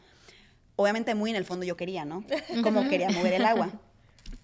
Obviamente 0.76 1.14
muy 1.14 1.30
en 1.30 1.36
el 1.36 1.46
fondo 1.46 1.64
yo 1.64 1.76
quería, 1.76 2.04
¿no? 2.04 2.22
Como 2.62 2.86
quería 2.88 3.08
mover 3.08 3.32
el 3.32 3.44
agua. 3.46 3.70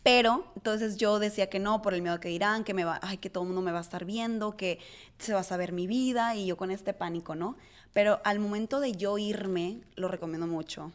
Pero 0.02 0.50
entonces 0.56 0.96
yo 0.96 1.18
decía 1.18 1.48
que 1.48 1.58
no, 1.58 1.82
por 1.82 1.94
el 1.94 2.02
miedo 2.02 2.18
que 2.20 2.28
dirán, 2.28 2.64
que 2.64 2.74
me 2.74 2.84
va, 2.84 2.98
ay, 3.02 3.18
que 3.18 3.30
todo 3.30 3.44
el 3.44 3.48
mundo 3.48 3.62
me 3.62 3.70
va 3.70 3.78
a 3.78 3.82
estar 3.82 4.04
viendo, 4.04 4.56
que 4.56 4.78
se 5.18 5.34
va 5.34 5.40
a 5.40 5.44
saber 5.44 5.72
mi 5.72 5.86
vida 5.86 6.34
y 6.34 6.46
yo 6.46 6.56
con 6.56 6.70
este 6.70 6.92
pánico, 6.92 7.34
¿no? 7.34 7.56
Pero 7.92 8.20
al 8.24 8.40
momento 8.40 8.80
de 8.80 8.92
yo 8.92 9.18
irme, 9.18 9.82
lo 9.94 10.08
recomiendo 10.08 10.46
mucho. 10.46 10.90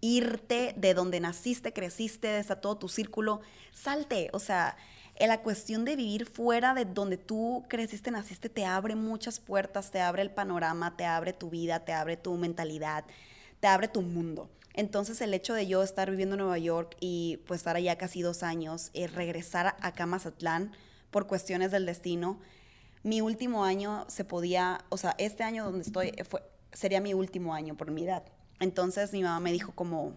Irte 0.00 0.74
de 0.76 0.94
donde 0.94 1.20
naciste, 1.20 1.72
creciste, 1.72 2.28
de 2.28 2.44
todo 2.56 2.76
tu 2.76 2.88
círculo, 2.88 3.40
salte, 3.72 4.28
o 4.32 4.38
sea, 4.38 4.76
la 5.18 5.42
cuestión 5.42 5.84
de 5.84 5.96
vivir 5.96 6.26
fuera 6.26 6.74
de 6.74 6.84
donde 6.84 7.16
tú 7.16 7.64
creciste, 7.68 8.10
naciste, 8.10 8.48
te 8.48 8.64
abre 8.64 8.94
muchas 8.96 9.40
puertas, 9.40 9.90
te 9.90 10.00
abre 10.00 10.22
el 10.22 10.30
panorama, 10.30 10.96
te 10.96 11.04
abre 11.04 11.32
tu 11.32 11.50
vida, 11.50 11.80
te 11.80 11.92
abre 11.92 12.16
tu 12.16 12.34
mentalidad, 12.36 13.04
te 13.60 13.68
abre 13.68 13.88
tu 13.88 14.02
mundo. 14.02 14.50
Entonces 14.74 15.20
el 15.20 15.34
hecho 15.34 15.54
de 15.54 15.66
yo 15.66 15.82
estar 15.82 16.10
viviendo 16.10 16.34
en 16.34 16.40
Nueva 16.40 16.58
York 16.58 16.96
y 16.98 17.40
pues 17.46 17.60
estar 17.60 17.76
allá 17.76 17.96
casi 17.98 18.22
dos 18.22 18.42
años, 18.42 18.90
y 18.92 19.06
regresar 19.06 19.76
acá 19.80 20.04
a 20.04 20.06
Mazatlán 20.06 20.72
por 21.10 21.26
cuestiones 21.26 21.70
del 21.70 21.86
destino, 21.86 22.40
mi 23.02 23.20
último 23.20 23.64
año 23.64 24.06
se 24.08 24.24
podía, 24.24 24.84
o 24.88 24.96
sea, 24.96 25.14
este 25.18 25.42
año 25.42 25.64
donde 25.64 25.82
estoy 25.82 26.12
fue, 26.28 26.42
sería 26.72 27.00
mi 27.00 27.14
último 27.14 27.52
año 27.52 27.76
por 27.76 27.90
mi 27.90 28.04
edad. 28.04 28.24
Entonces 28.60 29.12
mi 29.12 29.22
mamá 29.22 29.40
me 29.40 29.52
dijo 29.52 29.72
como, 29.72 30.14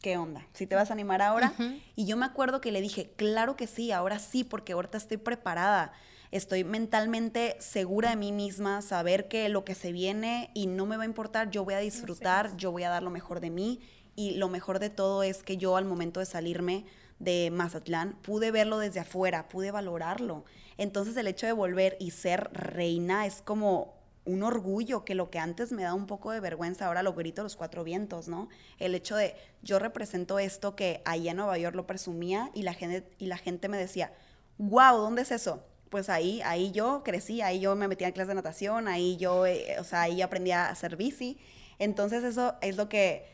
¿qué 0.00 0.16
onda? 0.16 0.46
¿Si 0.52 0.66
te 0.66 0.74
vas 0.74 0.90
a 0.90 0.92
animar 0.92 1.22
ahora? 1.22 1.54
Y 1.96 2.06
yo 2.06 2.16
me 2.16 2.26
acuerdo 2.26 2.60
que 2.60 2.72
le 2.72 2.80
dije, 2.80 3.10
claro 3.16 3.56
que 3.56 3.66
sí, 3.66 3.92
ahora 3.92 4.18
sí, 4.18 4.44
porque 4.44 4.72
ahorita 4.72 4.98
estoy 4.98 5.16
preparada. 5.16 5.92
Estoy 6.30 6.62
mentalmente 6.62 7.56
segura 7.58 8.10
de 8.10 8.16
mí 8.16 8.32
misma, 8.32 8.82
saber 8.82 9.28
que 9.28 9.48
lo 9.48 9.64
que 9.64 9.74
se 9.74 9.92
viene 9.92 10.50
y 10.54 10.66
no 10.66 10.84
me 10.84 10.96
va 10.96 11.04
a 11.04 11.06
importar, 11.06 11.50
yo 11.50 11.64
voy 11.64 11.74
a 11.74 11.78
disfrutar, 11.78 12.54
yo 12.56 12.70
voy 12.70 12.82
a 12.82 12.90
dar 12.90 13.02
lo 13.02 13.10
mejor 13.10 13.40
de 13.40 13.50
mí. 13.50 13.80
Y 14.14 14.32
lo 14.32 14.48
mejor 14.48 14.78
de 14.78 14.90
todo 14.90 15.22
es 15.22 15.42
que 15.42 15.56
yo 15.56 15.76
al 15.76 15.84
momento 15.84 16.20
de 16.20 16.26
salirme 16.26 16.84
de 17.18 17.50
Mazatlán 17.52 18.14
pude 18.22 18.50
verlo 18.50 18.78
desde 18.78 19.00
afuera, 19.00 19.48
pude 19.48 19.70
valorarlo. 19.70 20.44
Entonces 20.76 21.16
el 21.16 21.28
hecho 21.28 21.46
de 21.46 21.52
volver 21.52 21.96
y 22.00 22.10
ser 22.10 22.50
reina 22.52 23.26
es 23.26 23.42
como 23.42 23.97
un 24.28 24.42
orgullo 24.42 25.06
que 25.06 25.14
lo 25.14 25.30
que 25.30 25.38
antes 25.38 25.72
me 25.72 25.82
da 25.82 25.94
un 25.94 26.06
poco 26.06 26.30
de 26.32 26.40
vergüenza, 26.40 26.86
ahora 26.86 27.02
lo 27.02 27.14
grito 27.14 27.40
a 27.40 27.44
los 27.44 27.56
cuatro 27.56 27.82
vientos, 27.82 28.28
¿no? 28.28 28.50
El 28.78 28.94
hecho 28.94 29.16
de 29.16 29.34
yo 29.62 29.78
represento 29.78 30.38
esto 30.38 30.76
que 30.76 31.00
allá 31.06 31.30
en 31.30 31.38
Nueva 31.38 31.56
York 31.56 31.74
lo 31.74 31.86
presumía 31.86 32.50
y 32.54 32.62
la 32.62 32.74
gente, 32.74 33.08
y 33.18 33.26
la 33.26 33.38
gente 33.38 33.68
me 33.68 33.78
decía, 33.78 34.12
wow, 34.58 34.98
¿dónde 34.98 35.22
es 35.22 35.30
eso? 35.30 35.64
Pues 35.88 36.10
ahí, 36.10 36.42
ahí 36.44 36.72
yo 36.72 37.02
crecí, 37.04 37.40
ahí 37.40 37.60
yo 37.60 37.74
me 37.74 37.88
metí 37.88 38.04
en 38.04 38.12
clase 38.12 38.28
de 38.28 38.34
natación, 38.34 38.86
ahí 38.86 39.16
yo, 39.16 39.46
eh, 39.46 39.76
o 39.80 39.84
sea, 39.84 40.02
ahí 40.02 40.20
aprendí 40.20 40.50
a 40.50 40.68
hacer 40.68 40.96
bici. 40.96 41.38
Entonces 41.78 42.22
eso 42.22 42.56
es 42.60 42.76
lo 42.76 42.90
que, 42.90 43.26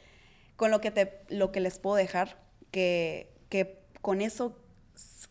con 0.55 0.71
lo 0.71 0.81
que, 0.81 0.93
te, 0.93 1.25
lo 1.29 1.51
que 1.51 1.59
les 1.59 1.81
puedo 1.81 1.97
dejar, 1.97 2.39
que, 2.71 3.35
que 3.49 3.81
con 4.01 4.21
eso 4.21 4.57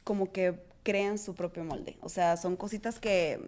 como 0.03 0.34
que 0.34 0.59
crean 0.84 1.18
su 1.18 1.36
propio 1.36 1.64
molde. 1.64 1.97
O 2.01 2.09
sea, 2.09 2.36
son 2.36 2.57
cositas 2.57 2.99
que 2.99 3.39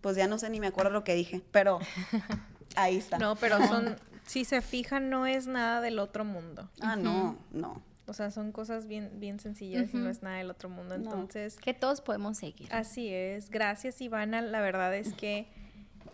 pues 0.00 0.16
ya 0.16 0.26
no 0.26 0.38
sé 0.38 0.50
ni 0.50 0.60
me 0.60 0.68
acuerdo 0.68 0.90
lo 0.90 1.04
que 1.04 1.14
dije, 1.14 1.42
pero 1.50 1.78
ahí 2.76 2.96
está. 2.96 3.18
No, 3.18 3.36
pero 3.36 3.58
son, 3.66 3.96
si 4.26 4.44
se 4.44 4.60
fijan, 4.62 5.10
no 5.10 5.26
es 5.26 5.46
nada 5.46 5.80
del 5.80 5.98
otro 5.98 6.24
mundo. 6.24 6.68
Ah, 6.80 6.96
no, 6.96 7.36
no. 7.50 7.82
O 8.06 8.14
sea, 8.14 8.30
son 8.30 8.52
cosas 8.52 8.86
bien, 8.86 9.10
bien 9.16 9.38
sencillas 9.38 9.92
y 9.92 9.98
no 9.98 10.08
es 10.08 10.22
nada 10.22 10.38
del 10.38 10.50
otro 10.50 10.70
mundo. 10.70 10.94
Entonces. 10.94 11.56
Que 11.56 11.74
todos 11.74 12.00
podemos 12.00 12.38
seguir. 12.38 12.72
Así 12.72 13.12
es. 13.12 13.50
Gracias, 13.50 14.00
Ivana. 14.00 14.40
La 14.40 14.62
verdad 14.62 14.94
es 14.94 15.12
que 15.12 15.46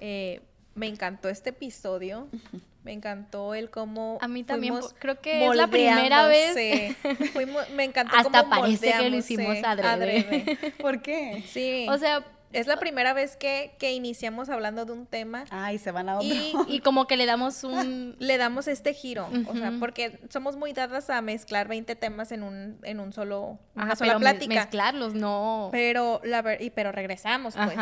eh, 0.01 0.43
me 0.75 0.89
encantó 0.89 1.29
este 1.29 1.51
episodio. 1.51 2.29
Me 2.83 2.93
encantó 2.93 3.55
el 3.55 3.71
cómo. 3.71 4.19
A 4.21 4.27
mí 4.27 4.43
también. 4.43 4.75
Creo 4.99 5.21
que 5.21 5.47
es 5.47 5.55
la 5.55 5.69
primera 5.69 6.27
vez. 6.27 6.57
me 7.77 7.85
encantó 7.85 8.17
Hasta 8.17 8.49
parece 8.49 8.93
que 8.99 9.11
lo 9.11 9.17
hicimos 9.17 9.57
adrede. 9.63 10.75
¿Por 10.81 11.01
qué? 11.01 11.45
Sí. 11.47 11.87
O 11.89 11.97
sea, 11.97 12.25
es 12.55 12.67
la 12.67 12.77
primera 12.79 13.13
vez 13.13 13.37
que, 13.37 13.75
que, 13.79 13.93
iniciamos 13.93 14.49
hablando 14.49 14.85
de 14.85 14.93
un 14.93 15.07
tema. 15.07 15.45
Ay, 15.51 15.79
se 15.79 15.91
van 15.91 16.09
a 16.09 16.17
otro. 16.17 16.29
Y, 16.29 16.55
y 16.69 16.81
como 16.81 17.07
que 17.07 17.17
le 17.17 17.27
damos 17.27 17.65
un... 17.65 18.17
le 18.21 18.39
damos 18.39 18.69
este 18.69 18.95
giro, 18.95 19.29
o 19.47 19.55
sea, 19.55 19.73
porque 19.79 20.21
somos 20.31 20.57
muy 20.57 20.73
dadas 20.73 21.11
a 21.11 21.21
mezclar 21.21 21.69
20 21.69 21.97
temas 21.97 22.33
en 22.33 22.43
un, 22.43 22.79
en 22.83 23.01
un 23.01 23.13
solo, 23.13 23.59
una 23.75 23.97
sola 23.97 24.19
plática. 24.19 24.55
mezclarlos, 24.55 25.15
no. 25.15 25.69
Pero, 25.73 26.21
la, 26.25 26.57
y, 26.61 26.71
pero 26.71 26.93
regresamos, 26.93 27.55
pues. 27.57 27.79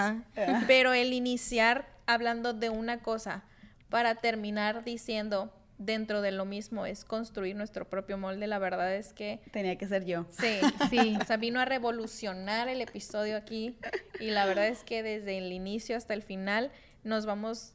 Pero 0.66 0.93
el 0.93 1.12
iniciar 1.12 1.87
hablando 2.07 2.53
de 2.53 2.70
una 2.70 3.01
cosa 3.01 3.45
para 3.89 4.14
terminar 4.16 4.85
diciendo 4.85 5.53
dentro 5.85 6.22
de 6.22 6.33
lo 6.33 6.45
mismo 6.45 6.87
es 6.87 7.05
construir 7.05 7.57
nuestro 7.57 7.89
propio 7.89 8.18
molde. 8.18 8.47
La 8.47 8.59
verdad 8.59 8.95
es 8.95 9.12
que... 9.12 9.41
Tenía 9.53 9.76
que 9.76 9.87
ser 9.87 10.05
yo. 10.05 10.26
Sí, 10.30 10.59
sí. 10.91 11.16
O 11.22 11.24
sea, 11.24 11.37
vino 11.37 11.61
a 11.61 11.64
revolucionar 11.64 12.68
el 12.68 12.80
episodio 12.80 13.37
aquí 13.37 13.76
y 14.18 14.30
la 14.30 14.47
verdad 14.47 14.66
es 14.68 14.83
que 14.85 15.03
desde 15.03 15.39
el 15.39 15.53
inicio 15.53 15.97
hasta 15.97 16.14
el 16.14 16.22
final 16.22 16.70
nos 17.05 17.26
vamos 17.26 17.74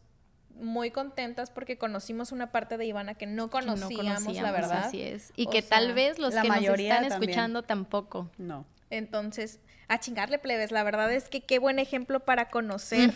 muy 0.60 0.92
contentas 0.92 1.52
porque 1.52 1.78
conocimos 1.78 2.32
una 2.32 2.52
parte 2.52 2.78
de 2.78 2.86
Ivana 2.86 3.14
que 3.14 3.26
no 3.26 3.50
conocíamos, 3.50 4.36
la 4.36 4.52
verdad. 4.52 4.86
Así 4.86 5.02
es. 5.02 5.32
Y 5.36 5.48
que 5.48 5.62
tal 5.62 5.94
vez 5.94 6.20
los 6.20 6.34
que 6.34 6.48
nos 6.48 6.58
están 6.58 7.06
escuchando 7.06 7.64
tampoco. 7.64 8.30
No. 8.38 8.66
Entonces, 8.90 9.60
a 9.88 10.00
chingarle 10.00 10.40
plebes, 10.40 10.72
la 10.72 10.84
verdad 10.84 11.12
es 11.12 11.30
que 11.30 11.42
qué 11.42 11.60
buen 11.60 11.80
ejemplo 11.80 12.22
para 12.22 12.50
conocer 12.50 13.14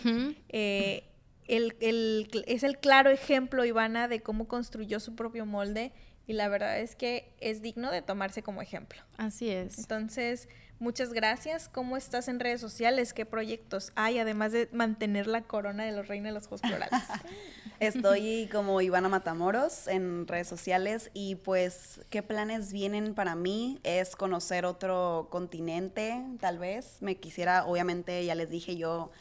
el, 1.52 2.44
es 2.48 2.64
el 2.64 2.78
claro 2.78 3.10
ejemplo, 3.10 3.66
Ivana, 3.66 4.08
de 4.08 4.22
cómo 4.22 4.48
construyó 4.48 5.00
su 5.00 5.16
propio 5.16 5.46
molde 5.46 5.92
y 6.28 6.34
la 6.34 6.48
verdad 6.48 6.80
es 6.80 6.96
que 6.96 7.34
es 7.40 7.62
digno 7.62 7.92
de 7.92 8.02
tomarse 8.02 8.42
como 8.42 8.62
ejemplo. 8.62 9.02
Así 9.18 9.50
es. 9.50 9.78
Entonces, 9.80 10.48
muchas 10.80 11.12
gracias. 11.12 11.68
¿Cómo 11.68 11.98
estás 11.98 12.30
en 12.30 12.40
redes 12.40 12.62
sociales? 12.62 13.12
¿Qué 13.12 13.26
proyectos 13.26 13.92
hay, 13.96 14.18
además 14.18 14.54
de 14.54 14.70
mantener 14.72 15.28
la 15.28 15.42
corona 15.42 15.84
de 15.84 15.92
los 15.92 16.08
reinos 16.08 16.30
de 16.30 16.34
los 16.34 16.48
Juegos 16.48 16.62
Florales? 16.62 17.02
Estoy 17.82 18.48
como 18.52 18.80
Ivana 18.80 19.10
Matamoros 19.10 19.88
en 19.88 20.28
redes 20.28 20.48
sociales 20.48 21.10
y 21.14 21.36
pues, 21.36 22.00
¿qué 22.10 22.24
planes 22.24 22.72
vienen 22.72 23.14
para 23.14 23.36
mí? 23.36 23.80
Es 23.84 24.16
conocer 24.16 24.66
otro 24.66 25.28
continente, 25.32 26.24
tal 26.40 26.60
vez. 26.60 26.98
Me 27.02 27.16
quisiera, 27.18 27.66
obviamente, 27.66 28.24
ya 28.24 28.36
les 28.36 28.50
dije 28.50 28.78
yo 28.78 29.12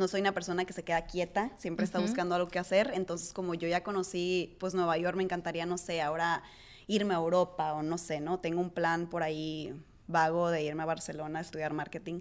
no 0.00 0.08
soy 0.08 0.22
una 0.22 0.32
persona 0.32 0.64
que 0.64 0.72
se 0.72 0.82
queda 0.82 1.02
quieta, 1.02 1.52
siempre 1.58 1.84
está 1.84 2.00
buscando 2.00 2.34
algo 2.34 2.48
que 2.48 2.58
hacer, 2.58 2.90
entonces 2.94 3.32
como 3.32 3.54
yo 3.54 3.68
ya 3.68 3.84
conocí 3.84 4.56
pues 4.58 4.74
Nueva 4.74 4.96
York, 4.96 5.16
me 5.16 5.22
encantaría, 5.22 5.66
no 5.66 5.78
sé, 5.78 6.00
ahora 6.00 6.42
irme 6.86 7.14
a 7.14 7.18
Europa 7.18 7.74
o 7.74 7.82
no 7.82 7.98
sé, 7.98 8.18
¿no? 8.18 8.40
Tengo 8.40 8.60
un 8.60 8.70
plan 8.70 9.08
por 9.08 9.22
ahí 9.22 9.74
vago 10.08 10.50
de 10.50 10.64
irme 10.64 10.82
a 10.82 10.86
Barcelona 10.86 11.38
a 11.38 11.42
estudiar 11.42 11.74
marketing. 11.74 12.20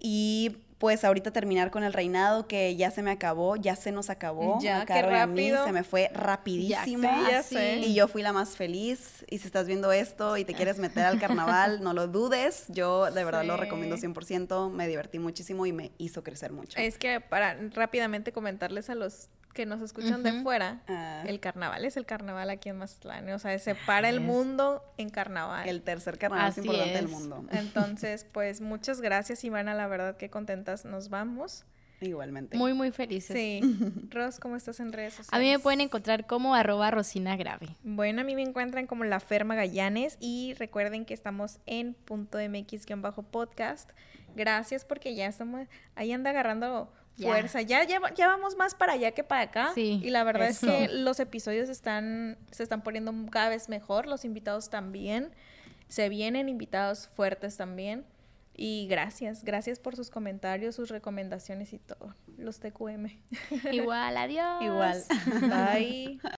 Y 0.00 0.56
pues 0.82 1.04
ahorita 1.04 1.30
terminar 1.30 1.70
con 1.70 1.84
el 1.84 1.92
reinado 1.92 2.48
que 2.48 2.74
ya 2.74 2.90
se 2.90 3.04
me 3.04 3.12
acabó, 3.12 3.54
ya 3.54 3.76
se 3.76 3.92
nos 3.92 4.10
acabó. 4.10 4.58
Ya, 4.60 4.84
qué 4.84 5.00
rápido. 5.00 5.64
se 5.64 5.70
me 5.70 5.84
fue 5.84 6.10
rapidísimo. 6.12 7.08
Ya 7.30 7.44
sé, 7.44 7.76
Y 7.76 7.94
yo 7.94 8.08
fui 8.08 8.20
la 8.20 8.32
más 8.32 8.56
feliz. 8.56 9.24
Y 9.30 9.38
si 9.38 9.46
estás 9.46 9.68
viendo 9.68 9.92
esto 9.92 10.36
y 10.36 10.44
te 10.44 10.54
quieres 10.54 10.80
meter 10.80 11.04
al 11.04 11.20
carnaval, 11.20 11.84
no 11.84 11.92
lo 11.94 12.08
dudes. 12.08 12.64
Yo 12.66 13.12
de 13.12 13.22
verdad 13.22 13.44
lo 13.44 13.56
recomiendo 13.56 13.96
100%. 13.96 14.72
Me 14.72 14.88
divertí 14.88 15.20
muchísimo 15.20 15.66
y 15.66 15.72
me 15.72 15.92
hizo 15.98 16.24
crecer 16.24 16.50
mucho. 16.50 16.80
Es 16.80 16.98
que 16.98 17.20
para 17.20 17.56
rápidamente 17.70 18.32
comentarles 18.32 18.90
a 18.90 18.96
los 18.96 19.28
que 19.52 19.66
nos 19.66 19.80
escuchan 19.80 20.22
de 20.22 20.32
fuera, 20.42 20.82
ah. 20.88 21.22
el 21.26 21.40
carnaval 21.40 21.84
es 21.84 21.96
el 21.96 22.06
carnaval 22.06 22.50
aquí 22.50 22.68
en 22.68 22.78
Mazatlán. 22.78 23.28
O 23.30 23.38
sea, 23.38 23.58
se 23.58 23.74
para 23.74 24.08
el 24.08 24.20
mundo 24.20 24.82
en 24.98 25.10
carnaval. 25.10 25.68
El 25.68 25.82
tercer 25.82 26.18
carnaval 26.18 26.46
más 26.46 26.58
importante 26.58 26.94
del 26.94 27.08
mundo. 27.08 27.44
Entonces, 27.50 28.26
pues 28.30 28.60
muchas 28.60 29.00
gracias, 29.00 29.44
Ivana. 29.44 29.74
La 29.74 29.86
verdad 29.86 30.16
que 30.16 30.30
contentas 30.30 30.84
nos 30.84 31.08
vamos. 31.08 31.64
Igualmente. 32.00 32.56
Muy, 32.56 32.74
muy 32.74 32.90
felices. 32.90 33.36
Sí. 33.36 33.60
Ros, 34.10 34.40
¿cómo 34.40 34.56
estás 34.56 34.80
en 34.80 34.92
redes 34.92 35.14
sociales? 35.14 35.32
A 35.32 35.38
mí 35.38 35.50
me 35.50 35.58
pueden 35.58 35.80
encontrar 35.80 36.26
como 36.26 36.54
arroba 36.54 36.90
Rosina 36.90 37.36
Grave. 37.36 37.76
Bueno, 37.84 38.22
a 38.22 38.24
mí 38.24 38.34
me 38.34 38.42
encuentran 38.42 38.86
como 38.86 39.04
La 39.04 39.20
Ferma 39.20 39.54
Gallanes 39.54 40.16
y 40.20 40.54
recuerden 40.58 41.04
que 41.04 41.14
estamos 41.14 41.58
en 41.66 41.94
punto 41.94 42.38
MX-podcast. 42.38 43.90
Gracias 44.34 44.84
porque 44.84 45.14
ya 45.14 45.26
estamos, 45.26 45.68
ahí 45.94 46.12
anda 46.12 46.30
agarrando 46.30 46.90
fuerza. 47.16 47.62
Ya, 47.62 47.84
ya, 47.84 48.26
vamos 48.26 48.56
más 48.56 48.74
para 48.74 48.92
allá 48.94 49.12
que 49.12 49.24
para 49.24 49.42
acá. 49.42 49.72
y 49.76 50.10
la 50.10 50.24
verdad 50.24 50.48
es 50.48 50.60
que 50.60 50.88
los 50.88 51.20
episodios 51.20 51.68
están, 51.68 52.38
se 52.50 52.62
están 52.62 52.82
poniendo 52.82 53.12
cada 53.30 53.48
vez 53.48 53.68
mejor, 53.68 54.06
los 54.06 54.24
invitados 54.24 54.70
también. 54.70 55.32
Se 55.88 56.08
vienen 56.08 56.48
invitados 56.48 57.08
fuertes 57.14 57.56
también. 57.56 58.06
Y 58.54 58.86
gracias, 58.86 59.44
gracias 59.44 59.78
por 59.78 59.96
sus 59.96 60.10
comentarios, 60.10 60.74
sus 60.74 60.90
recomendaciones 60.90 61.72
y 61.72 61.78
todo. 61.78 62.14
Los 62.36 62.60
TQM. 62.60 63.06
Igual, 63.72 64.16
adiós. 64.16 64.62
Igual. 64.62 65.02
Bye. 65.40 66.20